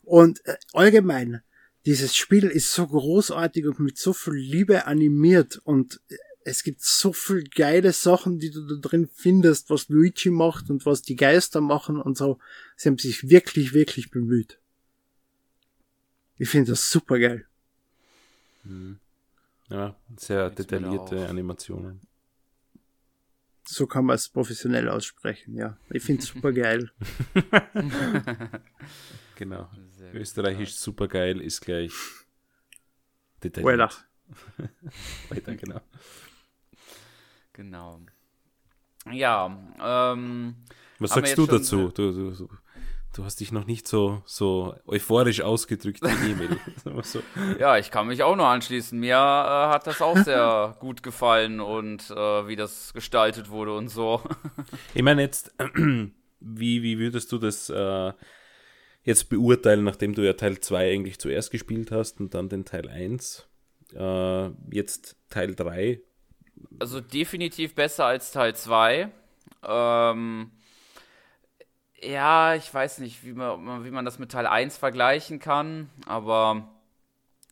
Und 0.04 0.46
äh, 0.46 0.56
allgemein, 0.74 1.42
dieses 1.86 2.15
Spiel 2.15 2.46
ist 2.46 2.74
so 2.74 2.88
großartig 2.88 3.65
und 3.65 3.80
mit 3.80 3.98
so 3.98 4.13
viel 4.13 4.34
Liebe 4.34 4.86
animiert 4.86 5.60
und 5.63 6.00
es 6.44 6.63
gibt 6.63 6.82
so 6.82 7.13
viel 7.13 7.44
geile 7.44 7.94
Sachen, 7.94 8.39
die 8.39 8.52
du 8.52 8.65
da 8.65 8.76
drin 8.76 9.10
findest, 9.13 9.70
was 9.70 9.89
Luigi 9.89 10.30
macht 10.30 10.70
und 10.70 10.86
was 10.86 11.02
die 11.02 11.15
Geister 11.15 11.62
machen 11.62 12.02
und 12.02 12.17
so. 12.17 12.39
Sie 12.76 12.89
haben 12.89 12.98
sich 12.98 13.30
wirklich, 13.30 13.74
wirklich 13.74 14.12
bemüht. 14.12 14.60
Ich 16.38 16.50
finde 16.50 16.72
das 16.72 16.89
super 16.89 17.20
geil. 17.20 17.46
Mhm. 18.63 19.00
Ja, 19.70 19.96
sehr 20.17 20.48
Jetzt 20.48 20.60
detaillierte 20.60 21.30
Animationen. 21.30 22.02
So 23.63 23.88
kann 23.88 24.06
man 24.06 24.15
es 24.15 24.28
professionell 24.30 24.89
aussprechen, 24.89 25.56
ja. 25.56 25.78
Ich 25.89 26.04
finde 26.04 26.24
es 26.24 26.28
super 26.34 26.52
geil. 26.52 26.91
genau. 29.36 29.69
Österreichisch 30.13 30.76
super 30.76 31.08
geil 31.08 31.39
ist 31.41 31.62
gleich 31.62 31.93
detailliert. 33.43 33.80
Weiter. 33.80 34.69
Weiter, 35.30 35.56
genau. 35.56 35.82
Genau. 37.54 38.02
Ja, 39.12 39.58
ähm, 39.80 40.56
Was 41.00 41.12
sagst 41.12 41.38
du 41.38 41.45
dazu? 41.45 41.89
Du, 41.89 42.12
du, 42.12 42.32
du, 42.32 42.50
du, 43.13 43.24
hast 43.26 43.39
dich 43.39 43.52
noch 43.52 43.65
nicht 43.65 43.88
so, 43.88 44.21
so 44.26 44.76
euphorisch 44.88 45.41
ausgedrückt 45.41 46.02
wie 46.02 46.32
Emil. 46.32 46.58
so. 47.04 47.21
Ja, 47.60 47.78
ich 47.78 47.91
kann 47.91 48.08
mich 48.08 48.24
auch 48.24 48.36
nur 48.36 48.47
anschließen. 48.47 49.00
Mir 49.00 49.15
äh, 49.15 49.69
hat 49.74 49.88
das 49.88 50.02
auch 50.02 50.17
sehr 50.17 50.76
gut 50.80 51.04
gefallen 51.04 51.60
und 51.60 52.10
äh, 52.12 52.47
wie 52.47 52.56
das 52.56 52.93
gestaltet 52.93 53.50
wurde 53.50 53.76
und 53.76 53.89
so. 53.89 54.21
ich 54.93 55.04
meine 55.04 55.21
jetzt, 55.21 55.54
wie, 56.39 56.84
wie 56.84 57.00
würdest 57.00 57.32
du 57.32 57.38
das 57.38 57.69
äh, 57.69 58.13
jetzt 59.04 59.30
beurteilen, 59.30 59.84
nachdem 59.84 60.13
du 60.13 60.24
ja 60.24 60.34
Teil 60.34 60.60
2 60.60 60.93
eigentlich 60.93 61.19
zuerst 61.19 61.52
gespielt 61.52 61.91
hast 61.91 62.19
und 62.19 62.34
dann 62.34 62.50
den 62.50 62.65
Teil 62.65 62.88
1? 62.89 63.47
Äh, 63.93 64.50
jetzt 64.71 65.17
Teil 65.30 65.56
3 65.56 66.02
also 66.80 67.02
definitiv 67.02 67.76
besser 67.76 68.06
als 68.06 68.32
Teil 68.32 68.56
2. 68.56 69.12
Ähm, 69.63 70.52
ja, 72.02 72.56
ich 72.56 72.74
weiß 72.74 73.00
nicht, 73.00 73.24
wie 73.24 73.34
man, 73.34 73.86
wie 73.86 73.92
man 73.92 74.06
das 74.06 74.20
mit 74.20 74.32
Teil 74.32 74.48
1 74.48 74.78
vergleichen 74.78 75.40
kann, 75.40 75.90
aber 76.06 76.68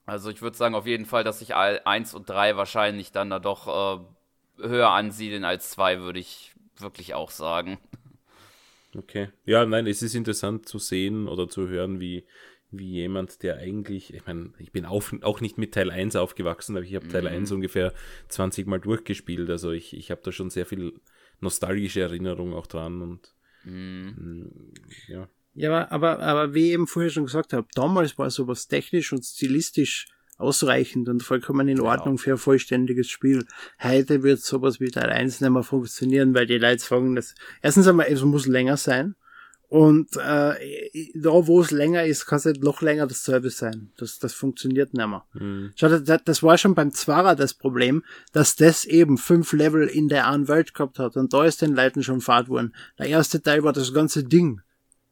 also 0.06 0.30
ich 0.30 0.42
würde 0.42 0.58
sagen 0.58 0.76
auf 0.76 0.88
jeden 0.88 1.06
Fall, 1.06 1.24
dass 1.24 1.40
sich 1.40 1.56
1 1.56 2.14
und 2.14 2.28
3 2.28 2.58
wahrscheinlich 2.58 3.12
dann 3.12 3.30
da 3.30 3.40
doch 3.40 3.68
äh, 3.68 4.68
höher 4.68 4.90
ansiedeln 4.90 5.44
als 5.44 5.70
2, 5.72 6.00
würde 6.00 6.20
ich 6.20 6.54
wirklich 6.78 7.14
auch 7.14 7.32
sagen. 7.32 7.78
Okay. 8.96 9.30
Ja, 9.46 9.66
nein, 9.66 9.86
es 9.86 10.02
ist 10.02 10.16
interessant 10.16 10.68
zu 10.68 10.80
sehen 10.80 11.28
oder 11.28 11.48
zu 11.48 11.68
hören, 11.68 12.00
wie, 12.00 12.26
wie 12.72 12.90
jemand, 12.90 13.44
der 13.44 13.58
eigentlich, 13.58 14.14
ich 14.14 14.26
meine, 14.26 14.52
ich 14.58 14.72
bin 14.72 14.86
auch, 14.86 15.04
auch 15.22 15.42
nicht 15.42 15.60
mit 15.60 15.76
Teil 15.76 15.92
1 15.92 16.16
aufgewachsen, 16.16 16.76
aber 16.76 16.86
ich 16.86 16.96
habe 16.96 17.08
Teil 17.08 17.22
mhm. 17.22 17.28
1 17.28 17.52
ungefähr 17.52 17.94
20 18.30 18.66
Mal 18.66 18.80
durchgespielt. 18.80 19.50
Also 19.50 19.72
ich, 19.72 19.96
ich 19.96 20.10
habe 20.10 20.22
da 20.24 20.32
schon 20.32 20.50
sehr 20.50 20.66
viel 20.66 20.94
nostalgische 21.40 22.02
Erinnerung 22.02 22.54
auch 22.56 22.66
dran 22.66 23.02
und 23.04 23.34
mhm. 23.70 24.16
Mm, 24.18 24.72
ja. 25.08 25.30
Ja, 25.56 25.92
aber, 25.92 26.20
aber 26.20 26.54
wie 26.54 26.68
ich 26.68 26.74
eben 26.74 26.88
vorher 26.88 27.10
schon 27.10 27.26
gesagt 27.26 27.54
habe, 27.54 27.68
damals 27.74 28.18
war 28.18 28.30
sowas 28.30 28.68
technisch 28.68 29.12
und 29.12 29.26
stilistisch 29.26 30.08
ausreichend 30.38 31.10
und 31.10 31.22
vollkommen 31.22 31.68
in 31.68 31.82
Ordnung 31.82 32.16
ja. 32.16 32.22
für 32.22 32.32
ein 32.32 32.38
vollständiges 32.38 33.10
Spiel. 33.10 33.46
Heute 33.84 34.24
wird 34.24 34.40
sowas 34.40 34.80
wie 34.80 34.90
Teil 34.90 35.10
1 35.10 35.42
nicht 35.42 35.50
mehr 35.50 35.64
funktionieren, 35.64 36.34
weil 36.34 36.46
die 36.46 36.58
Leute 36.58 36.82
sagen, 36.82 37.16
dass 37.16 37.36
erstens 37.62 37.88
einmal, 37.88 38.08
es 38.10 38.24
muss 38.24 38.48
länger 38.48 38.78
sein 38.78 39.16
und 39.70 40.16
äh, 40.18 41.12
da, 41.14 41.48
wo 41.48 41.62
es 41.62 41.70
länger 41.70 42.04
ist, 42.04 42.26
kann 42.26 42.38
es 42.38 42.46
halt 42.46 42.64
noch 42.64 42.82
länger 42.82 43.06
dasselbe 43.06 43.52
sein. 43.52 43.92
Das, 43.98 44.18
das 44.18 44.34
funktioniert 44.34 44.96
nicht 44.96 45.08
mehr. 45.08 45.24
Mhm. 45.34 45.72
Schau, 45.76 45.90
das, 45.90 46.22
das 46.26 46.42
war 46.42 46.58
schon 46.58 46.74
beim 46.74 46.92
Zwarer 46.92 47.36
das 47.36 47.54
Problem, 47.54 48.04
dass 48.34 48.56
das 48.56 48.86
eben 48.86 49.20
fünf 49.20 49.54
Level 49.54 49.88
in 49.88 50.08
der 50.08 50.28
einen 50.28 50.48
Welt 50.48 50.74
gehabt 50.74 50.98
hat. 50.98 51.16
Und 51.18 51.34
da 51.34 51.46
ist 51.46 51.62
den 51.62 51.76
Leuten 51.76 52.02
schon 52.02 52.20
fad 52.20 52.50
worden. 52.50 52.74
Der 52.98 53.06
erste 53.06 53.44
Teil 53.44 53.64
war 53.64 53.72
das 53.72 53.94
ganze 53.94 54.24
Ding 54.24 54.62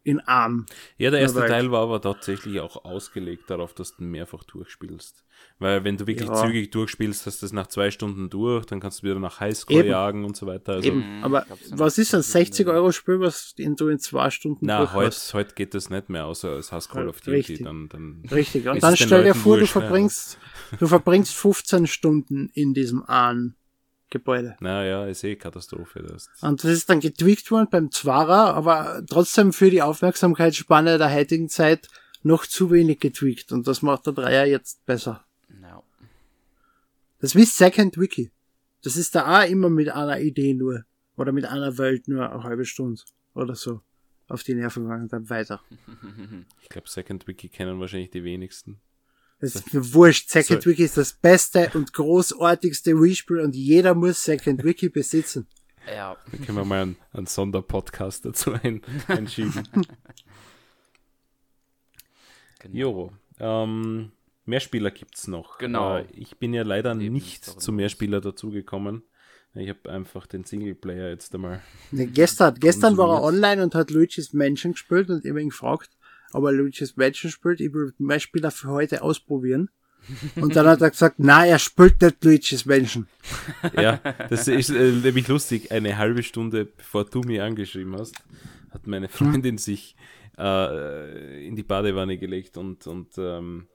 in 0.07 0.21
Arm. 0.21 0.65
Ja, 0.97 1.11
der 1.11 1.19
erste 1.19 1.41
Teil 1.41 1.69
war 1.69 1.83
aber 1.83 2.01
tatsächlich 2.01 2.61
auch 2.61 2.85
ausgelegt 2.85 3.49
darauf, 3.49 3.73
dass 3.73 3.97
du 3.97 4.03
mehrfach 4.03 4.45
durchspielst. 4.45 5.25
Weil 5.59 5.83
wenn 5.83 5.97
du 5.97 6.07
wirklich 6.07 6.29
ja. 6.29 6.35
zügig 6.35 6.71
durchspielst, 6.71 7.25
hast 7.25 7.41
du 7.41 7.45
das 7.45 7.51
nach 7.51 7.67
zwei 7.67 7.91
Stunden 7.91 8.29
durch, 8.29 8.65
dann 8.65 8.79
kannst 8.79 9.01
du 9.01 9.07
wieder 9.07 9.19
nach 9.19 9.41
Highscore 9.41 9.79
Eben. 9.79 9.89
jagen 9.89 10.23
und 10.23 10.37
so 10.37 10.47
weiter. 10.47 10.73
Also, 10.73 10.87
Eben, 10.87 11.23
aber 11.23 11.45
was 11.71 11.97
ist 11.97 12.15
ein 12.15 12.21
60 12.21 12.67
Euro 12.67 12.93
Spiel, 12.93 13.19
was 13.19 13.53
du 13.55 13.87
in 13.89 13.99
zwei 13.99 14.29
Stunden 14.29 14.65
Na, 14.65 14.93
heute, 14.93 15.17
heute 15.33 15.55
geht 15.55 15.73
das 15.73 15.89
nicht 15.89 16.09
mehr, 16.09 16.25
außer 16.25 16.53
es 16.53 16.71
hast 16.71 16.89
Call 16.89 17.09
of 17.09 17.19
Duty. 17.19 17.31
Richtig. 17.31 17.63
Dann, 17.63 17.89
dann 17.89 18.23
Richtig, 18.31 18.67
und 18.67 18.81
dann 18.81 18.95
stell 18.95 19.25
dir 19.25 19.35
vor, 19.35 19.57
du 19.57 19.67
verbringst, 19.67 20.39
du 20.79 20.87
verbringst 20.87 21.35
15 21.35 21.85
Stunden 21.85 22.49
in 22.53 22.73
diesem 22.73 23.03
einen 23.03 23.57
Gebäude. 24.09 24.55
Naja, 24.59 25.05
ist 25.05 25.23
eh 25.23 25.35
Katastrophe. 25.35 26.01
Das. 26.03 26.29
Und 26.41 26.63
das 26.63 26.71
ist 26.71 26.89
dann 26.89 26.99
getweakt 26.99 27.51
worden 27.51 27.67
beim 27.69 27.91
Zwarer, 27.91 28.53
aber 28.53 29.03
trotzdem 29.09 29.51
für 29.51 29.69
die 29.69 29.81
Aufmerksamkeitsspanne 29.81 30.97
der 30.97 31.13
heutigen 31.13 31.49
Zeit 31.49 31.89
noch 32.23 32.45
zu 32.45 32.71
wenig 32.71 32.99
getweakt. 32.99 33.51
Und 33.51 33.67
das 33.67 33.81
macht 33.81 34.05
der 34.05 34.13
Dreier 34.13 34.45
jetzt 34.45 34.85
besser. 34.85 35.25
No. 35.49 35.83
Das 37.19 37.31
ist 37.31 37.35
wie 37.35 37.45
Second 37.45 37.97
Wiki. 37.97 38.31
Das 38.83 38.95
ist 38.95 39.15
da 39.15 39.41
auch 39.41 39.49
immer 39.49 39.69
mit 39.69 39.89
einer 39.89 40.19
Idee 40.19 40.53
nur. 40.53 40.83
Oder 41.15 41.31
mit 41.31 41.45
einer 41.45 41.77
Welt 41.77 42.07
nur 42.07 42.31
eine 42.31 42.43
halbe 42.43 42.65
Stunde. 42.65 43.01
Oder 43.33 43.55
so. 43.55 43.81
Auf 44.27 44.43
die 44.43 44.53
Nerven 44.53 44.83
gegangen 44.83 45.03
und 45.03 45.13
dann 45.13 45.29
weiter. 45.29 45.61
Ich 46.61 46.69
glaube, 46.69 46.89
Second 46.89 47.27
Wiki 47.27 47.49
kennen 47.49 47.79
wahrscheinlich 47.79 48.11
die 48.11 48.23
wenigsten. 48.23 48.79
Das 49.39 49.55
ist 49.55 49.73
mir 49.73 49.93
wurscht. 49.93 50.29
Second 50.29 50.63
so. 50.63 50.69
Wiki 50.69 50.83
ist 50.83 50.97
das 50.97 51.13
beste 51.13 51.71
und 51.73 51.93
großartigste 51.93 52.99
Wii-Spiel 52.99 53.39
und 53.39 53.55
jeder 53.55 53.93
muss 53.93 54.23
Second 54.23 54.63
Wiki 54.63 54.89
besitzen. 54.89 55.47
Ja. 55.89 56.17
Da 56.29 56.37
können 56.45 56.57
wir 56.57 56.65
mal 56.65 56.81
einen, 56.81 56.97
einen 57.13 57.27
Sonderpodcast 57.27 58.25
dazu 58.25 58.51
ein, 58.61 58.81
einschieben. 59.07 59.63
genau. 62.59 62.75
Jo. 62.75 63.11
Ähm, 63.39 64.11
Mehrspieler 64.43 64.91
gibt's 64.91 65.27
noch. 65.27 65.59
Genau. 65.59 65.99
Äh, 65.99 66.05
ich 66.11 66.35
bin 66.39 66.53
ja 66.53 66.63
leider 66.63 66.91
Eben 66.91 67.13
nicht 67.13 67.45
zu 67.45 67.71
Mehrspieler 67.71 68.19
dazugekommen. 68.19 69.03
Ich 69.53 69.69
habe 69.69 69.89
einfach 69.89 70.27
den 70.27 70.43
Singleplayer 70.43 71.09
jetzt 71.09 71.33
einmal. 71.33 71.61
Ne, 71.91 72.07
gestern 72.07 72.55
gestern 72.55 72.97
war 72.97 73.17
er 73.17 73.23
online 73.23 73.63
und 73.63 73.73
hat 73.73 73.89
Luigi's 73.89 74.33
Mansion 74.33 74.73
gespielt 74.73 75.09
und 75.09 75.25
eben 75.25 75.49
gefragt, 75.49 75.96
aber 76.33 76.51
Luigi's 76.51 76.97
Mansion 76.97 77.31
spielt. 77.31 77.61
Ich 77.61 77.73
will 77.73 77.93
mehr 77.97 78.19
Spieler 78.19 78.51
für 78.51 78.69
heute 78.69 79.01
ausprobieren. 79.01 79.69
Und 80.35 80.55
dann 80.55 80.67
hat 80.67 80.81
er 80.81 80.89
gesagt, 80.89 81.15
na, 81.17 81.45
er 81.45 81.59
spielt 81.59 82.01
nicht 82.01 82.23
Luigi's 82.23 82.65
Mansion. 82.65 83.07
Ja, 83.75 83.97
das 84.29 84.47
ist 84.47 84.69
äh, 84.69 84.91
nämlich 84.91 85.27
lustig. 85.27 85.71
Eine 85.71 85.97
halbe 85.97 86.23
Stunde 86.23 86.65
bevor 86.65 87.05
du 87.05 87.21
mir 87.21 87.43
angeschrieben 87.43 87.95
hast, 87.97 88.15
hat 88.71 88.87
meine 88.87 89.09
Freundin 89.09 89.57
sich 89.57 89.95
äh, 90.37 91.47
in 91.47 91.55
die 91.55 91.63
Badewanne 91.63 92.17
gelegt 92.17 92.57
und, 92.57 92.87
und 92.87 93.17
ähm, 93.17 93.67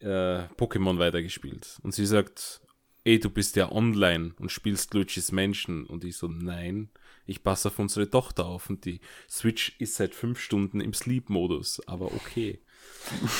äh, 0.00 0.44
Pokémon 0.56 0.98
weitergespielt. 0.98 1.78
Und 1.82 1.94
sie 1.94 2.06
sagt, 2.06 2.60
ey, 3.04 3.18
du 3.18 3.30
bist 3.30 3.56
ja 3.56 3.70
online 3.70 4.34
und 4.38 4.50
spielst 4.50 4.94
Luigi's 4.94 5.32
Mansion. 5.32 5.84
Und 5.86 6.04
ich 6.04 6.16
so, 6.16 6.28
nein 6.28 6.90
ich 7.30 7.44
passe 7.44 7.68
auf 7.68 7.78
unsere 7.78 8.10
Tochter 8.10 8.44
auf 8.46 8.68
und 8.68 8.84
die 8.84 9.00
Switch 9.28 9.76
ist 9.78 9.94
seit 9.94 10.14
fünf 10.14 10.40
Stunden 10.40 10.80
im 10.80 10.92
Sleep-Modus, 10.92 11.80
aber 11.86 12.06
okay. 12.06 12.60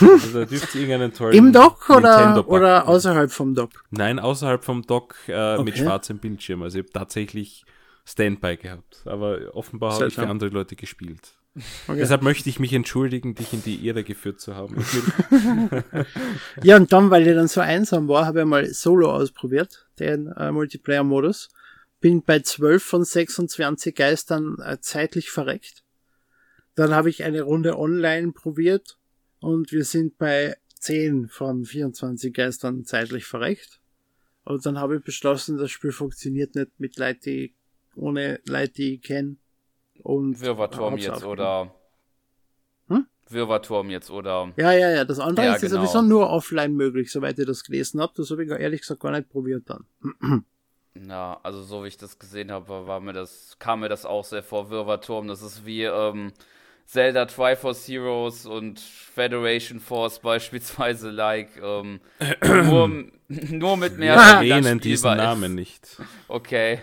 Also 0.01 0.41
da 0.41 0.45
dürft 0.45 0.75
ihr 0.75 0.83
irgendeinen 0.83 1.13
tollen 1.13 1.35
Im 1.35 1.53
Dock 1.53 1.91
oder, 1.91 2.49
oder 2.49 2.87
außerhalb 2.87 3.33
vom 3.33 3.55
Dock? 3.55 3.85
Nein, 3.91 4.19
außerhalb 4.19 4.65
vom 4.65 4.83
Dock 4.83 5.17
äh, 5.27 5.55
okay. 5.55 5.65
mit 5.65 5.79
schwarzem 5.79 6.19
Bildschirm. 6.19 6.63
Also 6.63 6.79
ich 6.79 6.85
habe 6.85 6.93
tatsächlich 6.93 7.65
Standby 8.05 8.57
gehabt, 8.57 9.03
aber 9.07 9.55
offenbar 9.55 9.95
habe 9.95 10.07
ich 10.07 10.15
für 10.15 10.29
andere 10.29 10.51
Leute 10.51 10.77
gespielt. 10.77 11.40
Okay. 11.89 11.99
Deshalb 11.99 12.23
möchte 12.23 12.49
ich 12.49 12.61
mich 12.61 12.73
entschuldigen, 12.73 13.35
dich 13.35 13.53
in 13.53 13.63
die 13.63 13.85
Irre 13.87 14.05
geführt 14.05 14.41
zu 14.41 14.55
haben. 14.55 14.77
ja, 16.63 16.77
und 16.77 16.93
dann, 16.93 17.11
weil 17.11 17.27
ich 17.27 17.35
dann 17.35 17.49
so 17.49 17.61
einsam 17.61 18.07
war, 18.09 18.27
habe 18.27 18.41
ich 18.41 18.47
mal 18.47 18.67
Solo 18.73 19.13
ausprobiert, 19.13 19.89
den 19.99 20.29
äh, 20.29 20.53
Multiplayer-Modus 20.53 21.51
bin 22.01 22.23
bei 22.23 22.41
12 22.41 22.83
von 22.83 23.05
26 23.05 23.95
Geistern 23.95 24.57
äh, 24.65 24.79
zeitlich 24.81 25.31
verreckt. 25.31 25.85
Dann 26.75 26.95
habe 26.95 27.11
ich 27.11 27.25
eine 27.25 27.43
Runde 27.43 27.79
online 27.79 28.33
probiert 28.33 28.99
und 29.41 29.71
wir 29.71 29.85
sind 29.85 30.17
bei 30.19 30.57
10 30.79 31.29
von 31.29 31.65
24 31.65 32.33
Geistern 32.33 32.85
zeitlich 32.85 33.27
verreckt. 33.27 33.81
Und 34.45 34.65
dann 34.65 34.79
habe 34.79 34.97
ich 34.97 35.05
beschlossen, 35.05 35.59
das 35.59 35.71
Spiel 35.71 35.93
funktioniert 35.93 36.55
nicht 36.55 36.71
mit 36.79 36.97
Leuten, 36.97 37.21
die, 37.25 37.55
ohne 37.95 38.41
Leute, 38.47 38.73
die 38.73 38.95
ich 38.95 39.03
kenne. 39.03 39.37
Und 40.03 40.41
Wirrwarturm 40.41 40.97
jetzt 40.97 41.25
oder 41.25 41.75
hm? 42.89 43.07
Wirrwarturm 43.29 43.91
jetzt 43.91 44.11
oder. 44.11 44.53
Ja, 44.57 44.73
ja, 44.73 44.91
ja. 44.91 45.05
Das 45.05 45.19
andere 45.19 45.47
ja, 45.47 45.55
ist 45.55 45.61
genau. 45.63 45.77
sowieso 45.77 46.03
nur 46.03 46.31
offline 46.31 46.75
möglich, 46.75 47.11
soweit 47.11 47.39
ich 47.39 47.47
das 47.47 47.65
gelesen 47.65 48.01
habe. 48.01 48.13
Das 48.17 48.31
habe 48.31 48.45
ich 48.45 48.51
ehrlich 48.51 48.81
gesagt 48.81 49.01
gar 49.01 49.13
nicht 49.13 49.31
probiert 49.31 49.65
dann. 49.69 49.85
Ja, 51.09 51.39
also 51.45 51.63
so 51.63 51.85
wie 51.85 51.89
ich 51.89 51.97
das 51.97 52.19
gesehen 52.19 52.51
habe, 52.51 52.89
war 52.89 52.99
mir 52.99 53.13
das, 53.13 53.57
kam 53.61 53.81
mir 53.81 53.89
das 53.89 54.05
auch 54.05 54.25
sehr 54.25 54.43
vor, 54.43 54.71
Wirrwarturm. 54.71 55.29
Das 55.29 55.41
ist 55.41 55.65
wie 55.65 55.85
ähm, 55.85 56.33
Zelda 56.91 57.25
Triforce 57.25 57.87
Heroes 57.87 58.47
und 58.47 58.81
Federation 58.81 59.79
Force 59.79 60.19
beispielsweise 60.23 61.11
like 61.11 61.51
ähm, 61.63 62.01
nur, 62.45 63.13
nur 63.29 63.77
mit 63.77 63.97
mehr 63.97 64.15
ja, 64.17 64.43
erwähnen 64.43 64.81
diesen 64.81 65.17
Namen 65.17 65.55
nicht. 65.55 66.03
Okay, 66.27 66.81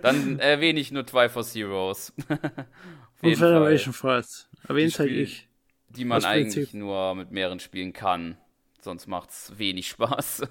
dann 0.00 0.38
erwähne 0.38 0.80
ich 0.80 0.92
nur 0.92 1.04
Triforce 1.04 1.54
Heroes. 1.54 2.10
und 3.22 3.36
Federation 3.36 3.92
Force. 3.92 4.48
Erwähnt 4.66 4.98
halt 4.98 5.10
ich. 5.10 5.46
Die 5.90 6.06
man 6.06 6.24
eigentlich 6.24 6.72
nur 6.72 7.14
mit 7.14 7.30
mehreren 7.30 7.60
spielen 7.60 7.92
kann. 7.92 8.38
Sonst 8.80 9.08
macht's 9.08 9.52
wenig 9.58 9.88
Spaß. 9.88 10.44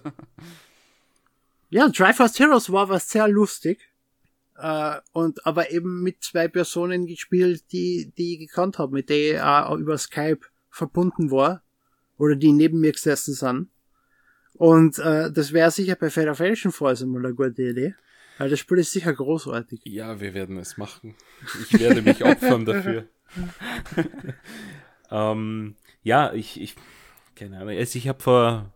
ja, 1.72 1.90
Triforce 1.90 2.38
Heroes 2.38 2.72
war 2.72 2.90
was 2.90 3.10
sehr 3.10 3.28
lustig 3.28 3.89
äh, 4.60 5.00
und 5.14 5.46
aber 5.46 5.72
eben 5.72 6.02
mit 6.02 6.24
zwei 6.24 6.48
Personen 6.48 7.06
gespielt, 7.06 7.72
die 7.72 8.12
die 8.18 8.34
ich 8.34 8.40
gekannt 8.48 8.78
habe, 8.78 8.94
mit 8.94 9.10
denen 9.10 9.36
ich 9.36 9.42
auch 9.42 9.78
über 9.78 9.98
Skype 9.98 10.42
verbunden 10.70 11.32
war 11.32 11.64
oder 12.18 12.36
die 12.36 12.52
neben 12.52 12.80
mir 12.80 12.92
gesessen 12.92 13.34
sind. 13.34 13.70
Und 14.54 15.00
äh, 15.00 15.32
das 15.32 15.54
wäre 15.54 15.72
sicher 15.72 15.96
bei 15.96 16.10
Federation 16.10 16.72
Force 16.72 17.06
mal 17.06 17.26
eine 17.26 17.34
gute 17.34 17.64
Idee. 17.64 17.96
Weil 18.38 18.50
das 18.50 18.60
Spiel 18.60 18.78
ist 18.78 18.92
sicher 18.92 19.14
großartig. 19.14 19.82
Ja, 19.84 20.20
wir 20.22 20.34
werden 20.34 20.58
es 20.58 20.78
machen. 20.78 21.16
Ich 21.62 21.78
werde 21.78 22.02
mich 22.02 22.24
opfern 22.24 22.66
dafür. 22.66 23.06
ähm, 25.12 25.76
ja, 26.04 26.34
ich, 26.34 26.60
ich, 26.60 26.76
keine 27.36 27.58
Ahnung. 27.58 27.76
Also 27.78 27.98
ich 27.98 28.08
habe 28.08 28.24
vor 28.24 28.74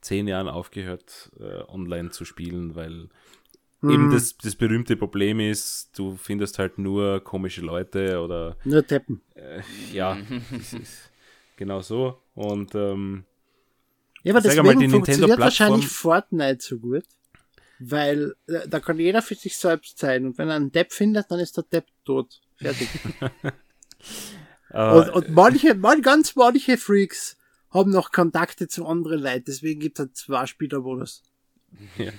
zehn 0.00 0.28
Jahren 0.28 0.48
aufgehört, 0.48 1.32
äh, 1.40 1.62
online 1.68 2.10
zu 2.10 2.24
spielen, 2.24 2.76
weil 2.76 3.08
Mhm. 3.84 3.90
Eben 3.90 4.10
das, 4.10 4.36
das 4.38 4.56
berühmte 4.56 4.96
Problem 4.96 5.40
ist, 5.40 5.90
du 5.98 6.16
findest 6.16 6.58
halt 6.58 6.78
nur 6.78 7.22
komische 7.22 7.60
Leute 7.60 8.20
oder. 8.20 8.56
Nur 8.64 8.86
Teppen. 8.86 9.20
Äh, 9.34 9.60
ja, 9.92 10.16
genau 11.56 11.82
so. 11.82 12.18
Und 12.34 12.74
ähm, 12.74 13.24
ja, 14.22 14.32
aber 14.32 14.40
deswegen 14.40 14.66
mal, 14.66 14.76
die 14.76 14.88
funktioniert 14.88 15.38
wahrscheinlich 15.38 15.86
Fortnite 15.86 16.64
so 16.64 16.78
gut, 16.78 17.04
weil 17.78 18.34
äh, 18.46 18.66
da 18.66 18.80
kann 18.80 18.98
jeder 18.98 19.20
für 19.20 19.34
sich 19.34 19.58
selbst 19.58 19.98
sein 19.98 20.24
und 20.24 20.38
wenn 20.38 20.48
er 20.48 20.56
einen 20.56 20.72
Depp 20.72 20.92
findet, 20.92 21.30
dann 21.30 21.38
ist 21.38 21.58
der 21.58 21.64
Depp 21.64 21.86
tot. 22.06 22.40
Fertig. 22.56 22.88
und, 24.70 25.10
und 25.10 25.28
manche, 25.30 25.74
man, 25.74 26.00
ganz 26.00 26.34
manche 26.36 26.78
Freaks 26.78 27.36
haben 27.68 27.90
noch 27.90 28.12
Kontakte 28.12 28.66
zu 28.66 28.86
anderen 28.86 29.20
Leuten, 29.20 29.44
deswegen 29.46 29.80
gibt 29.80 29.98
es 29.98 30.06
halt 30.06 30.16
zwei 30.16 30.46
Spielermodus. 30.46 31.22
Ja. 31.98 32.12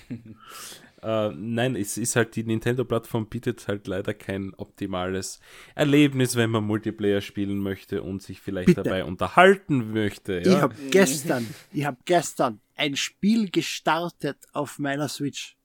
Äh, 1.06 1.30
nein, 1.36 1.76
es 1.76 1.96
ist 1.98 2.16
halt, 2.16 2.34
die 2.34 2.42
Nintendo-Plattform 2.42 3.28
bietet 3.28 3.68
halt 3.68 3.86
leider 3.86 4.12
kein 4.12 4.52
optimales 4.54 5.38
Erlebnis, 5.76 6.34
wenn 6.34 6.50
man 6.50 6.64
Multiplayer 6.64 7.20
spielen 7.20 7.58
möchte 7.58 8.02
und 8.02 8.24
sich 8.24 8.40
vielleicht 8.40 8.66
Bitte. 8.66 8.82
dabei 8.82 9.04
unterhalten 9.04 9.92
möchte. 9.92 10.40
Ja? 10.40 10.40
Ich 10.40 10.60
habe 10.60 10.74
gestern, 10.90 11.46
ich 11.72 11.84
habe 11.84 11.98
gestern 12.06 12.60
ein 12.74 12.96
Spiel 12.96 13.50
gestartet 13.50 14.38
auf 14.52 14.80
meiner 14.80 15.06
Switch. 15.06 15.56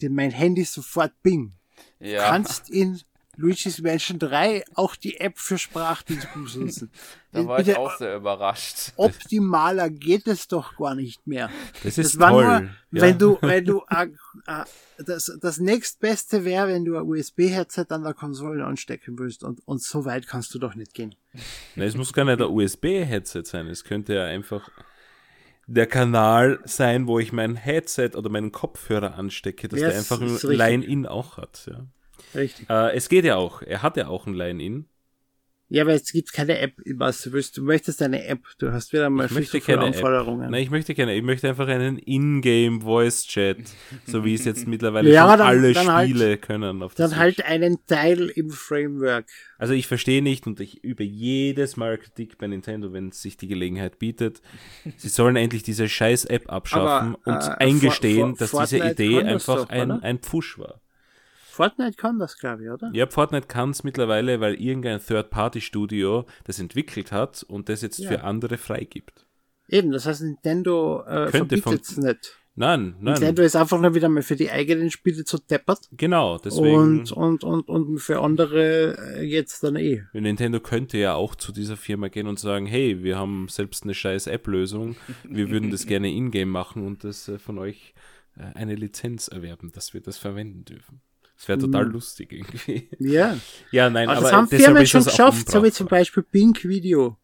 Mein 0.00 0.30
Handy 0.30 0.64
sofort 0.64 1.12
Bing. 1.22 1.52
Ja. 2.00 2.30
Kannst 2.30 2.70
in 2.70 3.02
Luigi's 3.36 3.80
Mansion 3.80 4.18
3 4.18 4.64
auch 4.74 4.96
die 4.96 5.20
App 5.20 5.38
für 5.38 5.58
Sprachdienst 5.58 6.32
benutzen. 6.32 6.90
da 7.32 7.46
war 7.46 7.60
ich 7.60 7.76
auch 7.76 7.96
sehr 7.96 8.16
überrascht. 8.16 8.92
Optimaler 8.96 9.90
geht 9.90 10.26
es 10.26 10.48
doch 10.48 10.76
gar 10.76 10.94
nicht 10.94 11.26
mehr. 11.26 11.50
Das 11.82 11.98
ist 11.98 12.14
das 12.14 12.30
toll. 12.30 12.44
Nur, 12.44 12.52
ja. 12.52 12.70
wenn 12.90 13.18
du, 13.18 13.38
wenn 13.40 13.64
du, 13.64 13.82
äh, 13.90 14.06
äh, 14.46 14.64
das, 15.04 15.36
das 15.40 15.58
nächstbeste 15.58 16.44
wäre, 16.44 16.68
wenn 16.68 16.84
du 16.84 16.96
ein 16.96 17.04
USB-Headset 17.04 17.86
an 17.90 18.04
der 18.04 18.14
Konsole 18.14 18.64
anstecken 18.64 19.18
willst 19.18 19.44
und, 19.44 19.60
und 19.66 19.82
so 19.82 20.04
weit 20.04 20.26
kannst 20.26 20.54
du 20.54 20.58
doch 20.58 20.74
nicht 20.74 20.94
gehen. 20.94 21.14
Na, 21.74 21.84
es 21.84 21.96
muss 21.96 22.12
gar 22.12 22.24
nicht 22.24 22.40
ein 22.40 22.48
USB-Headset 22.48 23.42
sein. 23.44 23.66
Es 23.66 23.84
könnte 23.84 24.14
ja 24.14 24.24
einfach 24.24 24.70
der 25.66 25.86
Kanal 25.86 26.60
sein, 26.64 27.06
wo 27.06 27.18
ich 27.18 27.32
mein 27.32 27.56
Headset 27.56 28.10
oder 28.14 28.28
meinen 28.28 28.52
Kopfhörer 28.52 29.14
anstecke, 29.14 29.68
dass 29.68 29.80
ja, 29.80 29.88
der 29.88 29.98
einfach 29.98 30.20
ein 30.20 30.38
Line-In 30.42 31.06
auch 31.06 31.38
hat. 31.38 31.68
Ja. 31.70 31.86
Richtig. 32.34 32.68
Äh, 32.68 32.94
es 32.94 33.08
geht 33.08 33.24
ja 33.24 33.36
auch. 33.36 33.62
Er 33.62 33.82
hat 33.82 33.96
ja 33.96 34.08
auch 34.08 34.26
ein 34.26 34.34
Line-In. 34.34 34.86
Ja, 35.74 35.82
aber 35.82 35.94
es 35.94 36.12
gibt 36.12 36.32
keine 36.32 36.58
App, 36.58 36.74
was 36.94 37.22
du 37.22 37.32
willst. 37.32 37.56
Du 37.56 37.62
möchtest 37.62 38.02
eine 38.02 38.24
App. 38.26 38.40
Du 38.58 38.70
hast 38.70 38.92
wieder 38.92 39.08
mal 39.08 39.26
ich 39.26 39.32
möchte 39.32 39.60
keine 39.60 39.82
Anforderungen. 39.82 40.42
App. 40.42 40.50
Nein, 40.50 40.62
ich 40.62 40.70
möchte 40.70 40.94
keine. 40.94 41.16
Ich 41.16 41.22
möchte 41.22 41.48
einfach 41.48 41.66
einen 41.66 41.98
In-Game 41.98 42.82
Voice 42.82 43.24
Chat, 43.24 43.56
so 44.06 44.24
wie 44.24 44.34
es 44.34 44.44
jetzt 44.44 44.68
mittlerweile 44.68 45.10
ja, 45.10 45.28
schon 45.28 45.38
dann, 45.38 45.46
alle 45.48 45.72
dann 45.72 45.92
halt 45.92 46.10
Spiele 46.10 46.24
halt, 46.26 46.42
können. 46.42 46.84
Dann 46.96 47.16
halt 47.16 47.44
einen 47.46 47.78
Teil 47.86 48.28
im 48.28 48.50
Framework. 48.50 49.26
Also 49.56 49.72
ich 49.72 49.86
verstehe 49.86 50.22
nicht 50.22 50.46
und 50.46 50.60
ich 50.60 50.84
über 50.84 51.02
jedes 51.02 51.76
Mal 51.76 51.96
Kritik 51.96 52.36
bei 52.36 52.46
Nintendo, 52.46 52.92
wenn 52.92 53.08
es 53.08 53.22
sich 53.22 53.38
die 53.38 53.48
Gelegenheit 53.48 53.98
bietet. 53.98 54.42
Sie 54.96 55.08
sollen 55.08 55.36
endlich 55.36 55.62
diese 55.62 55.88
scheiß 55.88 56.26
App 56.26 56.52
abschaffen 56.52 57.16
aber, 57.24 57.36
und 57.36 57.48
äh, 57.48 57.64
eingestehen, 57.64 58.36
for, 58.36 58.46
for, 58.46 58.60
dass 58.60 58.70
diese 58.70 58.86
Idee 58.86 59.22
einfach 59.22 59.62
doch, 59.62 59.70
ein, 59.70 59.90
ein 59.90 60.18
Pfusch 60.18 60.58
war. 60.58 60.83
Fortnite 61.54 61.96
kann 61.96 62.18
das, 62.18 62.38
glaube 62.38 62.64
ich, 62.64 62.70
oder? 62.70 62.90
Ja, 62.92 63.06
Fortnite 63.06 63.46
kann 63.46 63.70
es 63.70 63.84
mittlerweile, 63.84 64.40
weil 64.40 64.54
irgendein 64.54 65.00
Third-Party-Studio 65.00 66.26
das 66.44 66.58
entwickelt 66.58 67.12
hat 67.12 67.44
und 67.44 67.68
das 67.68 67.82
jetzt 67.82 67.98
ja. 67.98 68.08
für 68.08 68.24
andere 68.24 68.58
freigibt. 68.58 69.26
Eben, 69.68 69.92
das 69.92 70.06
heißt, 70.06 70.22
Nintendo 70.22 71.04
äh, 71.04 71.28
verbietet 71.28 71.82
es 71.82 71.96
nicht. 71.96 72.38
Nein, 72.56 72.94
nein. 73.00 73.14
Nintendo 73.14 73.42
ist 73.42 73.56
einfach 73.56 73.80
nur 73.80 73.94
wieder 73.94 74.08
mal 74.08 74.22
für 74.22 74.36
die 74.36 74.50
eigenen 74.50 74.90
Spiele 74.90 75.24
zu 75.24 75.38
deppert. 75.38 75.88
Genau, 75.90 76.38
deswegen. 76.38 76.76
Und, 76.76 77.12
und, 77.12 77.42
und, 77.42 77.68
und 77.68 77.98
für 77.98 78.20
andere 78.20 78.96
äh, 79.16 79.24
jetzt 79.24 79.64
dann 79.64 79.74
eh. 79.74 80.02
Nintendo 80.12 80.60
könnte 80.60 80.98
ja 80.98 81.14
auch 81.14 81.34
zu 81.34 81.50
dieser 81.50 81.76
Firma 81.76 82.08
gehen 82.08 82.28
und 82.28 82.38
sagen, 82.38 82.66
hey, 82.66 83.02
wir 83.02 83.18
haben 83.18 83.48
selbst 83.48 83.82
eine 83.82 83.94
scheiß 83.94 84.28
App-Lösung, 84.28 84.94
wir 85.24 85.50
würden 85.50 85.70
das 85.70 85.86
gerne 85.88 86.12
in-game 86.12 86.50
machen 86.50 86.86
und 86.86 87.02
das 87.02 87.26
äh, 87.28 87.40
von 87.40 87.58
euch 87.58 87.92
äh, 88.36 88.42
eine 88.56 88.76
Lizenz 88.76 89.26
erwerben, 89.26 89.72
dass 89.72 89.92
wir 89.92 90.00
das 90.00 90.18
verwenden 90.18 90.64
dürfen. 90.64 91.00
Das 91.36 91.48
wäre 91.48 91.58
total 91.58 91.86
hm. 91.86 91.92
lustig 91.92 92.32
irgendwie. 92.32 92.88
Ja. 92.98 93.36
Ja, 93.70 93.90
nein, 93.90 94.08
aber, 94.08 94.18
aber 94.18 94.26
das 94.26 94.32
haben 94.32 94.48
Firmen 94.48 94.86
schon 94.86 95.04
geschafft, 95.04 95.50
so 95.50 95.62
wie 95.64 95.72
zum 95.72 95.88
Beispiel 95.88 96.22
Pink 96.22 96.64
Video. 96.64 97.18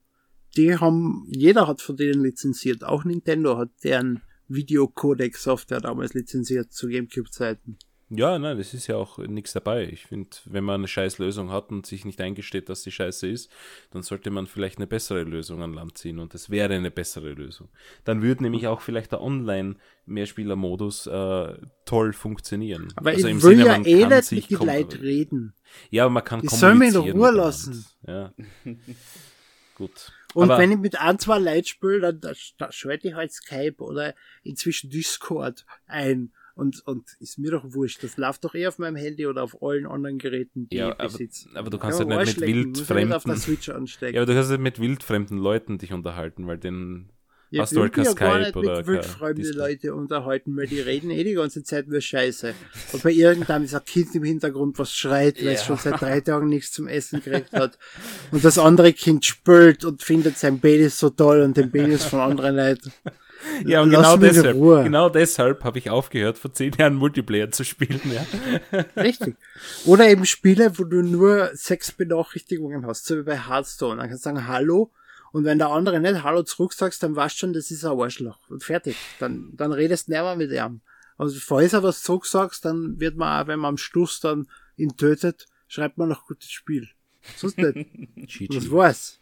Die 0.56 0.76
haben, 0.76 1.28
jeder 1.30 1.68
hat 1.68 1.80
von 1.80 1.96
denen 1.96 2.24
lizenziert. 2.24 2.82
Auch 2.82 3.04
Nintendo 3.04 3.56
hat 3.56 3.70
deren 3.84 4.22
Videocodec-Software 4.48 5.80
damals 5.80 6.14
lizenziert 6.14 6.72
zu 6.72 6.88
Gamecube-Zeiten. 6.88 7.78
Ja, 8.12 8.40
nein, 8.40 8.58
es 8.58 8.74
ist 8.74 8.88
ja 8.88 8.96
auch 8.96 9.18
nichts 9.18 9.52
dabei. 9.52 9.84
Ich 9.84 10.06
finde, 10.06 10.30
wenn 10.46 10.64
man 10.64 10.80
eine 10.80 10.88
scheiß 10.88 11.18
Lösung 11.18 11.52
hat 11.52 11.70
und 11.70 11.86
sich 11.86 12.04
nicht 12.04 12.20
eingesteht, 12.20 12.68
dass 12.68 12.82
die 12.82 12.90
scheiße 12.90 13.28
ist, 13.28 13.52
dann 13.92 14.02
sollte 14.02 14.30
man 14.30 14.48
vielleicht 14.48 14.78
eine 14.78 14.88
bessere 14.88 15.22
Lösung 15.22 15.62
an 15.62 15.72
Land 15.72 15.96
ziehen 15.96 16.18
und 16.18 16.34
das 16.34 16.50
wäre 16.50 16.74
eine 16.74 16.90
bessere 16.90 17.30
Lösung. 17.32 17.68
Dann 18.02 18.20
würde 18.20 18.42
nämlich 18.42 18.66
auch 18.66 18.80
vielleicht 18.80 19.12
der 19.12 19.20
Online-Mehrspieler-Modus 19.20 21.06
äh, 21.06 21.54
toll 21.84 22.12
funktionieren. 22.12 22.92
Aber 22.96 23.10
also 23.10 23.28
ich 23.28 23.34
will 23.34 23.56
Sinne, 23.56 23.64
ja 23.64 23.74
eh 23.76 24.06
nicht 24.06 24.32
mit 24.32 24.50
den 24.50 24.66
Leuten 24.66 25.00
reden. 25.00 25.54
Ja, 25.90 26.04
aber 26.04 26.10
man 26.10 26.24
kann 26.24 26.40
die 26.40 26.48
kommunizieren. 26.48 26.92
Soll 26.92 27.02
mich 27.04 27.12
in 27.14 27.20
Ruhe 27.20 27.30
lassen. 27.30 27.86
Ja. 28.04 28.34
Gut. 29.76 30.12
Und 30.34 30.50
aber 30.50 30.58
wenn 30.58 30.72
ich 30.72 30.78
mit 30.78 31.00
ein, 31.00 31.18
zwei 31.20 31.38
Leuten 31.38 31.66
spiele, 31.66 32.00
dann 32.00 32.20
da, 32.20 32.32
da 32.58 32.72
schalte 32.72 33.06
ich 33.08 33.14
halt 33.14 33.32
Skype 33.32 33.76
oder 33.78 34.14
inzwischen 34.42 34.90
Discord 34.90 35.64
ein 35.86 36.32
und, 36.60 36.86
und 36.86 37.16
ist 37.20 37.38
mir 37.38 37.50
doch 37.50 37.72
wurscht. 37.72 38.04
Das 38.04 38.18
läuft 38.18 38.44
doch 38.44 38.54
eh 38.54 38.66
auf 38.66 38.78
meinem 38.78 38.96
Handy 38.96 39.26
oder 39.26 39.42
auf 39.42 39.62
allen 39.62 39.86
anderen 39.86 40.18
Geräten, 40.18 40.68
die 40.68 40.76
ja, 40.76 40.90
ich 40.90 40.98
besitze. 40.98 41.48
Aber, 41.50 41.60
aber 41.60 41.70
du 41.70 41.78
kannst 41.78 42.00
ja, 42.00 42.06
halt 42.06 42.26
nicht 42.26 42.40
mit 42.40 42.48
wildfremden. 42.48 43.12
Auf 43.14 43.24
der 43.24 43.36
Switch 43.36 43.68
anstecken. 43.70 44.14
Ja, 44.14 44.22
aber 44.22 44.30
du 44.30 44.34
kannst 44.36 44.50
halt 44.50 44.60
mit 44.60 44.78
wildfremden 44.78 45.38
Leuten 45.38 45.78
dich 45.78 45.92
unterhalten, 45.92 46.46
weil 46.46 46.58
den 46.58 47.08
ja, 47.52 47.62
hast 47.62 47.74
du 47.74 47.80
halt 47.80 47.94
kein 47.94 48.04
Skype 48.04 48.38
nicht 48.40 48.56
oder 48.56 48.76
mit 48.76 48.86
wildfremde 48.86 49.50
Leute 49.52 49.94
unterhalten, 49.94 50.56
weil 50.56 50.68
die 50.68 50.80
reden 50.80 51.10
eh 51.10 51.24
die 51.24 51.32
ganze 51.32 51.64
Zeit 51.64 51.88
nur 51.88 52.00
Scheiße. 52.00 52.54
Und 52.92 53.02
bei 53.02 53.10
irgendeinem 53.10 53.64
ist 53.64 53.74
ein 53.74 53.84
Kind 53.84 54.14
im 54.14 54.22
Hintergrund, 54.22 54.78
was 54.78 54.92
schreit, 54.92 55.38
weil 55.38 55.46
ja. 55.46 55.52
es 55.52 55.64
schon 55.64 55.76
seit 55.76 56.00
drei 56.00 56.20
Tagen 56.20 56.48
nichts 56.48 56.72
zum 56.72 56.86
Essen 56.86 57.22
gekriegt 57.22 57.52
hat. 57.52 57.76
Und 58.30 58.44
das 58.44 58.58
andere 58.58 58.92
Kind 58.92 59.24
spült 59.24 59.84
und 59.84 60.02
findet 60.02 60.38
sein 60.38 60.60
Baby 60.60 60.90
so 60.90 61.10
toll 61.10 61.40
und 61.40 61.56
den 61.56 61.70
Babys 61.70 62.04
von 62.04 62.20
anderen 62.20 62.54
Leuten. 62.54 62.92
Ja, 63.64 63.82
und 63.82 63.90
genau 63.90 64.16
deshalb, 64.16 64.56
genau 64.56 65.08
deshalb 65.08 65.64
habe 65.64 65.78
ich 65.78 65.90
aufgehört, 65.90 66.38
vor 66.38 66.52
zehn 66.52 66.72
Jahren 66.78 66.94
Multiplayer 66.94 67.50
zu 67.50 67.64
spielen, 67.64 68.00
ja. 68.04 68.84
Richtig. 68.96 69.36
Oder 69.84 70.08
eben 70.08 70.26
Spiele, 70.26 70.78
wo 70.78 70.84
du 70.84 71.02
nur 71.02 71.50
sechs 71.54 71.92
Benachrichtigungen 71.92 72.86
hast, 72.86 73.06
so 73.06 73.18
wie 73.18 73.22
bei 73.22 73.38
Hearthstone. 73.38 74.00
Dann 74.00 74.08
kannst 74.08 74.24
du 74.24 74.28
sagen 74.28 74.46
Hallo 74.46 74.90
und 75.32 75.44
wenn 75.44 75.58
der 75.58 75.68
andere 75.68 76.00
nicht 76.00 76.22
Hallo 76.22 76.42
zurück 76.42 76.72
sagst, 76.72 77.02
dann 77.02 77.14
weißt 77.14 77.36
du 77.36 77.38
schon, 77.38 77.52
das 77.52 77.70
ist 77.70 77.84
ein 77.84 77.98
Arschloch. 77.98 78.38
Und 78.48 78.64
fertig. 78.64 78.96
Dann, 79.18 79.50
dann 79.54 79.72
redest 79.72 80.08
du 80.08 80.12
nicht 80.12 80.22
mehr 80.22 80.36
mit 80.36 80.50
ihm. 80.50 80.80
Also 81.16 81.38
falls 81.38 81.72
er 81.72 81.82
was 81.82 82.02
zurück 82.02 82.26
sagst, 82.26 82.64
dann 82.64 82.98
wird 82.98 83.16
man 83.16 83.42
auch, 83.42 83.46
wenn 83.46 83.60
man 83.60 83.70
am 83.70 83.76
Schluss 83.76 84.20
dann 84.20 84.48
ihn 84.76 84.96
tötet, 84.96 85.46
schreibt 85.68 85.98
man 85.98 86.08
noch 86.08 86.26
gutes 86.26 86.50
Spiel. 86.50 86.88
Sonst 87.36 87.58
nicht. 87.58 88.48
das 88.54 88.70
war's. 88.70 89.19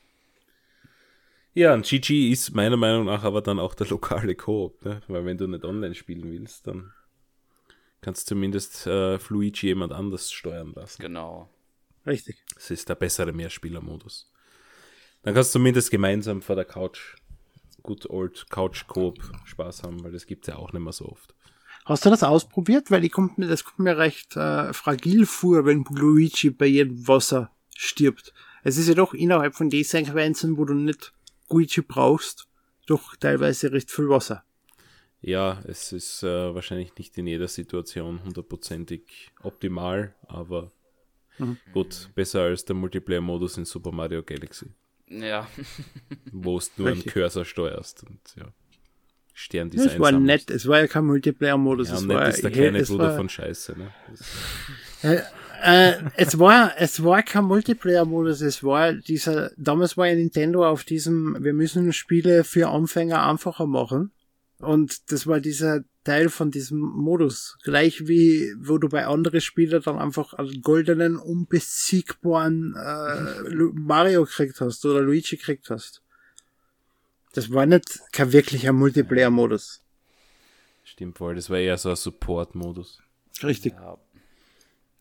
Ja, 1.54 1.74
und 1.74 1.86
GG 1.86 2.30
ist 2.30 2.54
meiner 2.54 2.76
Meinung 2.76 3.06
nach 3.06 3.24
aber 3.24 3.40
dann 3.42 3.58
auch 3.58 3.74
der 3.74 3.88
lokale 3.88 4.34
Koop, 4.34 4.84
ne? 4.84 5.00
weil 5.08 5.24
wenn 5.24 5.38
du 5.38 5.46
nicht 5.46 5.64
online 5.64 5.94
spielen 5.94 6.30
willst, 6.30 6.66
dann 6.66 6.92
kannst 8.00 8.30
du 8.30 8.34
zumindest 8.34 8.86
äh, 8.86 9.18
Fluigi 9.18 9.66
jemand 9.66 9.92
anders 9.92 10.30
steuern 10.30 10.72
lassen. 10.74 11.02
Genau. 11.02 11.48
Richtig. 12.06 12.42
Das 12.54 12.70
ist 12.70 12.88
der 12.88 12.94
bessere 12.94 13.32
Mehrspielermodus. 13.32 14.30
Dann 15.22 15.34
kannst 15.34 15.54
du 15.54 15.58
zumindest 15.58 15.90
gemeinsam 15.90 16.42
vor 16.42 16.56
der 16.56 16.64
Couch, 16.64 17.16
gut 17.82 18.08
old 18.08 18.48
Couch 18.50 18.86
Coop 18.86 19.18
Spaß 19.44 19.82
haben, 19.82 20.02
weil 20.04 20.12
das 20.12 20.26
gibt 20.26 20.46
es 20.46 20.54
ja 20.54 20.58
auch 20.58 20.72
nicht 20.72 20.82
mehr 20.82 20.92
so 20.92 21.06
oft. 21.06 21.34
Hast 21.84 22.04
du 22.04 22.10
das 22.10 22.22
ausprobiert? 22.22 22.90
Weil 22.90 23.00
die 23.00 23.08
kommt 23.08 23.38
mir, 23.38 23.46
das 23.46 23.64
kommt 23.64 23.80
mir 23.80 23.96
recht 23.96 24.36
äh, 24.36 24.72
fragil 24.72 25.26
vor, 25.26 25.64
wenn 25.64 25.84
Luigi 25.90 26.50
bei 26.50 26.66
jedem 26.66 27.08
Wasser 27.08 27.50
stirbt. 27.74 28.32
Es 28.62 28.76
ist 28.76 28.88
ja 28.88 28.94
doch 28.94 29.14
innerhalb 29.14 29.54
von 29.54 29.70
den 29.70 29.84
Sequenzen, 29.84 30.58
wo 30.58 30.64
du 30.64 30.74
nicht 30.74 31.12
Luigi 31.50 31.82
brauchst, 31.82 32.48
doch 32.86 33.16
teilweise 33.16 33.72
recht 33.72 33.90
viel 33.90 34.08
Wasser. 34.08 34.44
Ja, 35.20 35.60
es 35.66 35.92
ist 35.92 36.22
äh, 36.22 36.54
wahrscheinlich 36.54 36.94
nicht 36.96 37.18
in 37.18 37.26
jeder 37.26 37.48
Situation 37.48 38.22
hundertprozentig 38.24 39.30
optimal, 39.42 40.14
aber 40.26 40.70
mhm. 41.38 41.58
gut, 41.72 42.10
besser 42.14 42.42
als 42.42 42.64
der 42.64 42.76
Multiplayer-Modus 42.76 43.58
in 43.58 43.64
Super 43.64 43.90
Mario 43.90 44.22
Galaxy. 44.22 44.66
Ja. 45.08 45.48
wo 46.32 46.58
du 46.58 46.66
nur 46.76 46.88
einen 46.92 47.04
Cursor 47.04 47.44
steuerst 47.44 48.04
und 48.04 48.20
ja. 48.36 48.46
Sterndesign. 49.34 49.88
Es 49.88 50.00
war 50.00 50.12
nett, 50.12 50.50
es 50.50 50.66
war 50.66 50.80
ja 50.80 50.86
kein 50.86 51.04
Multiplayer-Modus. 51.06 51.88
Ja, 51.88 51.94
es 51.94 52.02
nett 52.02 52.16
war, 52.16 52.28
ist 52.28 52.42
der 52.42 52.50
kleine 52.50 52.82
Bruder 52.82 53.08
war, 53.08 53.16
von 53.16 53.28
Scheiße, 53.28 53.76
ne? 53.76 53.92
Äh, 55.62 55.94
es 56.16 56.38
war, 56.38 56.72
es 56.78 57.02
war 57.02 57.22
kein 57.22 57.44
Multiplayer-Modus, 57.44 58.42
es 58.42 58.62
war 58.62 58.92
dieser, 58.92 59.50
damals 59.56 59.96
war 59.96 60.06
ja 60.06 60.14
Nintendo 60.14 60.66
auf 60.66 60.84
diesem, 60.84 61.36
wir 61.40 61.52
müssen 61.52 61.92
Spiele 61.92 62.44
für 62.44 62.68
Anfänger 62.68 63.26
einfacher 63.26 63.66
machen. 63.66 64.12
Und 64.58 65.12
das 65.12 65.26
war 65.26 65.40
dieser 65.40 65.84
Teil 66.04 66.30
von 66.30 66.50
diesem 66.50 66.78
Modus. 66.80 67.58
Gleich 67.62 68.08
wie, 68.08 68.52
wo 68.58 68.78
du 68.78 68.88
bei 68.88 69.06
anderen 69.06 69.40
Spielern 69.40 69.82
dann 69.82 69.98
einfach 69.98 70.34
einen 70.34 70.62
goldenen, 70.62 71.16
unbesiegbaren 71.16 72.74
äh, 72.74 73.52
Mario 73.74 74.24
gekriegt 74.24 74.60
hast 74.60 74.84
oder 74.84 75.00
Luigi 75.00 75.36
gekriegt 75.36 75.70
hast. 75.70 76.02
Das 77.34 77.52
war 77.52 77.66
nicht 77.66 78.00
kein 78.12 78.32
wirklicher 78.32 78.72
Multiplayer-Modus. 78.72 79.82
Stimmt 80.84 81.20
wohl, 81.20 81.34
das 81.34 81.50
war 81.50 81.58
eher 81.58 81.78
so 81.78 81.90
ein 81.90 81.96
Support-Modus. 81.96 83.00
Richtig. 83.42 83.74
Ja. 83.74 83.98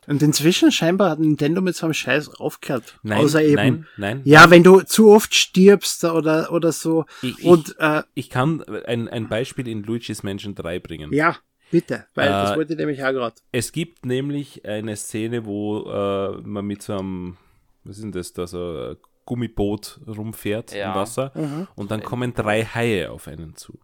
Und 0.08 0.24
inzwischen 0.24 0.72
scheinbar 0.72 1.12
hat 1.12 1.20
Nintendo 1.20 1.62
mit 1.62 1.76
so 1.76 1.86
einem 1.86 1.94
Scheiß 1.94 2.40
aufgehört. 2.40 2.98
Nein, 3.04 3.18
Außer 3.20 3.44
eben, 3.44 3.56
nein, 3.56 3.88
nein. 3.98 4.22
Ja, 4.24 4.42
nein. 4.42 4.52
wenn 4.52 4.64
du 4.64 4.82
zu 4.82 5.10
oft 5.10 5.36
stirbst 5.36 6.06
oder, 6.06 6.52
oder 6.54 6.72
so. 6.72 7.06
Ich, 7.22 7.44
und, 7.44 7.70
ich, 7.70 7.80
äh, 7.80 8.04
ich 8.14 8.30
kann 8.30 8.64
ein, 8.64 9.10
ein 9.10 9.28
Beispiel 9.28 9.68
in 9.68 9.84
Luigi's 9.84 10.24
Mansion 10.24 10.56
3 10.56 10.80
bringen. 10.80 11.14
Ja, 11.14 11.36
bitte, 11.72 12.06
weil 12.16 12.30
äh, 12.30 12.32
das 12.32 12.56
wollte 12.56 12.74
ich 12.74 12.80
nämlich 12.80 13.04
auch 13.04 13.12
gerade. 13.12 13.36
Es 13.52 13.74
gibt 13.74 14.06
nämlich 14.06 14.66
eine 14.66 14.96
Szene, 14.96 15.46
wo 15.46 15.90
äh, 15.92 16.42
man 16.42 16.66
mit 16.66 16.84
so 16.84 16.98
einem, 16.98 17.36
was 17.84 17.98
ist 17.98 18.04
denn 18.04 18.14
das, 18.14 18.32
da 18.32 18.48
so 18.48 18.96
Gummiboot 19.26 20.00
rumfährt 20.08 20.74
ja. 20.74 20.90
im 20.90 20.96
Wasser 20.96 21.34
mhm. 21.36 21.68
und 21.76 21.92
dann 21.92 22.02
kommen 22.02 22.34
drei 22.34 22.64
Haie 22.64 23.12
auf 23.12 23.28
einen 23.28 23.58
zu. 23.58 23.78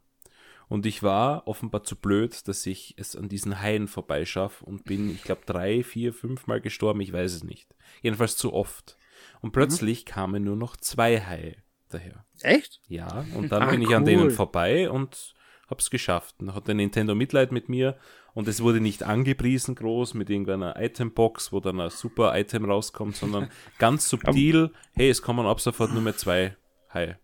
Und 0.69 0.85
ich 0.85 1.03
war 1.03 1.47
offenbar 1.47 1.83
zu 1.83 1.95
blöd, 1.95 2.47
dass 2.47 2.65
ich 2.65 2.95
es 2.97 3.15
an 3.15 3.29
diesen 3.29 3.61
Haien 3.61 3.87
vorbeischaffe 3.87 4.65
und 4.65 4.85
bin, 4.85 5.11
ich 5.11 5.23
glaube, 5.23 5.41
drei, 5.45 5.83
vier, 5.83 6.13
fünf 6.13 6.47
Mal 6.47 6.61
gestorben, 6.61 7.01
ich 7.01 7.13
weiß 7.13 7.33
es 7.33 7.43
nicht. 7.43 7.75
Jedenfalls 8.01 8.37
zu 8.37 8.53
oft. 8.53 8.97
Und 9.41 9.51
plötzlich 9.51 10.05
mhm. 10.05 10.09
kamen 10.09 10.43
nur 10.43 10.55
noch 10.55 10.77
zwei 10.77 11.19
Haie 11.19 11.57
daher. 11.89 12.25
Echt? 12.41 12.81
Ja, 12.87 13.25
und 13.35 13.51
dann 13.51 13.63
Ach, 13.63 13.71
bin 13.71 13.81
ich 13.81 13.89
cool. 13.89 13.95
an 13.95 14.05
denen 14.05 14.31
vorbei 14.31 14.89
und 14.89 15.35
hab's 15.67 15.89
geschafft. 15.89 16.35
Dann 16.39 16.53
hat 16.53 16.67
der 16.67 16.75
Nintendo 16.75 17.15
Mitleid 17.15 17.51
mit 17.51 17.69
mir 17.69 17.97
und 18.33 18.47
es 18.47 18.61
wurde 18.61 18.79
nicht 18.79 19.03
angepriesen 19.03 19.75
groß 19.75 20.13
mit 20.13 20.29
irgendeiner 20.29 20.79
Itembox, 20.79 21.51
wo 21.51 21.59
dann 21.59 21.79
ein 21.79 21.89
super 21.89 22.37
Item 22.37 22.65
rauskommt, 22.65 23.15
sondern 23.15 23.49
ganz 23.79 24.09
subtil, 24.09 24.71
hey, 24.93 25.09
es 25.09 25.21
kommen 25.21 25.45
ab 25.45 25.59
sofort 25.61 25.93
nur 25.93 26.01
mehr 26.01 26.17
zwei 26.17 26.55
Haie. 26.93 27.17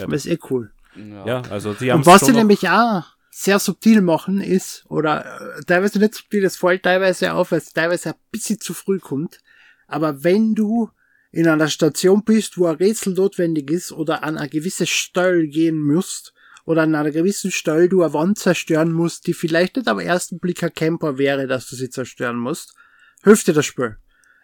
Aber 0.00 0.14
ist 0.14 0.26
eh 0.26 0.38
cool. 0.50 0.72
Ja, 0.96 1.26
ja 1.26 1.42
also 1.50 1.74
die 1.74 1.90
haben 1.90 2.00
Und 2.00 2.06
was 2.06 2.26
sie 2.26 2.32
nämlich 2.32 2.68
auch 2.68 3.04
sehr 3.30 3.58
subtil 3.58 4.00
machen 4.00 4.40
ist, 4.40 4.84
oder 4.88 5.58
äh, 5.58 5.62
teilweise 5.64 5.98
nicht 5.98 6.14
subtil, 6.14 6.42
das 6.42 6.56
fällt 6.56 6.82
teilweise 6.82 7.32
auf, 7.32 7.52
weil 7.52 7.58
es 7.58 7.72
teilweise 7.72 8.10
ein 8.10 8.20
bisschen 8.30 8.60
zu 8.60 8.74
früh 8.74 8.98
kommt. 8.98 9.38
Aber 9.86 10.24
wenn 10.24 10.54
du 10.54 10.90
in 11.32 11.48
einer 11.48 11.68
Station 11.68 12.24
bist, 12.24 12.58
wo 12.58 12.66
ein 12.66 12.76
Rätsel 12.76 13.14
notwendig 13.14 13.70
ist 13.70 13.92
oder 13.92 14.24
an 14.24 14.36
eine 14.36 14.48
gewisse 14.48 14.86
Stelle 14.86 15.46
gehen 15.46 15.78
musst 15.78 16.34
oder 16.64 16.82
an 16.82 16.94
einer 16.94 17.12
gewissen 17.12 17.50
Stelle 17.50 17.88
du 17.88 18.02
eine 18.02 18.12
Wand 18.12 18.38
zerstören 18.38 18.92
musst, 18.92 19.26
die 19.26 19.34
vielleicht 19.34 19.76
nicht 19.76 19.88
am 19.88 20.00
ersten 20.00 20.40
Blick 20.40 20.62
ein 20.62 20.74
Camper 20.74 21.18
wäre, 21.18 21.46
dass 21.46 21.68
du 21.68 21.76
sie 21.76 21.90
zerstören 21.90 22.36
musst, 22.36 22.74
hilft 23.22 23.46
dir 23.46 23.54
das 23.54 23.66
Spiel. 23.66 23.96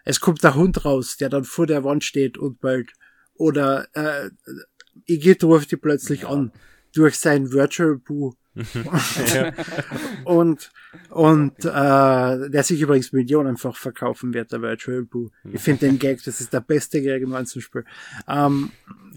Es 0.05 0.21
kommt 0.21 0.43
der 0.43 0.55
Hund 0.55 0.85
raus, 0.85 1.17
der 1.17 1.29
dann 1.29 1.43
vor 1.43 1.67
der 1.67 1.83
Wand 1.83 2.03
steht 2.05 2.37
und 2.37 2.61
bellt. 2.61 2.91
Oder 3.33 3.87
äh, 3.93 4.29
Igitt 5.05 5.43
ruft 5.43 5.71
die 5.71 5.77
plötzlich 5.77 6.21
ja. 6.21 6.29
an 6.29 6.51
durch 6.93 7.17
sein 7.17 7.51
Virtual 7.51 7.97
Boo. 7.97 8.33
und 10.23 10.71
und 11.11 11.63
äh, 11.63 12.49
der 12.49 12.63
sich 12.63 12.81
übrigens 12.81 13.11
millionenfach 13.11 13.75
verkaufen 13.75 14.33
wird, 14.33 14.51
der 14.51 14.63
Virtual 14.63 15.03
Boo. 15.03 15.29
Ich 15.51 15.61
finde 15.61 15.85
den 15.85 15.99
Gag, 15.99 16.23
das 16.23 16.41
ist 16.41 16.53
der 16.53 16.61
beste 16.61 17.01
Gag 17.01 17.21
im 17.21 17.31
ganzen 17.31 17.61
Spiel. 17.61 17.85
Ähm, 18.27 18.71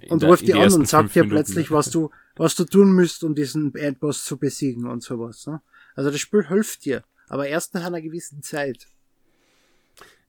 und 0.09 0.23
der, 0.23 0.29
ruft 0.29 0.47
die 0.47 0.53
an 0.53 0.73
und 0.73 0.87
sagt 0.87 1.15
dir 1.15 1.25
plötzlich, 1.25 1.71
was 1.71 1.91
du, 1.91 2.11
was 2.37 2.55
du 2.55 2.65
tun 2.65 2.93
müsst, 2.93 3.25
um 3.25 3.35
diesen 3.35 3.75
Endboss 3.75 4.25
zu 4.25 4.37
besiegen 4.37 4.87
und 4.87 5.03
sowas. 5.03 5.47
Ne? 5.47 5.63
Also 5.95 6.11
das 6.11 6.21
Spiel 6.21 6.47
hilft 6.47 6.85
dir, 6.85 7.03
aber 7.29 7.49
erst 7.49 7.73
nach 7.73 7.85
einer 7.85 8.03
gewissen 8.03 8.43
Zeit. 8.43 8.87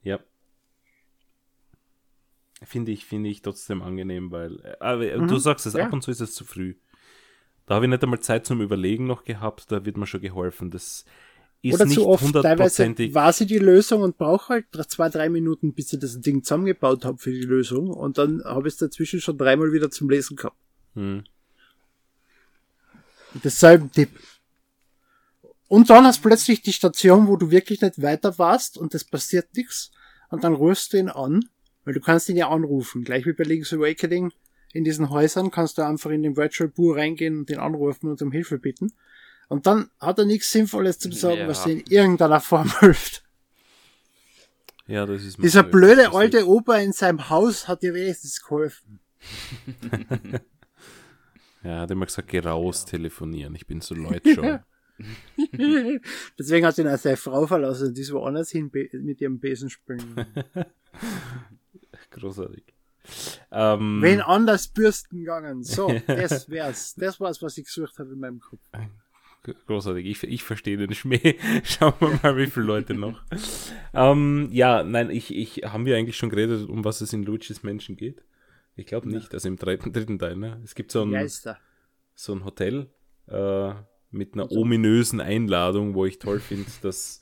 Ja, 0.03 0.19
Finde 2.63 2.91
ich, 2.91 3.05
finde 3.05 3.29
ich 3.29 3.41
trotzdem 3.41 3.81
angenehm, 3.81 4.31
weil 4.31 4.59
äh, 4.63 4.75
aber 4.79 5.17
mhm. 5.17 5.27
du 5.27 5.37
sagst 5.37 5.65
es, 5.65 5.73
ja. 5.73 5.85
ab 5.85 5.93
und 5.93 6.03
zu 6.03 6.11
ist 6.11 6.21
es 6.21 6.35
zu 6.35 6.45
früh. 6.45 6.75
Da 7.65 7.75
habe 7.75 7.85
ich 7.85 7.89
nicht 7.89 8.03
einmal 8.03 8.19
Zeit 8.19 8.45
zum 8.45 8.61
Überlegen 8.61 9.07
noch 9.07 9.23
gehabt, 9.23 9.71
da 9.71 9.85
wird 9.85 9.97
mir 9.97 10.05
schon 10.05 10.21
geholfen. 10.21 10.69
Das 10.69 11.05
ist 11.63 11.75
Oder 11.75 11.85
nicht 11.85 11.95
zu 11.95 12.07
oft, 12.07 12.33
teilweise 12.33 12.95
war 13.13 13.33
sie 13.33 13.45
die 13.45 13.59
Lösung 13.59 14.01
und 14.01 14.17
brauche 14.17 14.49
halt 14.49 14.65
zwei, 14.89 15.09
drei 15.09 15.29
Minuten, 15.29 15.73
bis 15.73 15.93
ich 15.93 15.99
das 15.99 16.19
Ding 16.19 16.43
zusammengebaut 16.43 17.05
habe 17.05 17.17
für 17.17 17.31
die 17.31 17.43
Lösung 17.43 17.89
und 17.89 18.17
dann 18.17 18.43
habe 18.43 18.67
ich 18.67 18.73
es 18.73 18.79
dazwischen 18.79 19.21
schon 19.21 19.37
dreimal 19.37 19.71
wieder 19.71 19.91
zum 19.91 20.09
Lesen 20.09 20.35
gehabt. 20.35 20.57
Hm. 20.95 21.23
Deshalb 23.43 23.91
Tipp. 23.93 24.09
Und 25.67 25.89
dann 25.89 26.05
hast 26.05 26.21
plötzlich 26.21 26.61
die 26.61 26.73
Station, 26.73 27.27
wo 27.27 27.37
du 27.37 27.49
wirklich 27.49 27.81
nicht 27.81 28.01
weiter 28.01 28.37
warst 28.37 28.77
und 28.77 28.93
es 28.93 29.05
passiert 29.05 29.55
nichts 29.55 29.91
und 30.29 30.43
dann 30.43 30.53
rührst 30.53 30.93
du 30.93 30.97
ihn 30.97 31.09
an 31.09 31.45
weil 31.85 31.93
du 31.93 31.99
kannst 31.99 32.29
ihn 32.29 32.37
ja 32.37 32.49
anrufen. 32.49 33.03
Gleich 33.03 33.25
wie 33.25 33.33
bei 33.33 33.43
Link's 33.43 33.73
Awakening 33.73 34.31
in 34.73 34.83
diesen 34.83 35.09
Häusern 35.09 35.51
kannst 35.51 35.77
du 35.77 35.81
einfach 35.85 36.11
in 36.11 36.23
den 36.23 36.37
Virtual 36.37 36.69
Boo 36.69 36.93
reingehen 36.93 37.39
und 37.39 37.49
den 37.49 37.59
anrufen 37.59 38.09
und 38.09 38.21
um 38.21 38.31
Hilfe 38.31 38.57
bitten. 38.57 38.93
Und 39.49 39.67
dann 39.67 39.89
hat 39.99 40.17
er 40.17 40.25
nichts 40.25 40.51
Sinnvolles 40.51 40.97
zu 40.97 41.11
sagen, 41.11 41.41
ja. 41.41 41.47
was 41.47 41.63
dir 41.63 41.73
in 41.73 41.83
irgendeiner 41.89 42.39
Form 42.39 42.71
hilft. 42.79 43.23
Ja, 44.87 45.05
das 45.05 45.23
ist 45.23 45.41
Dieser 45.41 45.63
blöde 45.63 46.13
alte 46.13 46.47
Opa 46.47 46.77
in 46.77 46.93
seinem 46.93 47.29
Haus 47.29 47.67
hat 47.67 47.81
dir 47.83 47.93
wenigstens 47.93 48.41
geholfen. 48.41 48.99
ja, 51.63 51.81
hat 51.81 51.91
immer 51.91 52.05
gesagt, 52.05 52.29
geh 52.29 52.39
raus 52.39 52.85
ja. 52.85 52.91
telefonieren. 52.91 53.55
Ich 53.55 53.67
bin 53.67 53.81
so 53.81 53.93
Leute 53.95 54.33
schon. 54.33 54.59
Deswegen 56.37 56.65
hat 56.65 56.77
ihn 56.77 56.87
auch 56.87 56.97
seine 56.97 57.17
Frau 57.17 57.47
verlassen, 57.47 57.93
die 57.93 58.01
ist 58.01 58.13
woanders 58.13 58.51
hin 58.51 58.69
mit 58.71 59.19
ihrem 59.19 59.39
Besen 59.39 59.69
spielen. 59.69 60.25
Großartig. 62.11 62.63
Ähm, 63.51 64.01
Wen 64.01 64.21
anders 64.21 64.67
bürsten 64.67 65.19
gegangen. 65.19 65.63
So, 65.63 65.91
das 66.07 66.49
wär's. 66.49 66.95
Das 66.95 67.19
war's, 67.19 67.41
was 67.41 67.57
ich 67.57 67.65
gesucht 67.65 67.97
habe 67.99 68.13
in 68.13 68.19
meinem 68.19 68.39
Kopf. 68.39 68.61
Großartig, 69.65 70.05
ich, 70.05 70.23
ich 70.23 70.43
verstehe 70.43 70.77
den 70.77 70.93
Schmäh. 70.93 71.39
Schauen 71.63 71.93
wir 71.99 72.19
mal, 72.21 72.37
wie 72.37 72.45
viele 72.45 72.67
Leute 72.67 72.93
noch. 72.93 73.23
ähm, 73.93 74.49
ja, 74.51 74.83
nein, 74.83 75.09
ich, 75.09 75.35
ich, 75.35 75.63
haben 75.63 75.85
wir 75.85 75.97
eigentlich 75.97 76.17
schon 76.17 76.29
geredet, 76.29 76.69
um 76.69 76.85
was 76.85 77.01
es 77.01 77.11
in 77.11 77.23
Luigi's 77.23 77.63
Menschen 77.63 77.97
geht? 77.97 78.23
Ich 78.75 78.85
glaube 78.85 79.09
nicht, 79.09 79.33
also 79.33 79.47
im 79.47 79.57
dritten, 79.57 79.91
dritten 79.91 80.19
Teil, 80.19 80.35
ne? 80.35 80.61
Es 80.63 80.75
gibt 80.75 80.91
so 80.91 81.03
ein, 81.03 81.29
so 82.13 82.33
ein 82.33 82.45
Hotel, 82.45 82.89
äh, 83.27 83.73
mit 84.11 84.33
einer 84.33 84.51
ominösen 84.51 85.19
Einladung, 85.19 85.95
wo 85.95 86.05
ich 86.05 86.19
toll 86.19 86.39
finde, 86.39 86.69
dass, 86.83 87.21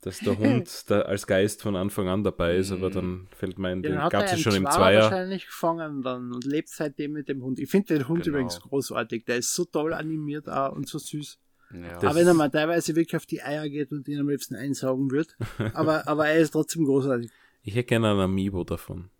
dass 0.00 0.18
der 0.20 0.38
Hund 0.38 0.84
da 0.90 1.00
als 1.02 1.26
Geist 1.26 1.62
von 1.62 1.74
Anfang 1.76 2.08
an 2.08 2.22
dabei 2.24 2.56
ist, 2.56 2.70
aber 2.72 2.90
dann 2.90 3.26
fällt 3.36 3.58
mein, 3.58 3.82
Den 3.82 3.92
den 3.92 4.02
hat 4.02 4.12
gab 4.12 4.22
er 4.26 4.32
es 4.34 4.40
schon 4.40 4.54
im 4.54 4.64
Zweier. 4.66 5.02
wahrscheinlich 5.02 5.46
gefangen 5.46 6.02
dann 6.02 6.32
und 6.32 6.44
lebt 6.44 6.68
seitdem 6.68 7.12
mit 7.12 7.28
dem 7.28 7.42
Hund. 7.42 7.58
Ich 7.58 7.70
finde 7.70 7.94
den 7.94 8.08
Hund 8.08 8.24
Genau. 8.24 8.36
übrigens 8.36 8.60
großartig. 8.60 9.24
Der 9.24 9.36
ist 9.38 9.54
so 9.54 9.64
toll 9.64 9.92
animiert 9.92 10.48
auch 10.48 10.72
und 10.72 10.88
so 10.88 10.98
süß. 10.98 11.38
Ja. 11.74 11.96
Aber 11.98 12.14
wenn 12.14 12.26
er 12.26 12.34
mal 12.34 12.48
teilweise 12.50 12.96
wirklich 12.96 13.16
auf 13.16 13.26
die 13.26 13.42
Eier 13.42 13.68
geht 13.68 13.92
und 13.92 14.08
ihn 14.08 14.20
am 14.20 14.28
liebsten 14.28 14.54
einsaugen 14.54 15.10
wird. 15.10 15.36
aber, 15.74 16.06
aber 16.08 16.28
er 16.28 16.38
ist 16.38 16.52
trotzdem 16.52 16.84
großartig. 16.84 17.30
Ich 17.62 17.74
hätte 17.74 17.88
gerne 17.88 18.12
ein 18.12 18.20
Amiibo 18.20 18.64
davon. 18.64 19.10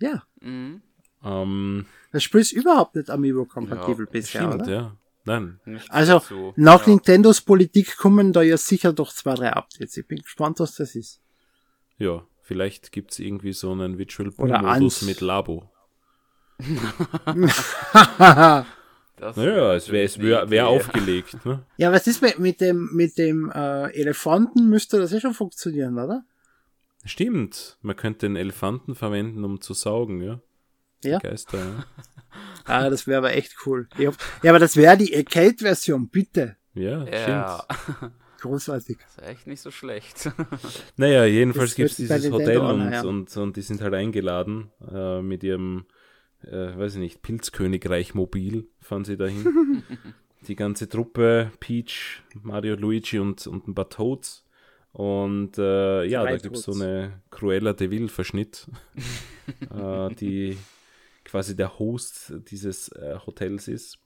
Ja. 0.00 0.22
Mhm. 0.40 0.80
Ähm, 1.22 1.84
Das 2.12 2.22
Spiel 2.22 2.40
ist 2.40 2.52
überhaupt 2.52 2.94
nicht 2.94 3.10
Amiibo-kompatibel 3.10 4.06
Ja, 4.06 4.10
bisher, 4.10 4.40
stimmt, 4.48 4.62
oder? 4.62 4.70
ja. 4.72 4.96
Nein, 5.24 5.60
Also, 5.90 6.14
dazu. 6.14 6.52
nach 6.56 6.86
ja. 6.86 6.88
Nintendos 6.88 7.42
Politik 7.42 7.96
kommen 7.98 8.32
da 8.32 8.42
ja 8.42 8.56
sicher 8.56 8.92
doch 8.92 9.12
zwei, 9.12 9.34
drei 9.34 9.52
Updates. 9.52 9.96
Ich 9.96 10.06
bin 10.06 10.22
gespannt, 10.22 10.58
was 10.60 10.74
das 10.76 10.94
ist. 10.94 11.20
ja, 11.98 12.22
vielleicht 12.42 12.90
gibt 12.90 13.12
es 13.12 13.18
irgendwie 13.18 13.52
so 13.52 13.70
einen 13.72 13.98
Virtual 13.98 14.32
Ans. 14.66 15.02
mit 15.02 15.20
Labo. 15.20 15.70
Naja, 19.36 19.74
es 19.74 19.90
wäre 19.92 20.08
wär, 20.18 20.50
wär 20.50 20.68
aufgelegt. 20.68 21.44
Ne? 21.44 21.62
ja, 21.76 21.92
was 21.92 22.06
ist 22.06 22.22
mit, 22.22 22.38
mit 22.38 22.60
dem, 22.60 22.88
mit 22.94 23.18
dem 23.18 23.50
äh, 23.54 23.90
Elefanten? 23.92 24.68
Müsste 24.70 24.98
das 24.98 25.12
ja 25.12 25.20
schon 25.20 25.34
funktionieren, 25.34 25.98
oder? 25.98 26.24
Stimmt, 27.04 27.76
man 27.82 27.96
könnte 27.96 28.26
den 28.26 28.36
Elefanten 28.36 28.94
verwenden, 28.94 29.44
um 29.44 29.60
zu 29.60 29.74
saugen, 29.74 30.22
ja. 30.22 30.40
Ja. 31.04 31.18
Die 31.18 31.28
Geister, 31.28 31.58
ja. 31.58 31.84
Ah, 32.64 32.88
das 32.88 33.08
wäre 33.08 33.18
aber 33.18 33.34
echt 33.34 33.56
cool. 33.66 33.88
Ich 33.98 34.06
hab, 34.06 34.14
ja, 34.44 34.50
aber 34.50 34.60
das 34.60 34.76
wäre 34.76 34.96
die 34.96 35.16
Arcade-Version, 35.16 36.08
bitte. 36.08 36.56
Ja, 36.74 37.04
Ja, 37.04 37.64
stimmt. 37.66 38.12
Großartig. 38.40 38.98
ist 38.98 39.22
echt 39.22 39.46
nicht 39.46 39.60
so 39.60 39.70
schlecht. 39.70 40.30
Naja, 40.96 41.24
jedenfalls 41.24 41.70
Das 41.70 41.76
gibt 41.76 41.90
es 41.90 41.96
dieses 41.96 42.30
Hotel 42.30 42.58
und, 42.58 42.92
ja. 42.92 43.02
und, 43.02 43.36
und 43.36 43.56
die 43.56 43.62
sind 43.62 43.80
halt 43.82 43.94
eingeladen 43.94 44.70
äh, 44.90 45.20
mit 45.20 45.42
ihrem, 45.42 45.86
äh, 46.42 46.76
weiß 46.76 46.94
ich 46.94 47.00
nicht, 47.00 47.22
Pilzkönigreich 47.22 48.14
Mobil, 48.14 48.68
fahren 48.80 49.04
sie 49.04 49.16
dahin. 49.16 49.82
die 50.48 50.56
ganze 50.56 50.88
Truppe, 50.88 51.50
Peach, 51.60 52.22
Mario, 52.42 52.76
Luigi 52.76 53.18
und, 53.18 53.46
und 53.46 53.68
ein 53.68 53.74
paar 53.74 53.90
Toads. 53.90 54.46
Und 54.92 55.58
äh, 55.58 56.04
ja, 56.04 56.22
Drei 56.22 56.32
da 56.32 56.38
gibt 56.38 56.56
es 56.56 56.62
so 56.62 56.72
eine 56.72 57.20
Cruella 57.30 57.72
de 57.74 57.90
Vil-Verschnitt, 57.90 58.66
äh, 59.60 60.14
die 60.14 60.56
quasi 61.30 61.54
der 61.56 61.78
Host 61.78 62.32
dieses 62.50 62.88
äh, 62.92 63.16
Hotels 63.26 63.68
ist. 63.68 63.98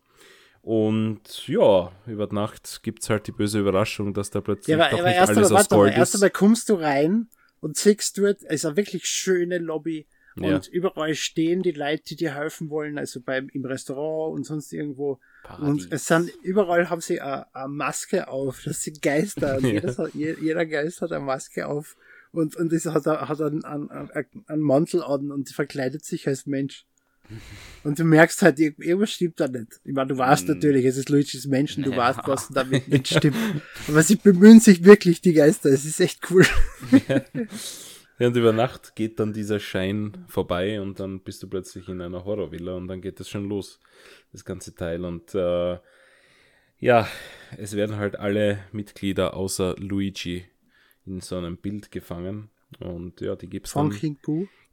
Und 0.63 1.47
ja, 1.47 1.93
über 2.07 2.27
Nacht 2.33 2.81
gibt 2.83 3.03
es 3.03 3.11
halt 3.11 3.27
die 3.27 3.33
böse 3.33 3.59
Überraschung, 3.61 4.15
dass 4.15 4.31
da 4.31 4.41
plötzlich 4.41 4.69
Ja, 4.77 4.81
aber, 4.87 4.91
doch 4.91 4.99
aber 5.01 5.09
nicht 5.09 5.17
erst 5.19 5.29
alles 5.31 5.39
einmal, 5.49 5.53
aus 5.53 5.59
warte 5.71 5.75
Gold 5.75 5.95
erst 5.97 6.15
ist. 6.15 6.23
einmal 6.23 6.31
kommst 6.31 6.69
du 6.71 6.75
rein 6.75 7.29
und 7.61 7.77
siehst 7.77 8.17
dort, 8.19 8.39
es 8.45 8.55
ist 8.55 8.65
eine 8.67 8.77
wirklich 8.77 9.05
schöne 9.07 9.59
Lobby 9.59 10.07
Ja. 10.37 10.55
und 10.57 10.67
überall 10.69 11.15
stehen 11.15 11.63
die 11.63 11.73
Leute, 11.73 12.03
die 12.05 12.17
dir 12.17 12.35
helfen 12.35 12.71
wollen, 12.71 12.97
also 12.99 13.21
beim, 13.21 13.49
im 13.51 13.65
Restaurant 13.67 14.35
und 14.37 14.45
sonst 14.45 14.73
irgendwo. 14.73 15.21
Paradies. 15.43 15.85
Und 15.85 15.93
es 15.93 16.07
sind, 16.07 16.31
überall 16.43 16.89
haben 16.89 17.03
sie 17.03 17.21
eine, 17.21 17.55
eine 17.55 17.69
Maske 17.69 18.29
auf, 18.29 18.63
das 18.65 18.83
sind 18.83 19.03
Geister, 19.03 19.59
Ja. 19.61 19.69
jedes 19.69 19.99
hat, 19.99 20.15
je- 20.15 20.37
jeder 20.41 20.65
Geist 20.65 21.03
hat 21.03 21.13
eine 21.13 21.25
Maske 21.25 21.67
auf 21.67 21.95
und, 22.33 22.57
und 22.57 22.73
hat, 22.73 23.05
hat 23.07 23.41
einen, 23.43 23.65
einen, 23.67 23.91
einen, 23.91 24.29
einen 24.47 24.63
Mantel 24.63 25.03
an 25.03 25.31
und 25.31 25.51
verkleidet 25.51 26.07
sich 26.07 26.27
als 26.27 26.47
Mensch. 26.47 26.87
Und 27.85 27.99
du 27.99 28.05
merkst 28.05 28.41
halt, 28.43 28.59
ir- 28.59 28.75
irgendwas 28.79 29.13
stimmt 29.13 29.39
da 29.41 29.47
nicht. 29.49 29.81
Ich 29.85 29.93
meine, 29.93 30.09
du 30.09 30.17
weißt 30.19 30.49
Hm. 30.49 30.55
natürlich, 30.55 30.85
es 30.87 30.97
ist 30.97 31.09
Luigi's 31.11 31.47
Menschen, 31.47 31.83
du 31.85 31.91
Ja. 31.91 31.97
weißt, 31.99 32.21
was 32.25 32.49
damit 32.49 32.89
nicht 32.89 33.09
stimmt. 33.09 33.37
Aber 33.89 34.03
sie 34.03 34.17
bemühen 34.17 34.61
sich 34.61 34.85
wirklich, 34.85 35.21
die 35.21 35.33
Geister. 35.35 35.69
Es 35.71 35.85
ist 35.85 36.01
echt 36.01 36.21
cool. 36.31 36.45
Ja, 38.21 38.29
und 38.29 38.37
über 38.37 38.53
Nacht 38.53 38.95
geht 38.95 39.19
dann 39.19 39.33
dieser 39.33 39.59
Schein 39.59 40.25
vorbei 40.29 40.81
und 40.81 41.01
dann 41.01 41.19
bist 41.19 41.43
du 41.43 41.49
plötzlich 41.49 41.89
in 41.89 42.01
einer 42.01 42.25
Horrorvilla 42.25 42.75
und 42.77 42.87
dann 42.87 43.01
geht 43.01 43.19
es 43.19 43.29
schon 43.29 43.49
los, 43.49 43.81
das 44.31 44.45
ganze 44.45 44.73
Teil. 44.73 45.05
Und 45.05 45.35
äh, 45.35 45.79
ja, 46.79 47.09
es 47.59 47.75
werden 47.75 47.97
halt 47.97 48.17
alle 48.17 48.61
Mitglieder 48.71 49.35
außer 49.35 49.75
Luigi 49.79 50.45
in 51.07 51.21
so 51.23 51.37
einem 51.37 51.57
Bild 51.57 51.91
gefangen. 51.91 52.51
Und 52.79 53.21
ja, 53.21 53.35
die 53.35 53.49
gibt 53.49 53.67
es 53.67 53.73
dann 53.73 53.91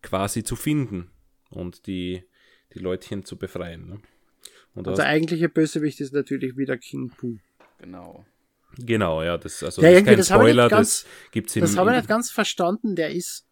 quasi 0.04 0.44
zu 0.44 0.56
finden 0.56 1.10
und 1.50 1.88
die, 1.88 2.22
die 2.74 2.80
Leutchen 2.80 3.26
zu 3.26 3.38
befreien. 3.38 3.88
Ne? 3.88 3.94
Und 4.74 4.88
Und 4.88 4.88
aus, 4.90 4.96
der 4.98 5.08
eigentliche 5.08 5.50
Bösewicht 5.50 6.00
ist 6.02 6.14
natürlich 6.14 6.58
wieder 6.58 6.78
King 6.78 7.12
Boo. 7.20 7.38
Genau. 7.80 8.26
genau, 8.78 9.22
ja, 9.24 9.38
das, 9.38 9.62
also 9.64 9.82
Ja, 9.82 9.90
das 9.92 10.00
ist 10.02 10.06
kein 10.06 10.18
das 10.18 10.28
Spoiler, 10.28 10.70
ganz- 10.70 11.04
das 11.04 11.32
gibt's 11.32 11.56
im, 11.56 11.62
Das 11.62 11.76
habe 11.78 11.90
ich 11.92 11.98
nicht 11.98 12.08
ganz 12.08 12.32
verstanden. 12.32 12.96
Der 12.96 13.10
ist, 13.12 13.46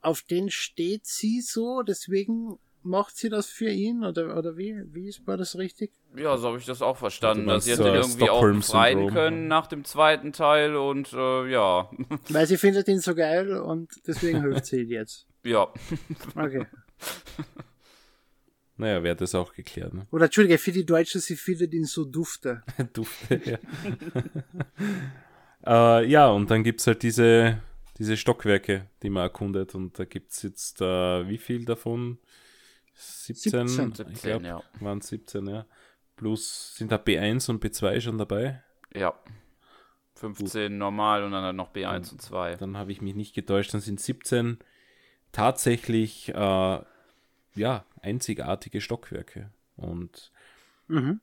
auf 0.00 0.22
den 0.22 0.50
steht 0.50 1.06
sie 1.06 1.40
so, 1.40 1.82
deswegen 1.82 2.58
macht 2.84 3.16
sie 3.16 3.28
das 3.28 3.46
für 3.48 3.70
ihn 3.70 4.04
oder, 4.04 4.36
oder 4.36 4.56
wie? 4.56 4.74
Wie 4.92 5.08
ist, 5.08 5.26
war 5.26 5.36
das 5.36 5.56
richtig? 5.56 5.92
Ja, 6.16 6.36
so 6.36 6.48
habe 6.48 6.58
ich 6.58 6.66
das 6.66 6.82
auch 6.82 6.96
verstanden, 6.96 7.48
Also 7.48 7.54
dass 7.56 7.64
sie 7.64 7.70
hätte 7.84 7.96
irgendwie 7.96 8.28
auch 8.30 8.42
befreien 8.42 9.08
können 9.10 9.48
nach 9.48 9.66
dem 9.68 9.84
zweiten 9.84 10.32
Teil 10.32 10.76
und 10.76 11.12
äh, 11.12 11.48
ja. 11.50 11.90
Weil 12.28 12.46
sie 12.46 12.56
findet 12.58 12.88
ihn 12.88 13.00
so 13.00 13.14
geil 13.14 13.56
und 13.56 13.90
deswegen 14.06 14.42
hilft 14.42 14.66
sie 14.66 14.80
ihm 14.82 14.90
jetzt. 14.90 15.26
ja. 15.44 15.72
Okay. 16.36 16.66
Naja, 18.76 19.02
wäre 19.02 19.16
das 19.16 19.34
auch 19.34 19.52
geklärt. 19.52 19.94
Ne? 19.94 20.06
Oder 20.10 20.24
Entschuldige, 20.24 20.58
für 20.58 20.72
die 20.72 20.86
Deutsche, 20.86 21.20
sie 21.20 21.36
findet 21.36 21.74
ihn 21.74 21.84
so 21.84 22.04
dufte. 22.04 22.62
Dufte, 22.92 23.40
ja. 23.44 23.58
äh, 26.00 26.06
ja, 26.06 26.28
und 26.28 26.50
dann 26.50 26.64
gibt 26.64 26.80
es 26.80 26.86
halt 26.86 27.02
diese, 27.02 27.60
diese 27.98 28.16
Stockwerke, 28.16 28.88
die 29.02 29.10
man 29.10 29.24
erkundet. 29.24 29.74
Und 29.74 29.98
da 29.98 30.04
gibt 30.04 30.32
es 30.32 30.42
jetzt, 30.42 30.80
äh, 30.80 31.28
wie 31.28 31.38
viel 31.38 31.64
davon? 31.64 32.18
17, 32.94 33.68
17, 33.68 33.90
ich 33.90 33.96
17, 33.96 34.30
glaube, 34.30 34.46
ja. 34.46 34.62
waren 34.80 35.00
17, 35.00 35.46
ja. 35.46 35.66
Plus 36.16 36.76
sind 36.76 36.92
da 36.92 36.96
B1 36.96 37.50
und 37.50 37.64
B2 37.64 38.00
schon 38.00 38.18
dabei. 38.18 38.62
Ja. 38.94 39.14
15 40.14 40.78
normal 40.78 41.24
und 41.24 41.32
dann 41.32 41.56
noch 41.56 41.72
B1 41.72 42.12
und 42.12 42.22
2. 42.22 42.56
Dann 42.56 42.76
habe 42.76 42.92
ich 42.92 43.00
mich 43.00 43.14
nicht 43.14 43.34
getäuscht, 43.34 43.74
dann 43.74 43.80
sind 43.80 44.00
17 44.00 44.58
tatsächlich, 45.32 46.28
äh, 46.28 46.78
ja, 47.54 47.84
einzigartige 48.00 48.80
Stockwerke. 48.80 49.50
Und 49.76 50.30
Mhm. 50.88 51.20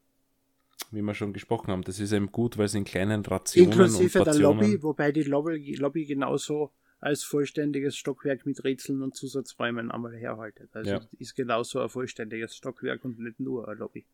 wie 0.91 1.01
wir 1.01 1.13
schon 1.13 1.34
gesprochen 1.34 1.71
haben, 1.71 1.84
das 1.84 1.99
ist 1.99 2.11
eben 2.11 2.32
gut, 2.32 2.57
weil 2.57 2.65
es 2.65 2.73
in 2.73 2.86
kleinen 2.86 3.23
Rationen 3.25 3.71
Inklusive 3.71 4.19
und 4.19 4.25
der 4.27 4.32
Portionen... 4.32 4.59
Lobby, 4.59 4.84
wobei 4.84 5.11
die 5.11 5.23
Lobby, 5.23 5.75
Lobby 5.75 6.05
genauso 6.05 6.71
als 7.01 7.23
vollständiges 7.23 7.95
Stockwerk 7.95 8.45
mit 8.45 8.63
Rätseln 8.63 9.01
und 9.01 9.15
Zusatzräumen 9.15 9.91
einmal 9.91 10.15
herhaltet. 10.15 10.69
Also 10.75 10.91
Ja. 10.91 11.01
ist 11.17 11.36
genauso 11.36 11.80
ein 11.82 11.89
vollständiges 11.89 12.55
Stockwerk 12.55 13.05
und 13.05 13.19
nicht 13.19 13.39
nur 13.39 13.67
eine 13.67 13.77
Lobby. 13.77 14.05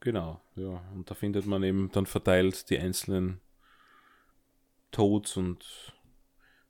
Genau, 0.00 0.40
ja. 0.56 0.82
Und 0.94 1.10
da 1.10 1.14
findet 1.14 1.46
man 1.46 1.62
eben 1.62 1.90
dann 1.92 2.06
verteilt 2.06 2.68
die 2.68 2.78
einzelnen 2.78 3.40
Toads 4.92 5.36
und, 5.36 5.94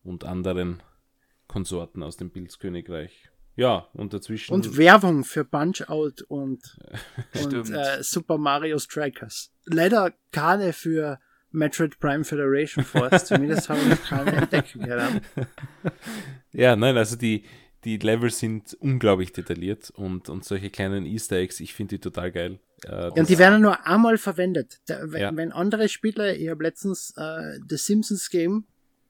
und 0.05 0.25
anderen 0.25 0.83
Konsorten 1.49 2.03
aus 2.03 2.17
dem 2.17 2.31
Pilzkönigreich. 2.31 3.31
Ja, 3.57 3.89
und 3.95 4.13
dazwischen. 4.13 4.53
Und 4.53 4.77
Werbung 4.77 5.25
für 5.25 5.45
Punch-Out 5.45 6.23
und, 6.23 6.61
und 7.35 7.41
Stimmt. 7.41 7.71
äh, 7.71 8.03
Super 8.03 8.37
Mario 8.39 8.79
Strikers. 8.79 9.51
Leider 9.65 10.13
keine 10.31 10.73
für 10.75 11.19
Metroid 11.53 11.99
Prime 11.99 12.23
Federation 12.25 12.85
Force. 12.85 13.25
Zumindest 13.27 13.69
habe 13.71 13.81
ich 13.81 13.89
noch 13.89 14.03
keine 14.05 14.33
entdecken 14.33 14.83
können. 14.83 15.21
ja, 16.53 16.77
nein, 16.77 16.97
also 16.97 17.17
die, 17.17 17.45
die 17.85 17.97
Level 17.97 18.31
sind 18.31 18.75
unglaublich 18.75 19.33
detailliert 19.33 19.91
und, 19.91 20.29
und 20.29 20.45
solche 20.45 20.71
kleinen 20.71 21.07
Easter 21.07 21.37
Eggs, 21.37 21.61
ich 21.61 21.73
finde 21.75 21.97
die 21.97 22.01
total 22.01 22.33
geil. 22.33 22.59
Äh, 22.85 22.91
Ja, 22.91 23.09
und 23.09 23.29
die 23.29 23.39
werden 23.39 23.63
nur 23.63 23.87
einmal 23.87 24.19
verwendet. 24.19 24.81
Da, 24.87 24.99
wenn, 25.05 25.21
Ja. 25.21 25.37
wenn 25.37 25.53
andere 25.53 25.89
Spieler, 25.89 26.35
ich 26.37 26.49
habe 26.51 26.63
letztens 26.63 27.15
äh, 27.17 27.59
The 27.67 27.77
Simpsons 27.79 28.29
Game 28.29 28.65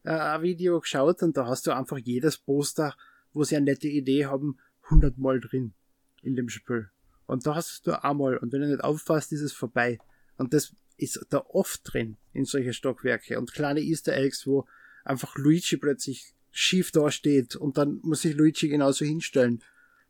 äh, 0.05 0.11
ein 0.11 0.43
Video 0.43 0.79
geschaut 0.81 1.23
und 1.23 1.37
da 1.37 1.47
hast 1.47 1.67
du 1.67 1.73
einfach 1.73 1.99
jedes 1.99 2.39
Poster, 2.39 2.95
wo 3.37 3.45
sie 3.45 3.55
eine 3.55 3.67
nette 3.67 3.87
Idee 3.87 4.25
haben, 4.25 4.57
hundertmal 4.89 5.41
drin 5.41 5.75
in 6.23 6.37
dem 6.37 6.49
Spiel. 6.49 6.89
Und 7.27 7.47
da 7.47 7.55
hast 7.55 7.87
du 7.87 8.03
einmal 8.03 8.39
und 8.39 8.51
wenn 8.53 8.63
du 8.63 8.69
nicht 8.69 8.83
aufpasst, 8.83 9.31
ist 9.33 9.43
es 9.43 9.53
vorbei. 9.53 9.99
Und 10.39 10.55
das 10.55 10.73
ist 10.97 11.27
da 11.29 11.45
oft 11.51 11.83
drin 11.85 12.17
in 12.33 12.47
solche 12.47 12.73
Stockwerke 12.73 13.39
und 13.39 13.53
kleine 13.53 13.81
Easter 13.81 14.17
Eggs, 14.17 14.47
wo 14.47 14.65
einfach 15.05 15.37
Luigi 15.37 15.77
plötzlich 15.77 16.35
schief 16.51 16.91
dasteht 16.93 17.57
und 17.57 17.77
dann 17.77 18.01
muss 18.03 18.23
sich 18.23 18.35
Luigi 18.35 18.69
genauso 18.69 19.05
hinstellen, 19.05 19.63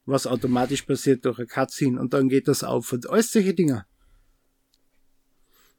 was 0.05 0.29
automatisch 0.29 0.83
passiert 0.83 1.25
durch 1.25 1.39
eine 1.39 1.49
Cutscene 1.49 2.01
und 2.01 2.15
dann 2.15 2.29
geht 2.29 2.47
das 2.47 2.63
auf 2.63 2.93
und 2.93 3.11
alles 3.11 3.33
solche 3.33 3.55
Dinge. 3.55 3.87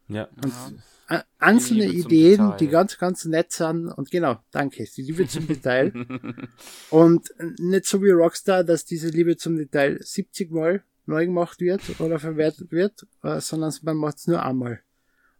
Ja, 0.09 0.27
Ä- 1.09 1.23
Einzelne 1.39 1.87
Die 1.87 1.99
Ideen, 1.99 2.37
Detail. 2.37 2.57
die 2.57 2.67
ganz, 2.67 2.97
ganz 2.97 3.25
nett 3.25 3.51
sind 3.51 3.87
und 3.87 4.11
genau, 4.11 4.39
danke, 4.51 4.85
die 4.95 5.01
Liebe 5.01 5.27
zum 5.27 5.47
Detail. 5.47 5.93
und 6.89 7.29
nicht 7.59 7.85
so 7.85 8.01
wie 8.03 8.09
Rockstar, 8.09 8.63
dass 8.63 8.83
diese 8.85 9.09
Liebe 9.09 9.37
zum 9.37 9.55
Detail 9.57 9.99
70 10.01 10.51
Mal 10.51 10.83
neu 11.05 11.25
gemacht 11.25 11.61
wird 11.61 11.81
oder 12.01 12.19
verwertet 12.19 12.71
wird, 12.71 13.07
äh, 13.23 13.39
sondern 13.39 13.73
man 13.83 13.95
macht 13.97 14.17
es 14.17 14.27
nur 14.27 14.43
einmal. 14.43 14.81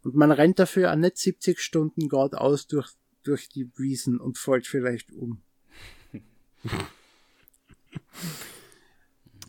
Und 0.02 0.14
man 0.14 0.32
rennt 0.32 0.58
dafür 0.58 0.90
auch 0.92 0.96
nicht 0.96 1.18
70 1.18 1.60
Stunden 1.60 2.08
geradeaus 2.08 2.66
durch, 2.66 2.90
durch 3.24 3.48
die 3.50 3.70
Wiesen 3.76 4.18
und 4.20 4.38
fällt 4.38 4.66
vielleicht 4.66 5.12
um. 5.12 5.42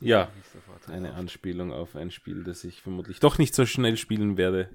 ja, 0.02 0.32
eine 0.88 1.14
Anspielung 1.14 1.72
auf 1.72 1.96
ein 1.96 2.10
Spiel, 2.12 2.44
das 2.44 2.64
ich 2.64 2.82
vermutlich 2.82 3.20
doch 3.20 3.38
nicht 3.38 3.54
so 3.56 3.66
schnell 3.66 3.96
spielen 3.96 4.38
werde. 4.38 4.70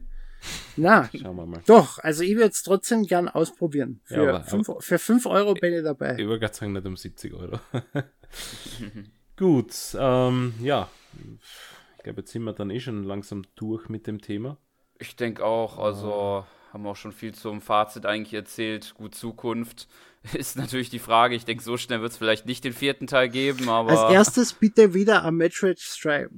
Na, 0.77 1.09
Schauen 1.15 1.37
wir 1.37 1.47
mal. 1.47 1.63
Doch, 1.67 1.99
also 1.99 2.23
ich 2.23 2.35
würde 2.35 2.51
es 2.51 2.63
trotzdem 2.63 3.07
gern 3.07 3.29
ausprobieren. 3.29 4.01
Für, 4.05 4.25
ja, 4.25 4.29
aber, 4.37 4.45
fünf, 4.45 4.71
für 4.81 4.99
5 4.99 5.27
Euro 5.27 5.55
bin 5.55 5.73
ich 5.73 5.83
dabei. 5.83 6.13
Ich 6.19 6.27
würde 6.27 6.41
gerade 6.41 6.55
sagen, 6.55 6.73
nicht 6.73 6.87
um 6.87 6.97
70 6.97 7.33
Euro. 7.35 7.61
Gut, 9.37 9.75
ähm, 9.99 10.55
ja. 10.61 10.89
Ich 11.97 12.03
glaube, 12.05 12.21
jetzt 12.21 12.33
sind 12.33 12.43
wir 12.43 12.53
dann 12.53 12.71
eh 12.71 12.81
schon 12.81 13.05
langsam 13.05 13.45
durch 13.57 13.89
mit 13.89 14.07
dem 14.07 14.21
Thema. 14.21 14.59
Ich 14.99 15.17
denke 15.17 15.45
auch, 15.45 15.79
also 15.79 16.45
haben 16.73 16.83
wir 16.83 16.91
auch 16.91 16.97
schon 16.97 17.13
viel 17.13 17.35
zum 17.35 17.61
Fazit 17.61 18.05
eigentlich 18.05 18.35
erzählt. 18.35 18.95
Gut, 18.97 19.15
Zukunft 19.15 19.89
ist 20.33 20.57
natürlich 20.57 20.91
die 20.91 20.99
Frage. 20.99 21.35
Ich 21.35 21.45
denke, 21.45 21.63
so 21.63 21.77
schnell 21.77 22.01
wird 22.01 22.13
es 22.13 22.19
vielleicht 22.19 22.47
nicht 22.47 22.65
den 22.65 22.73
vierten 22.73 23.07
Teil 23.07 23.29
geben, 23.29 23.69
aber. 23.69 23.91
Als 23.91 24.13
erstes 24.13 24.53
bitte 24.53 24.93
wieder 24.93 25.25
am 25.25 25.37
Metroid 25.37 25.79
Strike, 25.79 26.31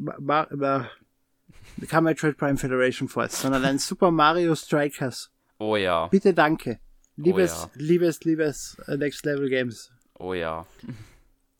kein 1.88 2.04
Metroid 2.04 2.36
Prime 2.36 2.56
Federation 2.56 3.08
Force, 3.08 3.42
sondern 3.42 3.64
ein 3.64 3.78
Super 3.78 4.10
Mario 4.10 4.54
Strikers. 4.54 5.30
Oh 5.58 5.76
ja. 5.76 6.06
Bitte 6.08 6.34
danke. 6.34 6.80
Liebes, 7.16 7.64
oh 7.64 7.70
ja. 7.74 7.82
liebes, 7.82 8.24
liebes 8.24 8.76
uh, 8.88 8.96
Next 8.96 9.24
Level 9.24 9.48
Games. 9.48 9.90
Oh 10.18 10.34
ja. 10.34 10.66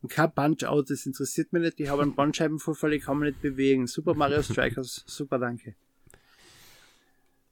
Und 0.01 0.09
kein 0.09 0.31
Punch-Out, 0.31 0.89
das 0.89 1.05
interessiert 1.05 1.51
mich 1.53 1.63
nicht. 1.63 1.79
Ich 1.79 1.89
habe 1.89 2.03
einen 2.03 2.15
Bandscheibenvorfall, 2.15 2.93
ich 2.93 3.03
kann 3.03 3.17
mich 3.19 3.31
nicht 3.31 3.41
bewegen. 3.41 3.87
Super 3.87 4.13
Mario 4.13 4.43
Strikers, 4.43 5.03
super 5.07 5.39
danke. 5.39 5.75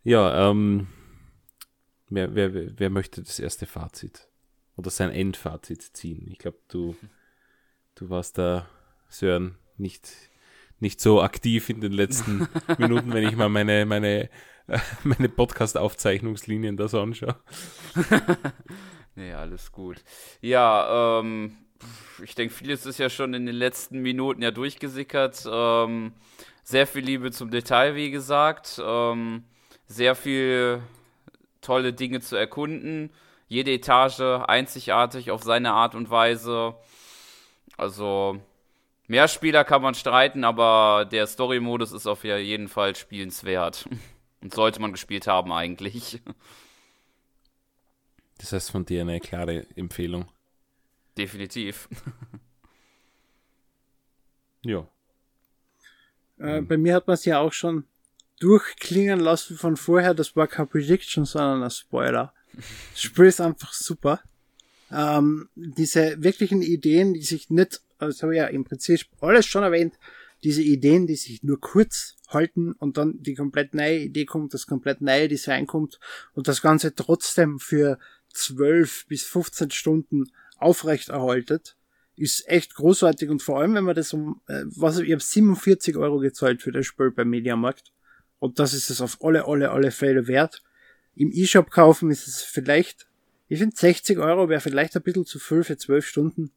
Ja, 0.04 0.50
ähm, 0.50 0.88
wer, 2.10 2.36
wer, 2.36 2.80
wer 2.80 2.90
möchte 2.92 3.24
das 3.24 3.40
erste 3.40 3.66
Fazit 3.66 4.28
oder 4.76 4.92
sein 4.92 5.10
Endfazit 5.10 5.82
ziehen? 5.82 6.28
Ich 6.30 6.38
glaube, 6.38 6.60
du, 6.68 6.96
du 7.96 8.10
warst 8.10 8.38
da, 8.38 8.70
Sören, 9.10 9.56
nicht 9.78 10.12
nicht 10.80 11.00
so 11.00 11.22
aktiv 11.22 11.70
in 11.70 11.82
den 11.82 11.92
letzten 11.92 12.48
Minuten, 12.78 13.14
wenn 13.14 13.28
ich 13.28 13.36
mal 13.36 13.50
meine, 13.50 13.86
meine, 13.86 14.30
meine 15.04 15.30
Podcast-Aufzeichnungslinien 15.30 16.78
da 16.78 16.88
so 16.88 17.02
anschaue. 17.02 17.36
nee, 19.16 19.34
alles 19.34 19.72
gut. 19.72 20.04
Ja, 20.42 21.20
ähm, 21.20 21.58
ich 22.24 22.36
denke, 22.36 22.54
vieles 22.54 22.86
ist 22.86 23.00
ja 23.00 23.10
schon 23.10 23.34
in 23.34 23.46
den 23.46 23.56
letzten 23.56 24.00
Minuten 24.00 24.42
ja 24.42 24.52
durchgesickert. 24.52 25.48
Ähm, 25.50 26.14
sehr 26.64 26.88
viel 26.88 27.04
Liebe 27.04 27.32
zum 27.32 27.52
Detail, 27.52 27.96
wie 27.96 28.12
gesagt. 28.12 28.82
Ähm, 28.84 29.44
sehr 29.88 30.16
viel 30.16 30.82
tolle 31.62 31.94
Dinge 31.94 32.22
zu 32.22 32.36
erkunden. 32.36 33.12
Jede 33.48 33.72
Etage 33.72 34.22
einzigartig 34.48 35.32
auf 35.32 35.44
seine 35.44 35.74
Art 35.74 35.96
und 35.96 36.10
Weise. 36.10 36.76
Also 37.78 38.40
Mehr 39.08 39.28
Spieler 39.28 39.64
kann 39.64 39.82
man 39.82 39.94
streiten, 39.94 40.44
aber 40.44 41.08
der 41.12 41.28
Story-Modus 41.28 41.92
ist 41.92 42.08
auf 42.08 42.24
jeden 42.24 42.68
Fall 42.68 42.96
spielenswert. 42.96 43.88
Und 44.42 44.54
sollte 44.54 44.80
man 44.80 44.92
gespielt 44.92 45.28
haben 45.28 45.52
eigentlich. 45.52 46.22
Das 48.38 48.52
heißt 48.52 48.72
von 48.72 48.86
dir 48.86 49.02
eine 49.02 49.20
klare 49.20 49.66
Empfehlung. 49.76 50.28
Definitiv. 51.18 51.88
ja. 54.62 54.88
Äh, 56.38 56.62
bei 56.62 56.78
mir 56.78 56.96
hat 56.96 57.08
man 57.08 57.16
es 57.16 57.26
ja 57.26 57.40
auch 57.40 57.54
schon 57.54 57.86
durchklingen 58.40 59.20
lassen 59.20 59.58
von 59.58 59.78
vorher. 59.78 60.14
Das 60.14 60.36
war 60.36 60.48
kein 60.48 60.68
Prediction, 60.68 61.26
sondern 61.26 61.64
ein 61.64 61.72
Spoiler. 61.72 62.34
Das 62.92 63.02
Spiel 63.02 63.26
ist 63.26 63.42
einfach 63.42 63.74
super. 63.74 64.20
Ähm, 64.92 65.50
diese 65.56 66.22
wirklichen 66.22 66.62
Ideen, 66.62 67.14
die 67.14 67.24
sich 67.24 67.50
nicht 67.50 67.82
das 68.00 68.22
habe 68.22 68.34
ich 68.34 68.38
ja 68.38 68.48
im 68.48 68.64
Prinzip 68.64 69.08
alles 69.22 69.46
schon 69.46 69.64
erwähnt, 69.64 69.96
diese 70.44 70.62
Ideen, 70.62 71.08
die 71.08 71.16
sich 71.16 71.44
nur 71.44 71.60
kurz 71.60 72.18
halten 72.28 72.74
und 72.74 72.98
dann 72.98 73.22
die 73.22 73.36
komplett 73.36 73.74
neue 73.74 74.00
Idee 74.00 74.26
kommt, 74.26 74.54
das 74.54 74.68
komplett 74.68 75.02
neue 75.02 75.28
Design 75.28 75.66
kommt 75.66 76.00
und 76.34 76.48
das 76.48 76.62
Ganze 76.62 76.94
trotzdem 76.94 77.60
für 77.60 77.98
12 78.34 79.08
bis 79.08 79.24
15 79.24 79.72
Stunden 79.72 80.32
aufrecht 80.58 81.10
erhaltet, 81.10 81.78
ist 82.16 82.48
echt 82.48 82.76
großartig 82.76 83.30
und 83.30 83.42
vor 83.42 83.60
allem, 83.60 83.74
wenn 83.76 83.84
man 83.84 83.96
das 83.96 84.14
um, 84.14 84.42
äh, 84.48 84.64
was 84.66 85.00
ich 85.00 85.12
habe 85.12 85.22
47 85.22 85.98
Euro 85.98 86.20
gezahlt 86.20 86.62
für 86.62 86.72
das 86.72 86.86
Spiel 86.86 87.12
beim 87.12 87.30
Mediamarkt 87.30 87.92
und 88.40 88.60
das 88.60 88.74
ist 88.74 88.90
es 88.90 89.02
auf 89.02 89.24
alle, 89.24 89.48
alle, 89.48 89.72
alle 89.72 89.92
Fälle 89.92 90.28
wert. 90.28 90.64
Im 91.16 91.32
E-Shop 91.32 91.72
kaufen 91.72 92.12
ist 92.12 92.28
es 92.28 92.42
vielleicht, 92.42 93.08
ich 93.48 93.60
finde 93.60 93.76
60 93.76 94.18
Euro 94.20 94.50
wäre 94.50 94.62
vielleicht 94.62 94.96
ein 94.96 95.02
bisschen 95.02 95.26
zu 95.26 95.40
viel 95.40 95.64
für 95.64 95.78
12 95.78 96.06
Stunden. 96.06 96.52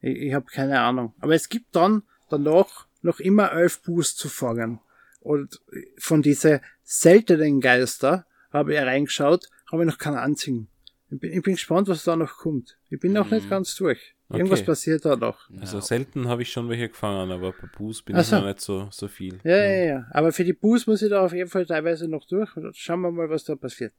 Ich, 0.00 0.16
ich 0.16 0.34
habe 0.34 0.46
keine 0.46 0.80
Ahnung. 0.80 1.14
Aber 1.20 1.34
es 1.34 1.48
gibt 1.48 1.74
dann 1.74 2.02
danach 2.28 2.86
noch 3.02 3.20
immer 3.20 3.52
elf 3.52 3.82
Boosts 3.82 4.16
zu 4.16 4.28
fangen. 4.28 4.80
Und 5.20 5.60
von 5.98 6.22
diese 6.22 6.60
seltenen 6.82 7.60
Geister 7.60 8.26
habe 8.52 8.74
ich 8.74 8.80
reingeschaut, 8.80 9.48
habe 9.70 9.82
ich 9.82 9.90
noch 9.90 9.98
keinen 9.98 10.16
einzigen. 10.16 10.68
Ich 11.10 11.20
bin, 11.20 11.32
ich 11.32 11.42
bin 11.42 11.54
gespannt, 11.54 11.88
was 11.88 12.04
da 12.04 12.16
noch 12.16 12.38
kommt. 12.38 12.76
Ich 12.90 13.00
bin 13.00 13.12
noch 13.12 13.26
mhm. 13.26 13.36
nicht 13.36 13.50
ganz 13.50 13.74
durch. 13.76 14.14
Irgendwas 14.28 14.60
okay. 14.60 14.66
passiert 14.66 15.04
da 15.04 15.14
noch. 15.14 15.48
Also 15.60 15.80
selten 15.80 16.26
habe 16.26 16.42
ich 16.42 16.50
schon 16.50 16.68
welche 16.68 16.88
gefangen, 16.88 17.30
aber 17.30 17.52
bei 17.52 17.68
Boost 17.76 18.04
bin 18.04 18.16
also, 18.16 18.36
ich 18.36 18.42
noch 18.42 18.48
nicht 18.48 18.60
so, 18.60 18.88
so 18.90 19.06
viel. 19.06 19.38
Ja, 19.44 19.56
ja, 19.56 19.84
ja. 19.84 20.06
Aber 20.10 20.32
für 20.32 20.42
die 20.42 20.52
Boost 20.52 20.88
muss 20.88 21.00
ich 21.02 21.10
da 21.10 21.24
auf 21.24 21.32
jeden 21.32 21.48
Fall 21.48 21.64
teilweise 21.64 22.08
noch 22.08 22.26
durch. 22.26 22.50
Schauen 22.72 23.02
wir 23.02 23.12
mal, 23.12 23.30
was 23.30 23.44
da 23.44 23.54
passiert. 23.54 23.92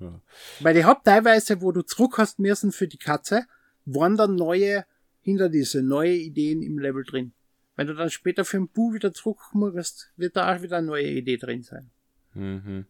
Ja. 0.00 0.20
Weil 0.60 0.78
ich 0.78 0.84
hab 0.84 1.04
teilweise, 1.04 1.60
wo 1.60 1.70
du 1.70 1.82
zurück 1.82 2.16
hast 2.16 2.38
müssen 2.38 2.72
für 2.72 2.88
die 2.88 2.96
Katze, 2.96 3.44
waren 3.84 4.16
dann 4.16 4.34
neue 4.34 4.84
Hindernisse, 5.20 5.82
neue 5.82 6.14
Ideen 6.14 6.62
im 6.62 6.78
Level 6.78 7.04
drin. 7.04 7.32
Wenn 7.76 7.86
du 7.86 7.94
dann 7.94 8.10
später 8.10 8.44
für 8.44 8.58
ein 8.58 8.68
Bu 8.68 8.94
wieder 8.94 9.12
zurückkommst, 9.12 10.12
wird 10.16 10.36
da 10.36 10.54
auch 10.54 10.62
wieder 10.62 10.78
eine 10.78 10.86
neue 10.86 11.10
Idee 11.10 11.36
drin 11.36 11.62
sein. 11.62 11.90
Mhm. 12.34 12.86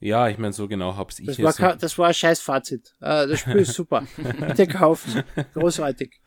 Ja, 0.00 0.28
ich 0.28 0.38
meine, 0.38 0.54
so 0.54 0.66
genau 0.66 0.96
hab's 0.96 1.18
ich 1.18 1.26
das 1.26 1.38
war, 1.38 1.52
so 1.52 1.78
das 1.78 1.98
war 1.98 2.08
ein 2.08 2.14
scheiß 2.14 2.40
Fazit. 2.40 2.94
Uh, 3.00 3.28
das 3.28 3.40
Spiel 3.40 3.56
ist 3.56 3.74
super. 3.74 4.06
Bitte 4.16 4.66
kaufen. 4.66 5.22
Großartig. 5.52 6.20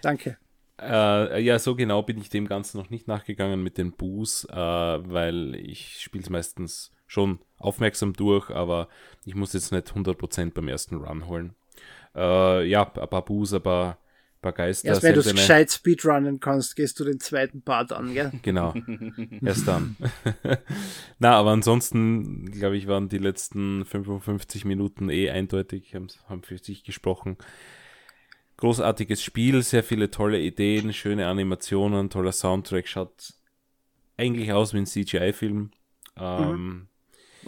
Danke. 0.00 0.38
Äh, 0.80 1.42
ja, 1.42 1.58
so 1.58 1.74
genau 1.74 2.02
bin 2.02 2.18
ich 2.18 2.30
dem 2.30 2.46
Ganzen 2.46 2.78
noch 2.78 2.88
nicht 2.88 3.06
nachgegangen 3.06 3.62
mit 3.62 3.78
den 3.78 3.92
Boos, 3.92 4.44
äh, 4.44 4.56
weil 4.56 5.56
ich 5.56 6.00
spiele 6.00 6.22
es 6.22 6.30
meistens 6.30 6.92
schon 7.06 7.40
aufmerksam 7.58 8.12
durch, 8.12 8.50
aber 8.50 8.88
ich 9.24 9.34
muss 9.34 9.52
jetzt 9.52 9.72
nicht 9.72 9.88
100% 9.88 10.52
beim 10.52 10.68
ersten 10.68 10.96
Run 10.96 11.26
holen. 11.26 11.54
Äh, 12.18 12.66
ja, 12.66 12.82
ein 12.82 13.08
paar 13.08 13.24
Boos, 13.24 13.54
ein 13.54 13.62
paar, 13.62 13.98
paar 14.42 14.52
Geister. 14.52 14.88
Erst 14.88 15.02
wenn 15.04 15.14
du 15.14 15.20
es 15.20 15.30
gescheit 15.30 15.70
speedrunnen 15.70 16.40
kannst, 16.40 16.74
gehst 16.74 16.98
du 16.98 17.04
den 17.04 17.20
zweiten 17.20 17.62
Part 17.62 17.92
an, 17.92 18.12
gell? 18.12 18.32
Genau. 18.42 18.74
Erst 19.44 19.68
dann. 19.68 19.96
Na, 21.18 21.34
aber 21.36 21.50
ansonsten, 21.50 22.50
glaube 22.50 22.76
ich, 22.76 22.88
waren 22.88 23.08
die 23.08 23.18
letzten 23.18 23.84
55 23.84 24.64
Minuten 24.64 25.10
eh 25.10 25.30
eindeutig, 25.30 25.94
haben, 25.94 26.08
haben 26.28 26.42
für 26.42 26.58
sich 26.58 26.82
gesprochen. 26.82 27.36
Großartiges 28.56 29.22
Spiel, 29.22 29.62
sehr 29.62 29.84
viele 29.84 30.10
tolle 30.10 30.40
Ideen, 30.40 30.92
schöne 30.92 31.28
Animationen, 31.28 32.10
toller 32.10 32.32
Soundtrack, 32.32 32.88
schaut 32.88 33.34
eigentlich 34.16 34.52
aus 34.52 34.74
wie 34.74 34.78
ein 34.78 34.86
CGI-Film. 34.86 35.70
Ähm, 36.16 36.50
mhm. 36.50 36.87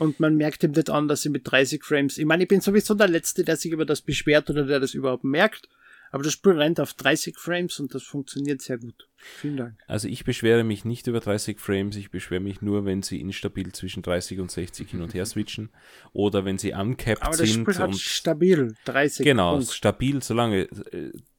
Und 0.00 0.18
man 0.18 0.36
merkt 0.36 0.64
ihm 0.64 0.70
nicht 0.72 0.88
an, 0.88 1.08
dass 1.08 1.22
sie 1.22 1.28
mit 1.28 1.42
30 1.50 1.84
Frames. 1.84 2.16
Ich 2.16 2.24
meine, 2.24 2.42
ich 2.44 2.48
bin 2.48 2.60
sowieso 2.62 2.94
der 2.94 3.06
Letzte, 3.06 3.44
der 3.44 3.56
sich 3.56 3.70
über 3.70 3.84
das 3.84 4.00
beschwert 4.00 4.48
oder 4.48 4.64
der 4.64 4.80
das 4.80 4.94
überhaupt 4.94 5.24
merkt. 5.24 5.68
Aber 6.10 6.24
das 6.24 6.32
Spiel 6.32 6.52
rennt 6.52 6.80
auf 6.80 6.94
30 6.94 7.38
Frames 7.38 7.78
und 7.78 7.94
das 7.94 8.02
funktioniert 8.02 8.62
sehr 8.62 8.78
gut. 8.78 9.08
Vielen 9.16 9.58
Dank. 9.58 9.74
Also 9.86 10.08
ich 10.08 10.24
beschwere 10.24 10.64
mich 10.64 10.84
nicht 10.84 11.06
über 11.06 11.20
30 11.20 11.60
Frames, 11.60 11.94
ich 11.96 12.10
beschwere 12.10 12.40
mich 12.40 12.62
nur, 12.62 12.84
wenn 12.84 13.02
sie 13.02 13.20
instabil 13.20 13.70
zwischen 13.72 14.02
30 14.02 14.40
und 14.40 14.50
60 14.50 14.90
hin 14.90 15.02
und 15.02 15.14
her 15.14 15.26
switchen 15.26 15.68
oder 16.12 16.44
wenn 16.44 16.58
sie 16.58 16.72
uncapped 16.72 17.22
Aber 17.22 17.36
das 17.36 17.48
sind. 17.50 17.62
Spiel 17.62 17.78
hat 17.78 17.94
stabil 17.94 18.74
30 18.86 19.24
Genau, 19.24 19.56
Punkt. 19.56 19.70
stabil, 19.70 20.22
solange 20.22 20.66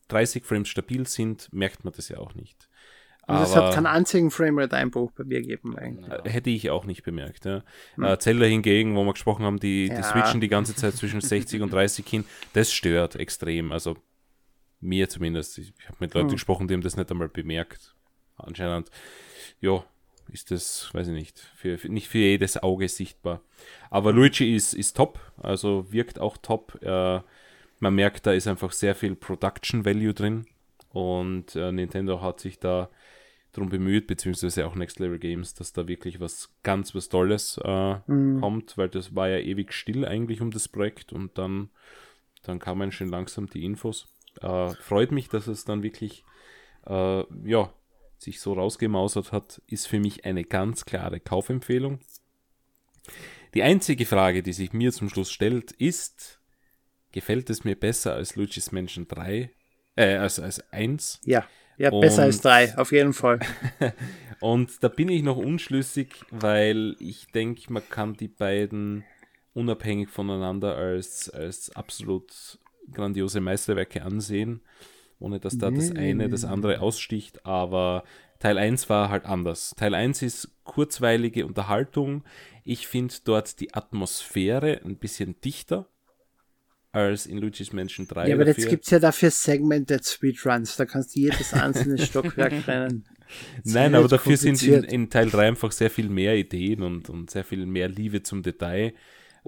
30 0.08 0.44
äh, 0.44 0.46
Frames 0.46 0.70
stabil 0.70 1.06
sind, 1.08 1.52
merkt 1.52 1.84
man 1.84 1.94
das 1.94 2.08
ja 2.08 2.20
auch 2.20 2.36
nicht. 2.36 2.70
Und 3.28 3.38
es 3.38 3.56
hat 3.56 3.74
keinen 3.74 3.86
einzigen 3.86 4.32
Framerate-Einbruch 4.32 5.12
bei 5.12 5.24
mir 5.24 5.42
gegeben 5.42 5.78
eigentlich. 5.78 6.34
Hätte 6.34 6.50
ich 6.50 6.70
auch 6.70 6.86
nicht 6.86 7.04
bemerkt. 7.04 7.46
Ja. 7.46 7.64
Hm. 7.96 8.04
Äh, 8.04 8.20
Zelda 8.20 8.46
hingegen, 8.46 8.96
wo 8.96 9.04
wir 9.04 9.14
gesprochen 9.14 9.46
haben, 9.46 9.60
die, 9.60 9.88
ja. 9.88 9.96
die 9.96 10.04
switchen 10.04 10.42
die 10.42 10.50
ganze 10.50 10.76
Zeit 10.76 10.96
zwischen 10.96 11.22
60 11.22 11.62
und 11.62 11.72
30 11.72 12.06
hin, 12.08 12.26
das 12.54 12.74
stört 12.74 13.16
extrem. 13.16 13.72
Also 13.72 13.96
mir 14.82 15.08
zumindest. 15.08 15.60
Ich 15.60 15.74
habe 15.86 15.98
mit 16.00 16.14
Leuten 16.14 16.30
hm. 16.30 16.36
gesprochen, 16.36 16.68
die 16.68 16.74
haben 16.74 16.82
das 16.82 16.98
nicht 16.98 17.12
einmal 17.12 17.30
bemerkt. 17.30 17.96
Anscheinend, 18.38 18.90
ja, 19.62 19.84
ist 20.32 20.52
das, 20.52 20.90
weiß 20.94 21.08
ich 21.08 21.14
nicht, 21.14 21.40
für, 21.56 21.78
für, 21.78 21.90
nicht 21.90 22.08
für 22.08 22.18
jedes 22.18 22.62
Auge 22.62 22.90
sichtbar. 22.90 23.42
Aber 23.90 24.14
Luigi 24.14 24.56
ist, 24.56 24.74
ist 24.74 24.98
top, 24.98 25.20
also 25.38 25.92
wirkt 25.92 26.20
auch 26.20 26.38
top. 26.38 26.82
Äh, 26.82 27.22
man 27.80 27.96
merkt, 27.96 28.26
da 28.26 28.34
ist 28.34 28.48
einfach 28.48 28.72
sehr 28.72 28.96
viel 28.96 29.16
Production 29.16 29.86
Value 29.86 30.14
drin 30.14 30.46
und 30.90 31.56
äh, 31.56 31.72
Nintendo 31.72 32.22
hat 32.22 32.40
sich 32.40 32.60
da 32.60 32.90
darum 33.54 33.70
bemüht, 33.70 34.08
beziehungsweise 34.08 34.66
auch 34.66 34.76
Next 34.76 35.00
Level 35.00 35.20
Games, 35.20 35.54
dass 35.54 35.74
da 35.74 35.88
wirklich 35.88 36.20
was 36.20 36.54
ganz 36.64 36.96
was 36.96 37.10
Tolles 37.10 37.60
äh, 37.64 37.96
mhm. 38.08 38.40
kommt, 38.40 38.78
weil 38.78 38.90
das 38.90 39.16
war 39.16 39.30
ja 39.30 39.40
ewig 39.40 39.74
still 39.74 40.06
eigentlich 40.06 40.42
um 40.42 40.52
das 40.52 40.68
Projekt 40.68 41.12
und 41.12 41.38
dann, 41.38 41.70
dann 42.44 42.60
kamen 42.60 42.92
schon 42.92 43.10
langsam 43.10 43.48
die 43.48 43.66
Infos. 43.66 44.08
Äh, 44.42 44.70
freut 44.76 45.12
mich, 45.12 45.28
dass 45.30 45.48
es 45.48 45.66
dann 45.66 45.84
wirklich 45.84 46.24
äh, 46.88 47.24
ja, 47.50 47.74
sich 48.18 48.40
so 48.40 48.54
rausgemausert 48.54 49.32
hat, 49.32 49.62
ist 49.68 49.88
für 49.88 50.00
mich 50.00 50.26
eine 50.26 50.44
ganz 50.44 50.86
klare 50.86 51.20
Kaufempfehlung. 51.20 52.00
Die 53.54 53.64
einzige 53.64 54.06
Frage, 54.06 54.44
die 54.44 54.54
sich 54.54 54.72
mir 54.72 54.94
zum 54.94 55.10
Schluss 55.10 55.32
stellt, 55.32 55.72
ist, 55.74 56.40
gefällt 57.12 57.50
es 57.50 57.66
mir 57.66 57.76
besser 57.76 58.14
als 58.14 58.36
Luigi's 58.36 58.72
Mansion 58.72 59.08
3? 59.08 59.52
Äh, 59.96 60.16
als, 60.16 60.40
als 60.40 60.72
1? 60.72 61.20
Ja. 61.26 61.46
Ja, 61.82 61.90
besser 61.90 62.22
und, 62.22 62.28
als 62.28 62.42
drei, 62.42 62.78
auf 62.78 62.92
jeden 62.92 63.14
Fall. 63.14 63.40
und 64.40 64.84
da 64.84 64.88
bin 64.88 65.10
ich 65.10 65.24
noch 65.24 65.38
unschlüssig, 65.38 66.14
weil 66.30 66.96
ich 67.00 67.26
denke, 67.28 67.74
man 67.74 67.82
kann 67.90 68.14
die 68.14 68.28
beiden 68.28 69.04
unabhängig 69.56 70.10
voneinander 70.10 70.76
als, 70.76 71.28
als 71.32 71.76
absolut 71.76 72.60
grandiose 72.92 73.42
Meisterwerke 73.42 74.04
ansehen, 74.04 74.62
ohne 75.18 75.40
dass 75.40 75.58
da 75.58 75.72
das 75.72 75.92
eine 75.96 76.30
das 76.30 76.46
andere 76.46 76.82
aussticht. 76.82 77.48
Aber 77.48 78.04
Teil 78.38 78.60
1 78.60 78.88
war 78.90 79.10
halt 79.10 79.26
anders. 79.26 79.74
Teil 79.76 79.96
1 79.96 80.22
ist 80.22 80.52
kurzweilige 80.64 81.48
Unterhaltung. 81.48 82.24
Ich 82.64 82.88
finde 82.88 83.16
dort 83.24 83.60
die 83.60 83.74
Atmosphäre 83.74 84.82
ein 84.86 84.98
bisschen 84.98 85.42
dichter 85.42 85.88
als 86.92 87.26
in 87.26 87.38
Luigi's 87.38 87.72
Mansion 87.74 88.08
3. 88.08 88.28
Ja, 88.28 88.36
aber 88.36 88.48
jetzt 88.48 88.68
gibt 88.68 88.86
es 88.86 88.92
ja 88.92 89.00
dafür 89.00 89.32
Segmented 89.32 90.06
Speedruns, 90.06 90.76
da 90.76 90.86
kannst 90.86 91.16
du 91.16 91.22
jedes 91.22 91.54
einzelne 91.54 91.98
Stockwerk 92.06 92.68
rennen. 92.68 93.06
Nein, 93.64 93.96
aber 93.96 94.08
dafür 94.08 94.36
sind 94.36 94.62
in, 94.64 94.84
in, 94.84 95.10
Teil 95.10 95.30
3 95.30 95.48
einfach 95.50 95.72
sehr 95.72 95.90
viel 95.90 96.10
mehr 96.10 96.36
Ideen 96.36 96.84
und, 96.84 97.10
und 97.10 97.30
sehr 97.30 97.46
viel 97.46 97.66
mehr 97.66 97.88
Liebe 97.88 98.24
zum 98.24 98.44
Detail. 98.44 98.94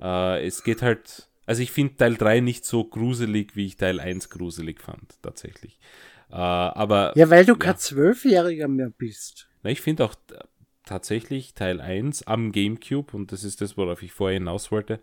Äh, 0.01 0.45
es 0.45 0.63
geht 0.63 0.81
halt, 0.81 1.29
also 1.45 1.61
ich 1.61 1.71
finde 1.71 1.97
Teil 1.97 2.15
3 2.15 2.39
nicht 2.39 2.65
so 2.65 2.85
gruselig, 2.85 3.55
wie 3.55 3.65
ich 3.65 3.75
Teil 3.75 3.99
1 3.99 4.29
gruselig 4.29 4.79
fand, 4.79 5.21
tatsächlich. 5.21 5.79
Äh, 6.31 6.35
aber. 6.35 7.11
Ja, 7.15 7.29
weil 7.29 7.45
du 7.45 7.53
ja. 7.53 7.59
kein 7.59 7.77
Zwölfjähriger 7.77 8.67
mehr 8.67 8.89
bist. 8.89 9.49
Na, 9.63 9.69
ich 9.69 9.81
finde 9.81 10.05
auch 10.05 10.15
tatsächlich 10.85 11.53
Teil 11.53 11.81
1 11.81 12.23
am 12.23 12.51
GameCube, 12.51 13.15
und 13.15 13.31
das 13.31 13.43
ist 13.43 13.61
das, 13.61 13.77
worauf 13.77 14.03
ich 14.03 14.11
vorher 14.11 14.39
hinaus 14.39 14.71
wollte, 14.71 14.99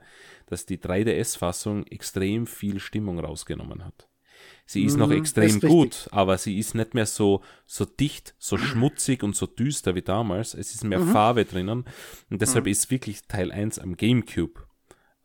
dass 0.47 0.67
die 0.67 0.79
3DS-Fassung 0.79 1.87
extrem 1.87 2.47
viel 2.47 2.81
Stimmung 2.81 3.19
rausgenommen 3.19 3.85
hat. 3.85 4.09
Sie 4.67 4.85
ist 4.85 4.95
mhm, 4.95 5.01
noch 5.01 5.11
extrem 5.11 5.49
ist 5.49 5.61
gut, 5.63 6.09
aber 6.13 6.39
sie 6.39 6.59
ist 6.59 6.75
nicht 6.75 6.95
mehr 6.95 7.07
so, 7.07 7.43
so 7.67 7.85
dicht, 7.85 8.35
so 8.39 8.57
schmutzig 8.57 9.23
und 9.23 9.35
so 9.35 9.47
düster 9.47 9.95
wie 9.95 10.03
damals. 10.03 10.55
Es 10.55 10.75
ist 10.75 10.85
mehr 10.85 11.01
mhm. 11.01 11.11
Farbe 11.11 11.45
drinnen. 11.45 11.85
Und 12.31 12.41
deshalb 12.41 12.67
mhm. 12.67 12.71
ist 12.71 12.91
wirklich 12.91 13.23
Teil 13.27 13.51
1 13.51 13.81
am 13.81 13.97
GameCube 13.97 14.63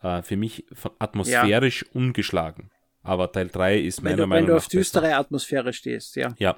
äh, 0.02 0.24
für 0.24 0.36
mich 0.36 0.66
atmosphärisch 1.00 1.84
ja. 1.84 1.88
ungeschlagen. 1.94 2.72
Aber 3.06 3.32
Teil 3.32 3.48
3 3.50 3.80
ist 3.80 4.02
meiner 4.02 4.18
du, 4.18 4.28
Meinung 4.28 4.30
nach. 4.30 4.48
Wenn 4.48 4.54
du 4.54 4.58
auf 4.58 4.68
düstere 4.68 5.04
besser. 5.04 5.20
Atmosphäre 5.20 5.74
stehst, 5.74 6.16
ja. 6.16 6.34
Ja. 6.38 6.58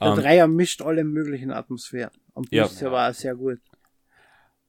Der 0.00 0.08
3er 0.08 0.46
mischt 0.48 0.82
alle 0.82 1.04
möglichen 1.04 1.52
Atmosphären. 1.52 2.12
Und 2.34 2.52
ja. 2.52 2.64
bisher 2.64 2.90
war 2.90 3.12
sehr 3.12 3.34
gut. 3.36 3.60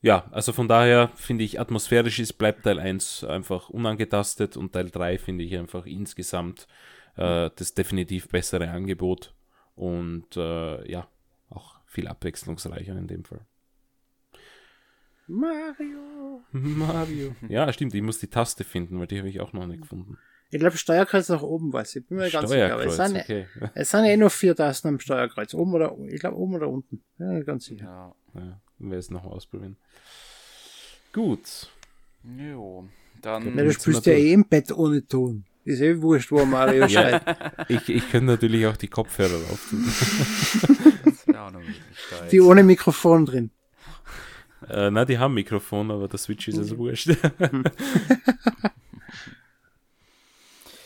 Ja, 0.01 0.27
also 0.31 0.51
von 0.51 0.67
daher 0.67 1.11
finde 1.15 1.43
ich, 1.43 1.59
atmosphärisch 1.59 2.19
ist, 2.19 2.33
bleibt 2.33 2.63
Teil 2.63 2.79
1 2.79 3.23
einfach 3.23 3.69
unangetastet 3.69 4.57
und 4.57 4.73
Teil 4.73 4.89
3 4.89 5.17
finde 5.17 5.43
ich 5.43 5.55
einfach 5.55 5.85
insgesamt 5.85 6.67
äh, 7.17 7.49
das 7.55 7.73
definitiv 7.73 8.27
bessere 8.29 8.69
Angebot 8.69 9.33
und 9.75 10.35
äh, 10.37 10.91
ja, 10.91 11.07
auch 11.49 11.79
viel 11.85 12.07
abwechslungsreicher 12.07 12.97
in 12.97 13.07
dem 13.07 13.23
Fall. 13.23 13.41
Mario. 15.27 16.41
Mario. 16.51 17.35
Ja, 17.47 17.71
stimmt, 17.71 17.93
ich 17.93 18.01
muss 18.01 18.19
die 18.19 18.27
Taste 18.27 18.63
finden, 18.63 18.99
weil 18.99 19.07
die 19.07 19.19
habe 19.19 19.29
ich 19.29 19.39
auch 19.39 19.53
noch 19.53 19.67
nicht 19.67 19.81
gefunden. 19.81 20.17
Ich 20.53 20.59
glaube, 20.59 20.77
Steuerkreuz 20.77 21.29
nach 21.29 21.41
oben 21.41 21.71
weiß 21.71 21.95
ich. 21.95 22.05
Bin 22.05 22.17
mir 22.17 22.29
ganz 22.29 22.49
sicher. 22.49 22.73
Aber 22.73 22.85
es 22.85 22.97
sind, 22.97 23.15
okay. 23.15 23.47
es 23.73 23.89
sind 23.89 24.03
eh 24.03 24.17
nur 24.17 24.29
vier 24.29 24.53
Tasten 24.53 24.89
am 24.89 24.99
Steuerkreuz. 24.99 25.53
Oben 25.53 25.73
oder, 25.73 25.95
ich 26.09 26.19
glaube, 26.19 26.37
oben 26.37 26.55
oder 26.55 26.67
unten. 26.67 27.01
Ja, 27.17 27.39
ganz 27.39 27.65
sicher. 27.65 27.85
Ja, 28.33 28.41
ja. 28.41 28.61
wir 28.79 28.97
es 28.97 29.09
noch 29.09 29.23
ausprobieren. 29.23 29.77
Gut. 31.13 31.69
Jo, 32.37 32.89
dann. 33.21 33.57
Ja, 33.57 33.63
du 33.63 33.71
spielst 33.71 34.05
ja 34.05 34.13
eh 34.13 34.33
im 34.33 34.45
Bett 34.45 34.73
ohne 34.73 35.07
Ton. 35.07 35.45
Ist 35.63 35.79
eh 35.79 36.01
wurscht, 36.01 36.31
wo 36.31 36.43
Mario 36.43 36.87
schreit. 36.89 37.23
ich, 37.69 37.87
ich 37.87 38.11
könnte 38.11 38.27
natürlich 38.27 38.65
auch 38.65 38.75
die 38.75 38.89
Kopfhörer 38.89 39.39
aufziehen. 39.51 39.85
die 42.29 42.41
ohne 42.41 42.63
Mikrofon 42.63 43.25
drin. 43.25 43.51
Äh, 44.67 44.91
na, 44.91 45.05
die 45.05 45.17
haben 45.17 45.33
Mikrofon, 45.33 45.91
aber 45.91 46.09
der 46.09 46.19
Switch 46.19 46.49
ist 46.49 46.57
also 46.57 46.77
wurscht. 46.77 47.09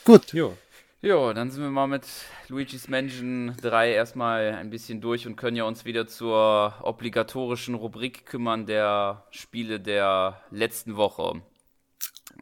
Gut. 0.05 0.33
Jo. 0.33 0.55
Jo, 1.01 1.33
dann 1.33 1.49
sind 1.51 1.63
wir 1.63 1.69
mal 1.71 1.87
mit 1.87 2.05
Luigi's 2.47 2.87
Mansion 2.87 3.55
3 3.61 3.91
erstmal 3.91 4.53
ein 4.53 4.69
bisschen 4.69 5.01
durch 5.01 5.25
und 5.25 5.35
können 5.35 5.57
ja 5.57 5.63
uns 5.63 5.83
wieder 5.83 6.07
zur 6.07 6.75
obligatorischen 6.83 7.75
Rubrik 7.75 8.25
kümmern 8.25 8.67
der 8.67 9.25
Spiele 9.31 9.79
der 9.79 10.41
letzten 10.51 10.95
Woche. 10.95 11.41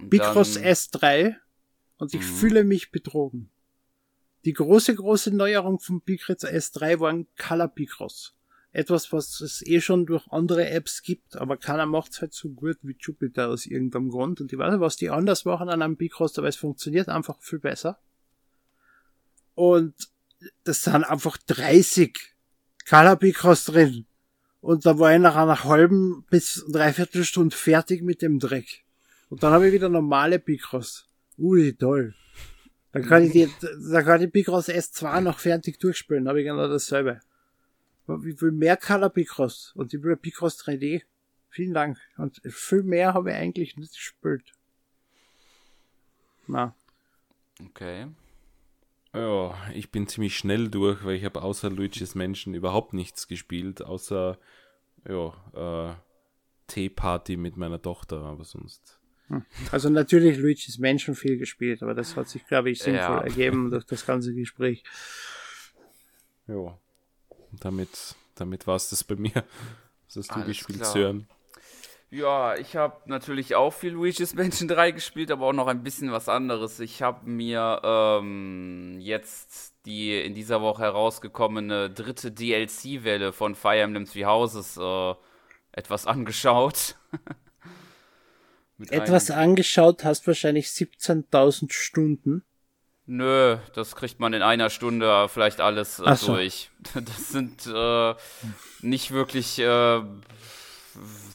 Bicross 0.02 0.58
S3 0.58 1.36
und 1.98 2.14
ich 2.14 2.22
mhm. 2.22 2.26
fühle 2.26 2.64
mich 2.64 2.92
betrogen. 2.92 3.50
Die 4.44 4.54
große, 4.54 4.96
große 4.96 5.32
Neuerung 5.32 5.80
von 5.80 6.02
Bicross 6.02 6.44
S3 6.44 7.00
war 7.00 7.12
ein 7.12 7.28
Color 7.38 7.70
Bicross 7.70 8.36
etwas, 8.74 9.14
was 9.14 9.40
es 9.40 9.66
eh 9.66 9.80
schon 9.82 10.08
durch 10.08 10.28
andere 10.30 10.68
Apps 10.70 11.04
gibt, 11.04 11.38
aber 11.38 11.58
keiner 11.58 11.86
macht 11.86 12.12
es 12.12 12.22
halt 12.22 12.34
so 12.34 12.50
gut 12.50 12.78
wie 12.82 12.98
Jupyter 13.00 13.50
aus 13.50 13.68
irgendeinem 13.68 14.10
Grund. 14.10 14.42
Und 14.42 14.52
ich 14.52 14.58
weiß 14.58 14.72
nicht, 14.72 14.82
was 14.82 14.98
die 14.98 15.12
anders 15.12 15.46
machen 15.46 15.70
an 15.70 15.84
einem 15.84 15.96
Bicross, 15.96 16.38
aber 16.40 16.48
es 16.48 16.56
funktioniert 16.56 17.08
einfach 17.08 17.40
viel 17.40 17.60
besser. 17.60 18.00
Und 19.54 19.94
das 20.64 20.82
sind 20.82 21.04
einfach 21.04 21.38
30 21.38 22.18
Color 22.90 23.16
Bicross 23.16 23.66
drin. 23.66 24.08
Und 24.60 24.88
da 24.88 24.98
war 24.98 25.14
ich 25.14 25.22
nach 25.22 25.36
einer 25.36 25.64
halben 25.66 26.26
bis 26.32 26.66
dreiviertel 26.68 27.24
Stunde 27.26 27.56
fertig 27.56 28.02
mit 28.02 28.24
dem 28.24 28.40
Dreck. 28.40 28.84
Und 29.30 29.44
dann 29.44 29.54
habe 29.54 29.68
ich 29.68 29.74
wieder 29.74 29.90
normale 29.90 30.40
Bicross. 30.40 31.08
Ui, 31.38 31.74
toll. 31.74 32.16
Dann 32.92 33.04
kann 33.04 33.24
ich 33.24 33.32
die, 33.34 33.50
dann 33.92 34.04
kann 34.04 34.22
ich 34.22 34.32
Bicross 34.32 34.68
S2 34.68 35.22
noch 35.22 35.38
fertig 35.38 35.80
durchspielen, 35.80 36.28
habe 36.28 36.42
ich 36.42 36.48
genau 36.48 36.68
dasselbe. 36.68 37.22
Ich 38.08 38.42
will 38.42 38.52
mehr 38.52 38.78
Color 38.78 39.10
Picross 39.10 39.74
und 39.76 39.94
ich 39.94 40.04
will 40.04 40.18
Picross 40.18 40.60
3D. 40.60 41.04
Vielen 41.50 41.74
Dank. 41.74 41.98
Und 42.18 42.42
viel 42.46 42.84
mehr 42.84 43.14
habe 43.14 43.32
ich 43.32 43.38
eigentlich 43.38 43.78
nicht 43.78 43.94
gespielt. 43.94 44.52
Na. 46.48 46.76
Okay. 47.68 48.08
Ja, 49.14 49.56
ich 49.74 49.92
bin 49.92 50.08
ziemlich 50.08 50.36
schnell 50.36 50.70
durch, 50.70 51.04
weil 51.06 51.16
ich 51.16 51.24
habe 51.24 51.44
außer 51.44 51.70
Luigi's 51.70 52.16
Menschen 52.16 52.56
überhaupt 52.56 52.94
nichts 52.94 53.28
gespielt, 53.28 53.84
außer 53.84 54.40
ja, 55.08 55.92
äh, 55.92 55.96
Teeparty 56.68 57.38
mit 57.38 57.56
meiner 57.56 57.82
Tochter, 57.82 58.22
aber 58.24 58.44
sonst. 58.44 59.00
Hm. 59.28 59.46
Also 59.72 59.90
natürlich 59.90 60.38
Luigi's 60.40 60.80
Menschen 60.80 61.16
viel 61.16 61.38
gespielt, 61.38 61.84
aber 61.84 61.94
das 61.94 62.18
hat 62.18 62.28
sich, 62.28 62.46
glaube 62.48 62.72
ich, 62.72 62.80
sinnvoll 62.80 63.18
ja. 63.18 63.24
ergeben 63.24 63.70
durch 63.70 63.86
das 63.86 64.06
ganze 64.06 64.34
Gespräch. 64.34 64.84
Ja. 66.48 66.80
Damit, 67.60 68.16
damit 68.36 68.68
war 68.68 68.76
es 68.76 68.90
das 68.90 69.04
bei 69.04 69.16
mir. 69.16 69.44
Was 70.08 70.16
hast 70.16 70.30
du 70.32 70.36
Alles 70.36 70.48
gespielt, 70.48 70.80
klar. 70.80 70.92
Sören? 70.92 71.28
Ja, 72.14 72.56
ich 72.56 72.76
habe 72.76 72.98
natürlich 73.08 73.56
auch 73.56 73.74
viel 73.74 73.94
Luigi's 73.94 74.36
Mansion 74.36 74.68
3 74.70 74.92
gespielt, 74.92 75.32
aber 75.32 75.48
auch 75.48 75.54
noch 75.54 75.66
ein 75.66 75.82
bisschen 75.82 76.12
was 76.12 76.30
anderes. 76.30 76.80
Ich 76.80 77.02
habe 77.02 77.28
mir 77.28 77.82
ähm, 77.84 79.00
jetzt 79.00 79.74
die 79.88 80.22
in 80.22 80.36
dieser 80.36 80.62
Woche 80.62 80.84
herausgekommene 80.84 81.90
dritte 81.90 82.32
DLC-Welle 82.32 83.34
von 83.34 83.56
Fire 83.56 83.80
Emblem 83.80 84.06
Three 84.06 84.26
Houses 84.26 84.78
äh, 84.78 85.16
etwas 85.72 86.06
angeschaut. 86.06 86.98
etwas 88.90 89.32
angeschaut 89.32 90.04
hast 90.04 90.28
wahrscheinlich 90.28 90.68
17.000 90.68 91.74
Stunden. 91.74 92.44
Nö, 93.06 93.58
das 93.74 93.96
kriegt 93.96 94.20
man 94.20 94.34
in 94.34 94.42
einer 94.42 94.70
Stunde 94.70 95.28
vielleicht 95.28 95.60
alles 95.60 96.00
äh, 96.00 96.16
so. 96.16 96.34
durch. 96.34 96.70
Das 96.94 97.30
sind 97.30 97.68
äh, 97.68 98.16
nicht 98.82 99.12
wirklich 99.12 99.60
äh, 99.60 100.02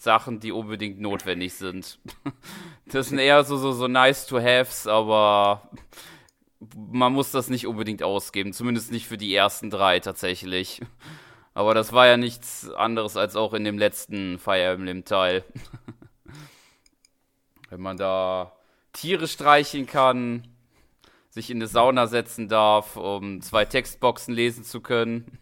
Sachen, 0.00 0.40
die 0.40 0.52
unbedingt 0.52 1.00
notwendig 1.00 1.54
sind. 1.54 1.98
Das 2.90 3.10
sind 3.10 3.18
eher 3.18 3.44
so, 3.44 3.58
so, 3.58 3.72
so 3.72 3.86
nice 3.86 4.26
to 4.26 4.40
haves, 4.40 4.86
aber 4.86 5.68
man 6.74 7.12
muss 7.12 7.30
das 7.32 7.50
nicht 7.50 7.66
unbedingt 7.66 8.02
ausgeben. 8.02 8.54
Zumindest 8.54 8.90
nicht 8.90 9.06
für 9.06 9.18
die 9.18 9.34
ersten 9.34 9.68
drei 9.68 10.00
tatsächlich. 10.00 10.80
Aber 11.52 11.74
das 11.74 11.92
war 11.92 12.06
ja 12.06 12.16
nichts 12.16 12.70
anderes 12.70 13.18
als 13.18 13.36
auch 13.36 13.52
in 13.52 13.64
dem 13.64 13.76
letzten 13.76 14.38
Fire 14.38 14.72
Emblem 14.72 15.04
Teil. 15.04 15.44
Wenn 17.68 17.82
man 17.82 17.98
da 17.98 18.52
Tiere 18.94 19.28
streicheln 19.28 19.86
kann, 19.86 20.48
sich 21.38 21.50
in 21.50 21.58
eine 21.58 21.68
Sauna 21.68 22.06
setzen 22.08 22.48
darf, 22.48 22.96
um 22.96 23.40
zwei 23.40 23.64
Textboxen 23.64 24.34
lesen 24.34 24.64
zu 24.64 24.80
können. 24.80 25.38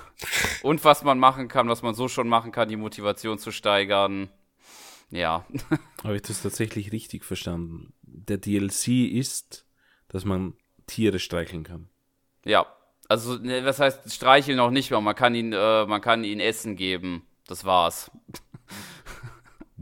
Und 0.62 0.84
was 0.84 1.02
man 1.02 1.18
machen 1.18 1.48
kann, 1.48 1.68
was 1.68 1.82
man 1.82 1.94
so 1.94 2.06
schon 2.06 2.28
machen 2.28 2.52
kann, 2.52 2.68
die 2.68 2.76
Motivation 2.76 3.38
zu 3.38 3.50
steigern. 3.50 4.30
Ja. 5.10 5.44
Habe 6.04 6.16
ich 6.16 6.22
das 6.22 6.42
tatsächlich 6.42 6.92
richtig 6.92 7.24
verstanden? 7.24 7.92
Der 8.02 8.38
DLC 8.38 9.10
ist, 9.12 9.66
dass 10.08 10.24
man 10.24 10.54
Tiere 10.86 11.18
streicheln 11.18 11.64
kann. 11.64 11.88
Ja. 12.44 12.66
Also, 13.08 13.36
ne, 13.36 13.64
was 13.64 13.80
heißt 13.80 14.12
streicheln 14.12 14.56
noch 14.56 14.70
nicht 14.70 14.90
mal? 14.90 15.00
Man 15.00 15.16
kann 15.16 15.34
ihn, 15.34 15.52
äh, 15.52 15.86
man 15.86 16.00
kann 16.00 16.22
ihn 16.24 16.40
Essen 16.40 16.76
geben. 16.76 17.26
Das 17.46 17.64
war's. 17.64 18.10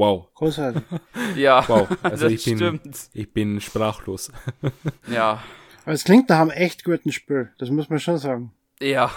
Wow. 0.00 0.32
Großartig. 0.32 0.82
Ja, 1.36 1.62
Wow. 1.68 1.86
Also 2.02 2.24
das 2.24 2.32
ich 2.32 2.44
bin, 2.46 2.56
stimmt. 2.56 3.10
ich 3.12 3.32
bin 3.34 3.60
sprachlos. 3.60 4.32
Ja. 5.08 5.42
Aber 5.84 5.92
es 5.92 6.04
klingt 6.04 6.30
nach 6.30 6.40
einem 6.40 6.50
echt 6.50 6.84
guten 6.84 7.12
Spiel. 7.12 7.52
Das 7.58 7.68
muss 7.68 7.90
man 7.90 8.00
schon 8.00 8.16
sagen. 8.16 8.52
Ja. 8.80 9.10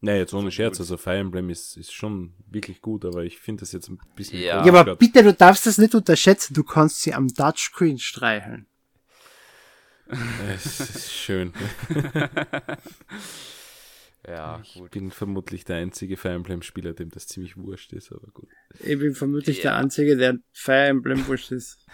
Naja, 0.00 0.18
jetzt 0.18 0.34
ohne 0.34 0.52
Scherz, 0.52 0.78
also 0.78 0.96
Fire 0.96 1.18
Emblem 1.18 1.50
ist, 1.50 1.76
ist 1.76 1.92
schon 1.92 2.32
wirklich 2.48 2.80
gut, 2.80 3.04
aber 3.04 3.24
ich 3.24 3.38
finde 3.40 3.60
das 3.60 3.72
jetzt 3.72 3.88
ein 3.88 3.98
bisschen 4.14 4.40
Ja. 4.40 4.64
Ja, 4.64 4.72
aber 4.72 4.94
bitte, 4.94 5.24
du 5.24 5.32
darfst 5.32 5.66
das 5.66 5.78
nicht 5.78 5.96
unterschätzen. 5.96 6.54
Du 6.54 6.62
kannst 6.62 7.02
sie 7.02 7.12
am 7.12 7.26
Touchscreen 7.26 7.98
streicheln. 7.98 8.66
Es 10.48 10.78
ist 10.78 11.12
schön. 11.12 11.52
Ja, 14.26 14.60
Ich 14.62 14.74
gut. 14.74 14.90
bin 14.92 15.10
vermutlich 15.10 15.64
der 15.64 15.76
einzige 15.76 16.16
Fire 16.16 16.34
Emblem-Spieler, 16.34 16.92
dem 16.92 17.10
das 17.10 17.26
ziemlich 17.26 17.56
wurscht 17.56 17.92
ist, 17.92 18.12
aber 18.12 18.28
gut. 18.32 18.48
Ich 18.80 18.98
bin 18.98 19.14
vermutlich 19.14 19.56
Ja. 19.58 19.62
der 19.72 19.76
Einzige, 19.76 20.16
der 20.16 20.38
Fire 20.52 20.86
Emblem 20.86 21.26
wurscht 21.26 21.50
ist. 21.50 21.84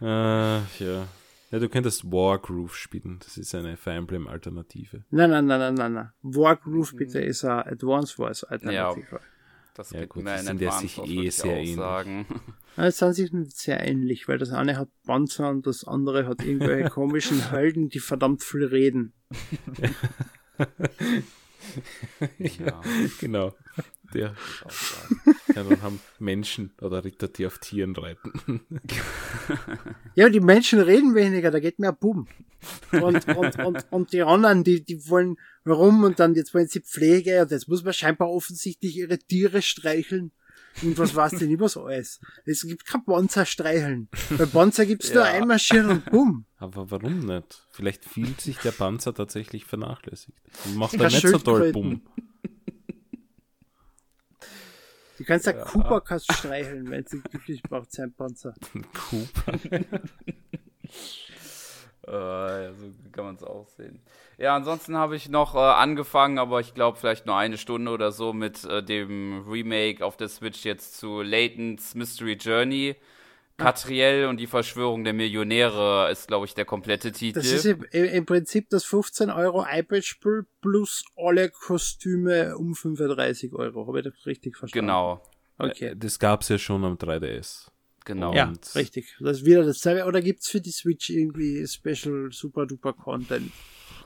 Äh, 0.00 0.04
ja. 0.84 1.06
Ja, 1.52 1.60
du 1.60 1.68
könntest 1.68 2.04
Wargroove 2.10 2.74
spielen. 2.74 3.20
Das 3.20 3.36
ist 3.38 3.54
eine 3.54 3.76
Fire 3.76 3.94
Emblem-Alternative. 3.94 5.04
Nein, 5.10 5.30
nein, 5.30 5.46
nein, 5.46 5.60
nein, 5.60 5.74
nein, 5.74 5.92
nein. 5.92 6.10
Wargroove 6.22 6.94
bitte 6.96 7.20
ist 7.20 7.44
eine 7.44 7.66
Advance 7.66 8.18
Wars 8.18 8.42
Alternative. 8.42 9.20
Das 9.74 9.90
Ja, 9.90 10.06
gut, 10.06 10.26
in 10.26 10.38
sind 10.38 10.60
ja 10.60 10.72
sich 10.72 10.98
eh 10.98 11.30
sehr 11.30 11.56
ähnlich. 11.58 11.76
sagen. 11.76 12.26
Ja. 12.76 12.84
Es 12.88 12.98
sind 12.98 13.14
sich 13.14 13.32
nicht 13.32 13.56
sehr 13.56 13.82
ähnlich, 13.86 14.28
weil 14.28 14.36
das 14.36 14.50
eine 14.50 14.76
hat 14.76 14.90
Panzer 15.06 15.48
und 15.48 15.66
das 15.66 15.84
andere 15.84 16.26
hat 16.26 16.42
irgendwelche 16.44 16.90
komischen 16.90 17.48
Helden, 17.50 17.88
die 17.88 18.00
verdammt 18.00 18.42
viel 18.42 18.64
reden. 18.66 19.14
Ja, 22.38 22.80
Genau. 23.20 23.54
Der 24.14 24.34
ja, 25.54 25.64
dann 25.64 25.82
haben 25.82 26.00
Menschen 26.18 26.72
oder 26.80 27.04
Ritter, 27.04 27.28
die 27.28 27.46
auf 27.46 27.58
Tieren 27.58 27.94
reiten. 27.96 28.60
Ja, 30.14 30.30
die 30.30 30.40
Menschen 30.40 30.80
reden 30.80 31.14
weniger, 31.14 31.50
da 31.50 31.60
geht 31.60 31.78
mehr 31.78 31.92
Bumm. 31.92 32.26
Und, 32.90 33.28
und, 33.28 33.58
und, 33.58 33.86
und 33.90 34.12
die 34.12 34.22
anderen, 34.22 34.64
die, 34.64 34.82
die 34.82 35.08
wollen 35.10 35.36
warum 35.64 36.04
und 36.04 36.18
dann 36.18 36.34
jetzt 36.34 36.54
wollen 36.54 36.68
sie 36.68 36.80
Pflege 36.80 37.42
und 37.42 37.50
jetzt 37.50 37.68
muss 37.68 37.84
man 37.84 37.92
scheinbar 37.92 38.30
offensichtlich 38.30 38.96
ihre 38.96 39.18
Tiere 39.18 39.60
streicheln. 39.60 40.32
Und 40.82 40.98
was 40.98 41.14
war's 41.14 41.32
denn 41.32 41.50
immer 41.50 41.68
so 41.68 41.84
alles? 41.84 42.20
Es 42.44 42.62
gibt 42.62 42.86
kein 42.86 43.04
Panzer 43.04 43.46
streicheln. 43.46 44.08
Bei 44.36 44.44
Panzer 44.52 44.84
gibt's 44.86 45.12
nur 45.12 45.24
Ja. 45.24 45.32
einmarschieren 45.32 45.88
und 45.90 46.04
bumm. 46.10 46.44
Aber 46.58 46.90
warum 46.90 47.20
nicht? 47.20 47.66
Vielleicht 47.70 48.04
fühlt 48.04 48.40
sich 48.40 48.58
der 48.58 48.72
Panzer 48.72 49.14
tatsächlich 49.14 49.64
vernachlässigt. 49.64 50.38
Und 50.66 50.76
macht 50.76 50.94
dann 51.00 51.06
nicht 51.12 51.26
so 51.26 51.38
toll 51.38 51.60
Schildkröten. 51.62 51.72
Bumm. 51.72 52.02
Du 55.18 55.24
kannst 55.24 55.46
ja 55.46 55.52
Cooper 55.54 56.02
kannst 56.02 56.30
streicheln, 56.30 56.90
wenn 56.90 57.06
sie 57.06 57.20
glücklich 57.20 57.62
macht, 57.70 57.90
sein 57.92 58.12
Panzer. 58.12 58.54
Cooper. 59.10 59.58
Äh, 62.06 62.64
ja, 62.64 62.72
so 62.72 62.86
kann 63.12 63.24
man 63.24 63.34
es 63.34 63.42
auch 63.42 63.68
sehen. 63.68 64.00
Ja, 64.38 64.54
ansonsten 64.54 64.96
habe 64.96 65.16
ich 65.16 65.28
noch 65.28 65.54
äh, 65.54 65.58
angefangen, 65.58 66.38
aber 66.38 66.60
ich 66.60 66.74
glaube 66.74 66.98
vielleicht 66.98 67.26
nur 67.26 67.36
eine 67.36 67.58
Stunde 67.58 67.90
oder 67.90 68.12
so 68.12 68.32
mit 68.32 68.64
äh, 68.64 68.82
dem 68.82 69.44
Remake 69.48 70.04
auf 70.04 70.16
der 70.16 70.28
Switch 70.28 70.64
jetzt 70.64 70.98
zu 70.98 71.22
Layton's 71.22 71.94
Mystery 71.94 72.34
Journey. 72.34 72.96
Catriel 73.58 74.26
und 74.26 74.36
die 74.38 74.46
Verschwörung 74.46 75.02
der 75.02 75.14
Millionäre 75.14 76.10
ist, 76.12 76.28
glaube 76.28 76.44
ich, 76.44 76.54
der 76.54 76.66
komplette 76.66 77.10
Titel. 77.10 77.38
Das 77.38 77.50
ist 77.50 77.64
im, 77.64 77.84
im 77.90 78.26
Prinzip 78.26 78.68
das 78.68 78.84
15 78.84 79.30
Euro 79.30 79.64
iPad-Spiel 79.66 80.44
plus 80.60 81.06
alle 81.16 81.48
Kostüme 81.48 82.54
um 82.58 82.74
35 82.74 83.54
Euro. 83.54 83.86
Habe 83.86 84.00
ich 84.00 84.04
das 84.04 84.26
richtig 84.26 84.58
verstanden? 84.58 84.86
genau, 84.88 85.22
Okay. 85.58 85.94
Das 85.96 86.18
gab's 86.18 86.48
ja 86.48 86.58
schon 86.58 86.84
am 86.84 86.94
3DS. 86.94 87.68
Genau. 88.06 88.32
Ja, 88.34 88.48
Und- 88.48 88.74
richtig. 88.74 89.14
Das 89.20 89.38
ist 89.40 89.44
wieder 89.44 89.62
dasselbe. 89.64 90.06
Oder 90.06 90.22
gibt's 90.22 90.48
für 90.48 90.62
die 90.62 90.70
Switch 90.70 91.10
irgendwie 91.10 91.66
Special 91.66 92.30
Super 92.32 92.64
Duper 92.66 92.94
Content? 92.94 93.52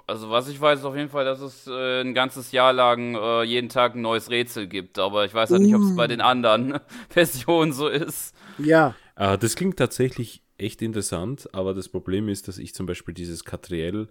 Also 0.09 0.29
was 0.29 0.49
ich 0.49 0.61
weiß 0.61 0.81
ist 0.81 0.85
auf 0.85 0.97
jeden 0.97 1.09
Fall, 1.11 1.25
dass 1.25 1.41
es 1.41 1.69
äh, 1.69 2.01
ein 2.01 2.15
ganzes 2.15 2.51
Jahr 2.51 2.73
lang 2.73 3.15
äh, 3.15 3.45
jeden 3.45 3.69
Tag 3.69 3.95
ein 3.95 4.01
neues 4.01 4.29
Rätsel 4.29 4.67
gibt, 4.67 4.99
aber 4.99 5.25
ich 5.25 5.33
weiß 5.35 5.51
halt 5.51 5.63
nicht, 5.63 5.75
ob 5.75 5.83
es 5.83 5.95
bei 5.95 6.09
den 6.09 6.21
anderen 6.21 6.81
Versionen 7.09 7.73
so 7.73 7.87
ist. 7.87 8.35
Ja, 8.59 8.97
Äh, 9.15 9.39
das 9.39 9.55
klingt 9.55 9.77
tatsächlich 9.77 10.43
echt 10.59 10.83
interessant, 10.83 11.49
aber 11.55 11.75
das 11.75 11.89
Problem 11.89 12.29
ist, 12.29 12.49
dass 12.49 12.59
ich 12.59 12.75
zum 12.75 12.87
Beispiel 12.87 13.15
dieses 13.15 13.45
Catriel 13.45 14.09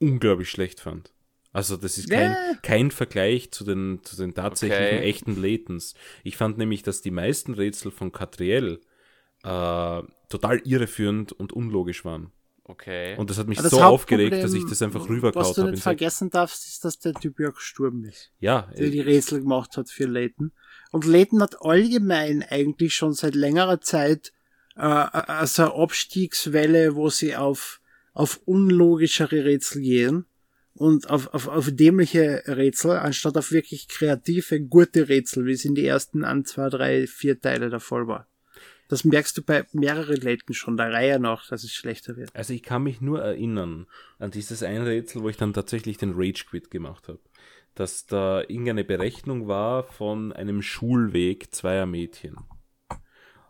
unglaublich 0.00 0.50
schlecht 0.50 0.80
fand. 0.80 1.12
Also 1.52 1.76
das 1.76 1.98
ist 1.98 2.10
kein, 2.10 2.32
Ja. 2.32 2.54
kein 2.62 2.90
Vergleich 2.90 3.50
zu 3.52 3.64
den, 3.64 4.00
zu 4.02 4.16
den 4.16 4.34
tatsächlichen 4.34 4.98
Okay. 4.98 5.08
echten 5.08 5.40
Latents. 5.40 5.94
Ich 6.24 6.36
fand 6.36 6.58
nämlich, 6.58 6.82
dass 6.82 7.02
die 7.02 7.10
meisten 7.10 7.54
Rätsel 7.54 7.90
von 7.90 8.12
Catriel 8.12 8.80
äh, 9.42 10.02
total 10.28 10.60
irreführend 10.64 11.32
und 11.32 11.52
unlogisch 11.52 12.04
waren. 12.04 12.32
Okay. 12.64 13.16
Und 13.16 13.30
das 13.30 13.38
hat 13.38 13.48
mich 13.48 13.58
Aber 13.58 13.68
das 13.68 13.78
so 13.78 13.82
aufgeregt, 13.82 14.44
dass 14.44 14.54
ich 14.54 14.64
das 14.64 14.80
einfach 14.80 15.00
Was 15.00 15.08
rüberkaut 15.08 15.56
du 15.56 15.62
habe. 15.62 15.72
nicht 15.72 15.82
vergessen 15.82 16.30
darfst, 16.30 16.66
ist, 16.68 16.84
dass 16.84 17.00
der 17.00 17.14
Typ 17.14 17.40
ja 17.40 17.50
gestorben 17.50 18.04
ist, 18.04 18.30
Ja, 18.38 18.70
der 18.78 18.90
die 18.90 19.00
äh, 19.00 19.02
Rätsel 19.02 19.40
gemacht 19.40 19.76
hat 19.76 19.90
für 19.90 20.06
Layton. 20.06 20.52
Und 20.92 21.04
Layton 21.04 21.42
hat 21.42 21.62
allgemein 21.62 22.44
eigentlich 22.48 22.94
schon 22.94 23.12
seit 23.12 23.34
längerer 23.34 23.80
Zeit 23.80 24.32
äh, 24.76 24.82
also 24.82 25.64
eine 25.64 25.74
Abstiegswelle, 25.74 26.94
wo 26.94 27.10
sie 27.10 27.34
auf, 27.34 27.80
auf 28.12 28.40
unlogischere 28.44 29.44
Rätsel 29.44 29.82
gehen 29.82 30.26
und 30.74 31.10
auf, 31.10 31.34
auf, 31.34 31.48
auf 31.48 31.70
dämliche 31.72 32.44
Rätsel, 32.46 32.92
anstatt 32.92 33.36
auf 33.36 33.50
wirklich 33.50 33.88
kreative, 33.88 34.60
gute 34.60 35.08
Rätsel, 35.08 35.44
wie 35.46 35.52
es 35.52 35.64
in 35.64 35.74
die 35.74 35.86
ersten 35.86 36.24
ein, 36.24 36.44
zwei, 36.44 36.68
drei, 36.68 37.06
vier 37.08 37.40
Teile 37.40 37.68
der 37.68 37.80
Fall 37.80 38.06
war. 38.06 38.26
Das 38.90 39.04
merkst 39.04 39.38
du 39.38 39.42
bei 39.42 39.64
mehreren 39.72 40.16
Layton 40.16 40.52
schon 40.52 40.76
der 40.76 40.92
Reihe 40.92 41.20
nach, 41.20 41.46
dass 41.48 41.62
es 41.62 41.72
schlechter 41.72 42.16
wird. 42.16 42.34
Also 42.34 42.52
ich 42.52 42.64
kann 42.64 42.82
mich 42.82 43.00
nur 43.00 43.22
erinnern 43.22 43.86
an 44.18 44.32
dieses 44.32 44.64
eine 44.64 44.84
Rätsel, 44.84 45.22
wo 45.22 45.28
ich 45.28 45.36
dann 45.36 45.52
tatsächlich 45.52 45.96
den 45.96 46.12
Rage 46.16 46.44
Quit 46.50 46.72
gemacht 46.72 47.06
habe. 47.06 47.20
Dass 47.76 48.06
da 48.06 48.40
irgendeine 48.40 48.82
Berechnung 48.82 49.46
war 49.46 49.84
von 49.84 50.32
einem 50.32 50.60
Schulweg 50.60 51.54
zweier 51.54 51.86
Mädchen. 51.86 52.36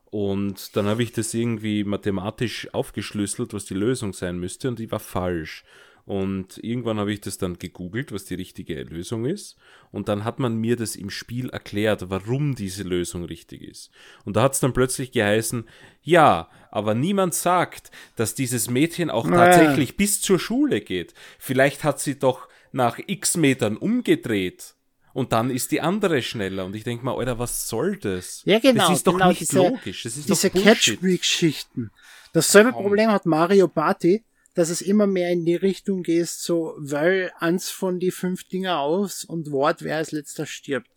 Und 0.04 0.76
dann 0.76 0.84
habe 0.84 1.02
ich 1.02 1.12
das 1.12 1.32
irgendwie 1.32 1.84
mathematisch 1.84 2.68
aufgeschlüsselt, 2.74 3.54
was 3.54 3.64
die 3.64 3.74
Lösung 3.74 4.12
sein 4.12 4.38
müsste, 4.38 4.68
und 4.68 4.78
die 4.78 4.90
war 4.92 5.00
falsch. 5.00 5.64
Und 6.10 6.58
irgendwann 6.64 6.98
habe 6.98 7.12
ich 7.12 7.20
das 7.20 7.38
dann 7.38 7.56
gegoogelt, 7.60 8.10
was 8.10 8.24
die 8.24 8.34
richtige 8.34 8.82
Lösung 8.82 9.26
ist. 9.26 9.56
Und 9.92 10.08
dann 10.08 10.24
hat 10.24 10.40
man 10.40 10.56
mir 10.56 10.74
das 10.74 10.96
im 10.96 11.08
Spiel 11.08 11.50
erklärt, 11.50 12.10
warum 12.10 12.56
diese 12.56 12.82
Lösung 12.82 13.24
richtig 13.26 13.62
ist. 13.62 13.92
Und 14.24 14.34
da 14.34 14.42
hat 14.42 14.54
es 14.54 14.58
dann 14.58 14.72
plötzlich 14.72 15.12
geheißen, 15.12 15.68
ja, 16.02 16.48
aber 16.72 16.94
niemand 16.96 17.34
sagt, 17.34 17.92
dass 18.16 18.34
dieses 18.34 18.68
Mädchen 18.68 19.08
auch 19.08 19.24
Ja. 19.30 19.36
tatsächlich 19.36 19.96
bis 19.96 20.20
zur 20.20 20.40
Schule 20.40 20.80
geht. 20.80 21.14
Vielleicht 21.38 21.84
hat 21.84 22.00
sie 22.00 22.18
doch 22.18 22.48
nach 22.72 22.98
x 23.06 23.36
Metern 23.36 23.76
umgedreht. 23.76 24.74
Und 25.12 25.32
dann 25.32 25.48
ist 25.48 25.70
die 25.70 25.80
andere 25.80 26.22
schneller. 26.22 26.64
Und 26.64 26.74
ich 26.74 26.82
denke 26.82 27.04
mal, 27.04 27.14
Alter, 27.16 27.38
was 27.38 27.68
soll 27.68 27.96
das? 27.98 28.42
Ja, 28.46 28.58
genau, 28.58 28.88
Das 28.88 28.98
ist 28.98 29.06
doch 29.06 29.12
genau, 29.12 29.28
nicht 29.28 29.42
diese- 29.42 29.58
logisch. 29.58 30.02
Das 30.02 30.16
ist 30.16 30.28
diese. 30.28 30.50
Catch-Me-Geschichten. 30.50 31.92
Dasselbe. 32.32 32.72
Problem 32.72 33.10
hat 33.12 33.26
Mario 33.26 33.68
Party, 33.68 34.24
dass 34.54 34.70
es 34.70 34.80
immer 34.80 35.06
mehr 35.06 35.30
in 35.30 35.44
die 35.44 35.56
Richtung 35.56 36.02
geht, 36.02 36.28
so, 36.28 36.74
weil 36.78 37.32
eins 37.38 37.70
von 37.70 37.98
die 37.98 38.10
fünf 38.10 38.44
Dinger 38.44 38.80
aus 38.80 39.24
und 39.24 39.52
wart, 39.52 39.82
wer 39.82 39.96
als 39.96 40.12
letzter 40.12 40.46
stirbt. 40.46 40.90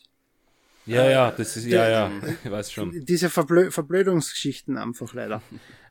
Ja, 0.85 1.09
ja, 1.09 1.31
das 1.31 1.55
ist, 1.55 1.65
ja, 1.65 1.87
ja, 1.89 2.11
ich 2.43 2.51
weiß 2.51 2.71
schon. 2.71 2.91
Diese 3.05 3.29
Verblö 3.29 3.71
Verblödungsgeschichten 3.71 4.77
einfach 4.77 5.13
leider. 5.13 5.41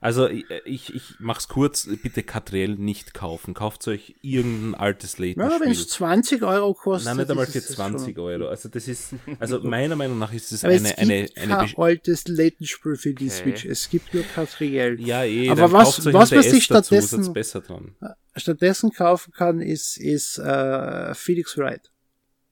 Also 0.00 0.28
ich, 0.28 0.92
ich, 0.94 1.14
mach's 1.20 1.46
kurz, 1.48 1.88
bitte 2.02 2.22
Catriel 2.24 2.74
nicht 2.74 3.14
kaufen. 3.14 3.54
Kauft 3.54 3.86
euch 3.88 4.16
irgendein 4.20 4.74
altes 4.74 5.16
Ja, 5.18 5.36
wenn 5.36 5.44
es 5.48 5.60
Layton-Spiel. 5.60 5.86
20 5.86 6.42
Euro 6.42 6.74
kostet. 6.74 7.06
Nein, 7.06 7.16
nicht 7.18 7.30
einmal 7.30 7.46
für 7.46 7.58
es 7.58 7.66
das 7.68 7.76
20 7.76 8.14
schon. 8.16 8.24
Euro. 8.24 8.48
Also 8.48 8.68
das 8.68 8.88
ist, 8.88 9.14
also 9.38 9.60
meiner 9.60 9.94
Meinung 9.96 10.18
nach 10.18 10.32
ist 10.32 10.50
es 10.52 10.64
Aber 10.64 10.74
eine, 10.74 10.88
es 10.92 10.98
eine, 10.98 11.22
gibt 11.22 11.38
eine, 11.38 11.56
kein 11.56 11.74
altes 11.76 12.26
Layton-Spiel 12.26 12.96
für 12.96 13.14
die 13.14 13.26
Okay. 13.28 13.42
Switch. 13.42 13.64
Es 13.64 13.88
gibt 13.88 14.12
nur 14.12 14.24
Catriel. 14.24 15.00
ja, 15.00 15.24
eh, 15.24 15.48
Aber 15.48 15.60
dann 15.62 15.72
was- 15.72 16.04
was 16.04 16.30
man 16.32 16.42
sich 16.42 16.64
stattdessen- 16.64 17.32
besser 17.32 17.60
dran. 17.60 17.94
Stattdessen 18.34 18.90
kaufen 18.90 19.32
kann, 19.32 19.60
ist, 19.60 19.96
ist 19.98 20.38
äh, 20.38 21.14
Felix 21.14 21.56
Wright. 21.56 21.91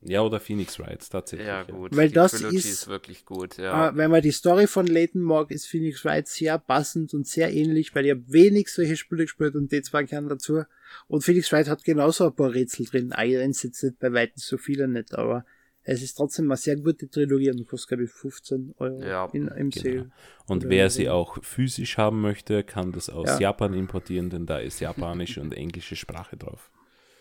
Ja, 0.03 0.23
oder 0.23 0.41
Phoenix 0.41 0.79
Wright, 0.79 1.07
tatsächlich. 1.11 1.47
Ja, 1.47 1.63
gut. 1.65 1.95
Weil 1.95 2.09
die 2.09 2.15
das 2.15 2.33
Trilogy 2.33 2.57
ist- 2.57 2.65
ist 2.65 2.89
wirklich 2.89 3.25
gut, 3.27 3.59
ja. 3.59 3.91
Äh, 3.91 3.97
wenn 3.97 4.11
man 4.11 4.23
die 4.23 4.31
Story 4.33 4.67
von 4.67 4.87
Leighton 4.87 5.21
mag, 5.21 5.51
ist 5.51 5.67
Phoenix 5.67 6.05
Wright 6.05 6.27
sehr 6.27 6.59
passend 6.59 7.13
und 7.13 7.27
sehr 7.27 7.53
ähnlich, 7.53 7.95
weil 7.95 8.07
ich 8.07 8.13
habe 8.13 8.25
wenig 8.29 8.69
solche 8.69 8.97
Spiele 8.97 9.25
gespielt 9.25 9.55
und 9.57 9.71
die 9.73 9.83
zwei 9.83 10.05
kennen 10.05 10.29
dazu. 10.29 10.63
Und 11.07 11.23
Phoenix 11.23 11.53
Wright 11.53 11.69
hat 11.69 11.85
genauso 11.85 12.27
ein 12.27 12.35
paar 12.35 12.55
Rätsel 12.55 12.87
drin. 12.87 13.13
Eins 13.13 13.63
jetzt 13.63 13.83
nicht 13.83 13.99
bei 13.99 14.11
weitem 14.13 14.37
so 14.39 14.57
viele 14.57 14.89
nicht, 14.89 15.15
aber 15.15 15.45
es 15.83 16.03
ist 16.03 16.15
trotzdem 16.15 16.47
eine 16.51 16.57
sehr 16.57 16.77
gute 16.77 17.09
Trilogie 17.11 17.51
und 17.51 17.67
kostet, 17.69 17.89
glaube 17.89 18.05
ich, 18.05 18.11
15 18.11 18.75
Euro 18.79 19.03
Ja, 19.03 19.29
in, 19.33 19.49
im 19.49 19.71
Sale. 19.71 20.11
Und 20.47 20.69
wer 20.69 20.89
sie 20.89 21.09
auch 21.11 21.43
physisch 21.45 21.99
haben 21.99 22.21
möchte, 22.23 22.65
kann 22.65 22.93
das 22.93 23.11
aus 23.11 23.29
Ja. 23.29 23.39
Japan 23.41 23.75
importieren, 23.75 24.31
denn 24.31 24.47
da 24.47 24.59
ist 24.59 24.81
japanische 24.81 25.41
und 25.43 25.53
englische 25.55 25.97
Sprache 25.97 26.37
drauf. 26.39 26.71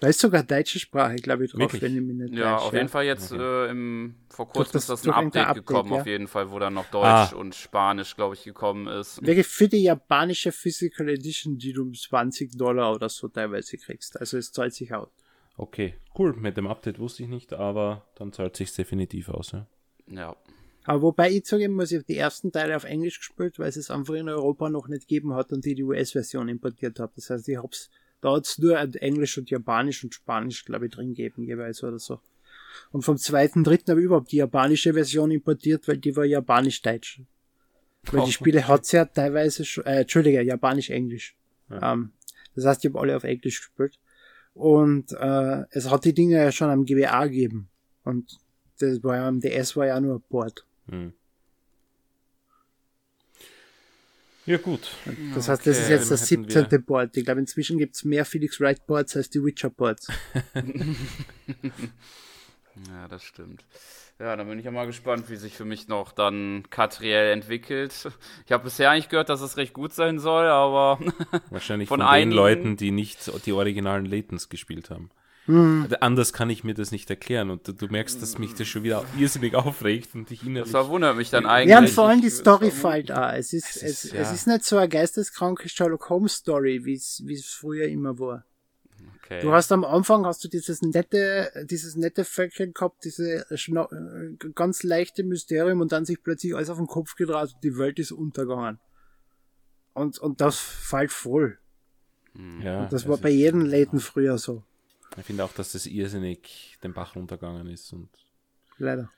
Da 0.02 0.08
ist 0.08 0.20
sogar 0.20 0.44
deutsche 0.44 0.80
Sprache, 0.80 1.18
glaube 1.18 1.44
ich, 1.46 1.52
drauf, 1.52 1.60
Wirklich? 1.60 1.82
wenn 1.82 1.96
ich 1.96 2.02
mich 2.02 2.16
nicht 2.16 2.34
Ja, 2.34 2.56
täusche, 2.56 2.66
auf 2.68 2.74
jeden 2.74 2.88
Fall 2.88 3.06
jetzt 3.06 3.32
äh, 3.34 3.68
im, 3.70 4.16
vor 4.30 4.48
kurzem 4.48 4.72
das- 4.74 4.84
ist 4.84 4.90
das 4.90 5.06
ein 5.08 5.12
Update, 5.14 5.48
Update, 5.48 5.66
gekommen, 5.68 5.94
ja. 5.94 6.00
auf 6.00 6.08
jeden 6.08 6.28
Fall, 6.28 6.52
wo 6.52 6.60
dann 6.60 6.74
noch 6.74 6.86
Deutsch 6.86 7.04
Ah. 7.06 7.36
und 7.36 7.54
Spanisch, 7.54 8.16
glaube 8.16 8.36
ich, 8.36 8.44
gekommen 8.46 8.88
ist. 8.88 9.22
Wirklich 9.26 9.48
für 9.48 9.68
die 9.68 9.84
japanische 9.84 10.52
Physical 10.54 11.10
Edition, 11.10 11.58
die 11.58 11.74
du 11.74 11.82
um 11.82 11.94
20 11.94 12.58
Dollar 12.58 12.94
oder 12.96 13.10
so 13.10 13.28
teilweise 13.28 13.78
kriegst. 13.78 14.18
Also 14.20 14.38
es 14.38 14.52
zahlt 14.54 14.74
sich 14.74 14.94
aus. 14.94 15.10
Okay, 15.58 15.96
cool. 16.18 16.34
Mit 16.34 16.56
dem 16.56 16.68
Update 16.68 17.00
wusste 17.00 17.24
ich 17.24 17.30
nicht, 17.30 17.52
aber 17.52 18.08
dann 18.16 18.32
zahlt 18.32 18.56
sich 18.56 18.74
definitiv 18.74 19.28
aus. 19.28 19.52
Ja. 19.52 19.68
Ja. 20.08 20.36
Aber 20.86 21.02
wobei 21.02 21.30
ich 21.32 21.44
zugeben 21.44 21.74
muss, 21.76 21.92
ich 21.92 21.98
habe 21.98 22.06
die 22.06 22.16
ersten 22.18 22.54
Teile 22.54 22.76
auf 22.78 22.86
Englisch 22.86 23.20
gespielt, 23.20 23.60
weil 23.60 23.68
es 23.68 23.76
es 23.76 23.92
einfach 23.92 24.14
in 24.14 24.30
Europa 24.30 24.70
noch 24.70 24.88
nicht 24.88 25.02
gegeben 25.10 25.34
hat 25.34 25.52
und 25.52 25.66
die 25.66 25.76
die 25.76 25.84
US-Version 25.84 26.48
importiert 26.48 27.00
habe. 27.02 27.12
Das 27.18 27.30
heißt, 27.30 27.50
ich 27.50 27.58
hab's, 27.58 27.90
da 28.22 28.34
hat's 28.34 28.58
nur 28.58 28.78
Englisch 28.78 29.38
und 29.38 29.50
Japanisch 29.50 30.04
und 30.04 30.14
Spanisch, 30.14 30.66
glaube 30.66 30.88
ich, 30.88 30.92
drin 30.92 31.10
gegeben 31.10 31.44
jeweils 31.44 31.84
oder 31.84 32.00
so. 32.00 32.20
Und 32.92 33.04
vom 33.04 33.18
zweiten, 33.18 33.64
dritten 33.64 33.92
habe 33.92 34.02
ich 34.02 34.06
überhaupt 34.06 34.32
die 34.32 34.38
japanische 34.38 34.94
Version 34.94 35.32
importiert, 35.32 35.88
weil 35.88 35.98
die 35.98 36.16
war 36.16 36.26
japanisch-deutsch. 36.26 37.22
Weil 38.12 38.26
die 38.26 38.32
Spiele 38.32 38.68
hat's 38.68 38.92
ja 38.92 39.06
teilweise 39.06 39.66
schon, 39.66 39.86
äh, 39.86 40.02
Entschuldige, 40.02 40.42
japanisch-englisch. 40.42 41.36
Ähm, 41.70 42.12
das 42.56 42.66
heißt, 42.66 42.84
ich 42.84 42.92
habe 42.92 43.00
alle 43.00 43.16
auf 43.16 43.24
Englisch 43.24 43.60
gespielt. 43.60 44.00
Und 44.54 45.12
äh, 45.14 45.64
es 45.72 45.90
hat 45.90 46.06
die 46.06 46.14
Dinge 46.14 46.38
ja 46.38 46.52
schon 46.52 46.70
am 46.70 46.86
GBA 46.86 47.28
gegeben. 47.28 47.70
Und 48.04 48.40
das 48.80 49.04
war 49.04 49.18
ja 49.18 49.28
am 49.28 49.40
DS 49.40 49.76
war 49.76 49.88
ja 49.88 50.00
nur 50.00 50.16
ein 50.16 50.24
Port. 50.30 50.66
Hm. 50.88 51.14
Ja, 54.50 54.58
gut. 54.58 54.90
Das 55.36 55.48
heißt, 55.48 55.68
das 55.68 55.78
ist 55.78 55.84
Okay, 55.86 55.94
jetzt 55.94 56.10
das 56.10 56.32
hätten 56.32 56.46
wir- 56.48 56.52
17. 56.52 56.84
Board. 56.84 57.16
Ich 57.16 57.24
glaube, 57.24 57.40
inzwischen 57.40 57.78
gibt's 57.78 58.04
mehr 58.04 58.26
Felix 58.26 58.60
Wright 58.60 58.84
Boards 58.88 59.16
als 59.16 59.30
die 59.30 59.44
Witcher 59.44 59.70
Boards. 59.70 60.08
Ja, 62.88 63.08
das 63.10 63.24
stimmt. 63.24 63.66
Ja, 64.20 64.36
dann 64.36 64.48
bin 64.48 64.58
ich 64.60 64.66
ja 64.66 64.72
mal 64.72 64.86
gespannt, 64.86 65.30
wie 65.30 65.36
sich 65.36 65.54
für 65.54 65.66
mich 65.66 65.88
noch 65.88 66.12
dann 66.14 66.64
Catriel 66.70 67.32
entwickelt. 67.32 67.94
Ich 68.46 68.52
habe 68.52 68.64
bisher 68.66 68.90
eigentlich 68.92 69.10
gehört, 69.10 69.30
dass 69.30 69.42
es 69.42 69.58
recht 69.58 69.74
gut 69.74 69.94
sein 69.94 70.20
soll, 70.20 70.46
aber 70.46 71.00
Wahrscheinlich 71.50 71.90
Von 71.90 72.02
von, 72.02 72.14
den 72.16 72.32
Leuten, 72.32 72.78
die 72.78 72.92
nicht 72.92 73.32
die 73.46 73.52
originalen 73.54 74.06
Latents 74.06 74.50
gespielt 74.50 74.90
haben. 74.90 75.10
Hm. 75.50 75.82
Also 75.84 75.96
Anders 76.02 76.32
kann 76.34 76.50
ich 76.50 76.64
mir 76.64 76.74
das 76.74 76.92
nicht 76.92 77.10
erklären 77.10 77.50
und 77.50 77.68
du, 77.68 77.74
du 77.74 77.88
merkst, 77.88 78.22
dass 78.22 78.38
mich 78.38 78.54
das 78.54 78.68
schon 78.68 78.84
wieder 78.84 79.04
irrsinnig 79.18 79.56
aufregt 79.56 80.14
und 80.14 80.30
ich 80.32 80.44
innerlich... 80.46 80.72
das 80.72 80.84
verwundert 80.84 81.18
mich 81.18 81.30
dann 81.30 81.46
eigentlich. 81.46 81.72
Ja, 81.72 81.80
und 81.80 81.90
vor 81.90 82.08
allem 82.08 82.22
die 82.22 82.30
Story 82.30 82.72
fällt 82.72 83.12
auch. 83.12 83.34
Es 83.34 83.52
ist, 83.54 83.76
Es 83.76 83.82
es, 83.82 84.04
ist, 84.06 84.06
es 84.06 84.12
ja. 84.14 84.32
ist 84.32 84.48
nicht 84.48 84.64
so 84.64 84.78
eine 84.78 84.88
geisteskranke 84.88 85.68
Sherlock 85.68 86.10
Holmes 86.10 86.34
Story, 86.34 86.86
wie 86.86 86.94
es 86.94 87.24
wie 87.26 87.34
es 87.34 87.46
früher 87.48 87.88
immer 87.88 88.18
war. 88.20 88.46
Okay. 89.24 89.42
Du 89.42 89.52
hast 89.52 89.72
am 89.72 89.86
Anfang 89.86 90.26
hast 90.26 90.44
du 90.44 90.48
dieses 90.48 90.82
nette, 90.82 91.52
dieses 91.70 91.96
nette 91.96 92.26
Völkchen 92.26 92.74
gehabt, 92.74 93.04
diese 93.04 93.46
schna- 93.52 93.90
äh, 93.92 94.36
ganz 94.56 94.84
leichte 94.84 95.24
Mysterium 95.24 95.82
und 95.82 95.92
dann 95.92 96.06
sich 96.06 96.24
plötzlich 96.24 96.56
alles 96.56 96.70
auf 96.70 96.78
den 96.78 96.88
Kopf 96.88 97.16
gedreht 97.16 97.54
und 97.54 97.64
die 97.64 97.78
Welt 97.78 98.00
ist 98.00 98.12
untergegangen. 98.12 98.80
Und, 99.94 100.18
und 100.20 100.42
das 100.42 100.58
fällt 100.58 101.12
voll. 101.12 101.60
ja, 102.64 102.86
Das 102.88 103.04
es 103.04 103.08
war 103.10 103.18
bei 103.18 103.30
jedem 103.30 103.66
Layton 103.66 104.00
früher 104.00 104.38
so. 104.38 104.64
Ich 105.18 105.26
finde 105.26 105.44
auch, 105.44 105.54
dass 105.54 105.72
das 105.72 105.86
irrsinnig 105.86 106.78
den 106.84 106.94
Bach 106.94 107.16
runtergegangen 107.16 107.68
ist 107.68 107.92
und 107.94 108.10
Leider. 108.80 109.12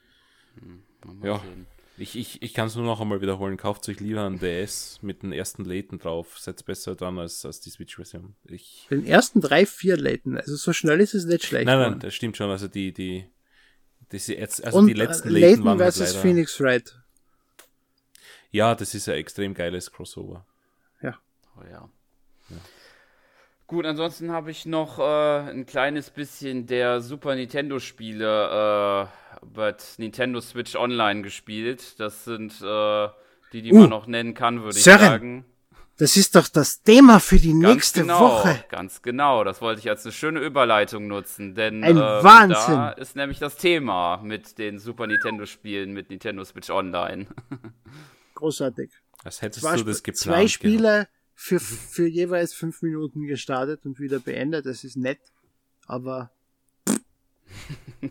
Mal 1.06 1.28
ja. 1.28 1.40
sehen. 1.40 1.68
ich, 1.98 2.18
ich, 2.18 2.42
ich 2.42 2.54
kann 2.54 2.68
es 2.68 2.76
nur 2.76 2.86
noch 2.86 3.00
einmal 3.00 3.22
wiederholen. 3.22 3.58
Kauft 3.58 3.88
euch 3.88 4.00
lieber 4.00 4.26
einen 4.26 4.40
DS 4.40 5.00
mit 5.02 5.24
dem 5.24 5.32
ersten 5.32 5.64
Laten 5.64 6.00
drauf. 6.00 6.40
Seid 6.40 6.66
besser 6.66 6.96
dran 6.96 7.20
als, 7.20 7.46
als 7.46 7.62
die 7.62 7.70
Switch-Version. 7.70 8.36
Ich, 8.46 8.88
Den 8.90 9.06
ersten 9.06 9.40
drei, 9.40 9.66
vier 9.66 9.98
Layton. 9.98 10.38
Also 10.38 10.56
so 10.56 10.74
schnell 10.74 11.00
ist 11.00 11.14
es 11.14 11.26
nicht 11.26 11.46
schlecht. 11.46 11.68
nein, 11.68 11.80
nein, 11.80 12.00
das 12.00 12.14
stimmt 12.14 12.36
schon. 12.38 12.50
Also 12.50 12.68
die, 12.68 12.92
die, 12.92 13.26
diese 14.12 14.36
jetzt, 14.36 14.64
also 14.64 14.80
und 14.80 14.88
die 14.88 14.94
letzten 14.94 15.30
äh, 15.30 15.32
Layton 15.32 15.50
Layton 15.50 15.66
waren 15.66 15.80
halt 15.80 15.94
versus 15.94 16.14
leider, 16.14 16.22
Phoenix 16.22 16.60
Wright. 16.60 16.98
Ja, 18.50 18.76
das 18.76 18.94
ist 18.94 19.08
ein 19.08 19.16
extrem 19.16 19.54
geiles 19.54 19.92
Crossover. 19.92 20.46
Ja. 21.02 21.18
Oh 21.58 21.64
ja. 21.70 21.90
Gut, 23.72 23.86
ansonsten 23.86 24.34
habe 24.34 24.52
ich 24.52 24.66
noch 24.66 25.00
äh, 25.00 25.50
ein 25.50 25.66
kleines 25.66 26.10
bisschen 26.10 26.68
der 26.68 27.00
Super 27.00 27.36
Nintendo-Spiele 27.36 29.08
äh, 29.08 29.46
bei 29.46 29.74
Nintendo 29.98 30.42
Switch 30.42 30.76
Online 30.76 31.22
gespielt. 31.22 31.98
Das 31.98 32.26
sind 32.26 32.52
äh, 32.62 33.08
die, 33.54 33.62
die 33.62 33.72
Uh. 33.72 33.80
man 33.80 33.90
noch 33.90 34.08
nennen 34.08 34.34
kann, 34.34 34.62
würde 34.62 34.78
ich 34.78 34.84
Sören, 34.84 35.00
sagen. 35.00 35.46
Das 35.96 36.18
ist 36.18 36.36
doch 36.36 36.50
das 36.50 36.84
Thema 36.84 37.22
für 37.22 37.38
die 37.38 37.54
Ganz 37.54 37.62
nächste 37.64 38.02
genau, 38.02 38.20
Woche. 38.20 38.62
Ganz 38.68 39.02
genau, 39.04 39.46
das 39.46 39.62
wollte 39.62 39.80
ich 39.80 39.88
als 39.90 40.04
eine 40.04 40.12
schöne 40.12 40.42
Überleitung 40.42 41.08
nutzen, 41.08 41.56
denn 41.56 41.82
Ein 41.82 41.92
ähm, 41.96 41.96
Wahnsinn. 41.96 42.76
da 42.76 42.90
ist 42.92 43.16
nämlich 43.16 43.40
das 43.40 43.56
Thema 43.56 44.18
mit 44.22 44.58
den 44.58 44.80
Super 44.80 45.08
Nintendo-Spielen 45.08 45.94
mit 45.94 46.10
Nintendo 46.10 46.44
Switch 46.44 46.70
Online. 46.70 47.26
Großartig. 48.36 48.92
Als 49.24 49.42
hättest 49.42 49.62
Zwei, 49.66 49.78
du 49.78 49.84
das 49.86 50.04
geplant. 50.04 50.18
zwei 50.18 50.36
gehabt. 50.40 50.50
Spiele 50.52 51.08
für, 51.42 51.60
für 51.60 52.08
jeweils 52.08 52.54
fünf 52.54 52.84
Minuten 52.84 53.26
gestartet 53.26 53.84
und 53.88 54.00
wieder 54.00 54.20
beendet. 54.20 54.68
Das 54.68 54.84
ist 54.84 54.96
nett. 54.96 55.20
Aber 55.88 56.30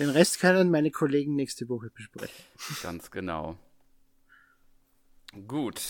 den 0.00 0.10
Rest 0.10 0.40
können 0.40 0.72
meine 0.72 0.90
Kollegen 0.90 1.36
nächste 1.36 1.68
Woche 1.68 1.90
besprechen. 1.90 2.44
Ganz 2.82 3.12
genau. 3.12 3.56
Gut, 5.46 5.80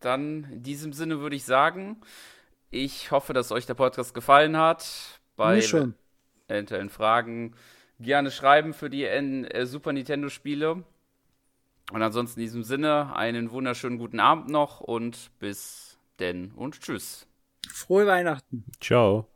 dann 0.00 0.44
in 0.52 0.62
diesem 0.62 0.92
Sinne 0.92 1.20
würde 1.20 1.36
ich 1.36 1.44
sagen, 1.44 2.02
ich 2.70 3.10
hoffe, 3.10 3.32
dass 3.32 3.50
euch 3.50 3.64
der 3.64 3.74
Podcast 3.74 4.12
gefallen 4.12 4.58
hat. 4.58 5.20
Bei 5.34 5.62
eventuellen 6.48 6.90
Fragen 6.90 7.54
gerne 7.98 8.30
schreiben 8.30 8.74
für 8.74 8.90
die 8.90 9.04
äh, 9.04 9.64
Super 9.64 9.94
Nintendo 9.94 10.28
Spiele. 10.28 10.84
Und 11.92 12.02
ansonsten 12.02 12.40
in 12.40 12.46
diesem 12.46 12.64
Sinne 12.64 13.14
einen 13.16 13.50
wunderschönen 13.50 13.96
guten 13.98 14.20
Abend 14.20 14.48
noch 14.48 14.80
und 14.80 15.30
bis 15.38 15.85
denn 16.20 16.52
und 16.52 16.80
tschüss. 16.80 17.26
Frohe 17.68 18.06
Weihnachten. 18.06 18.64
Ciao. 18.80 19.28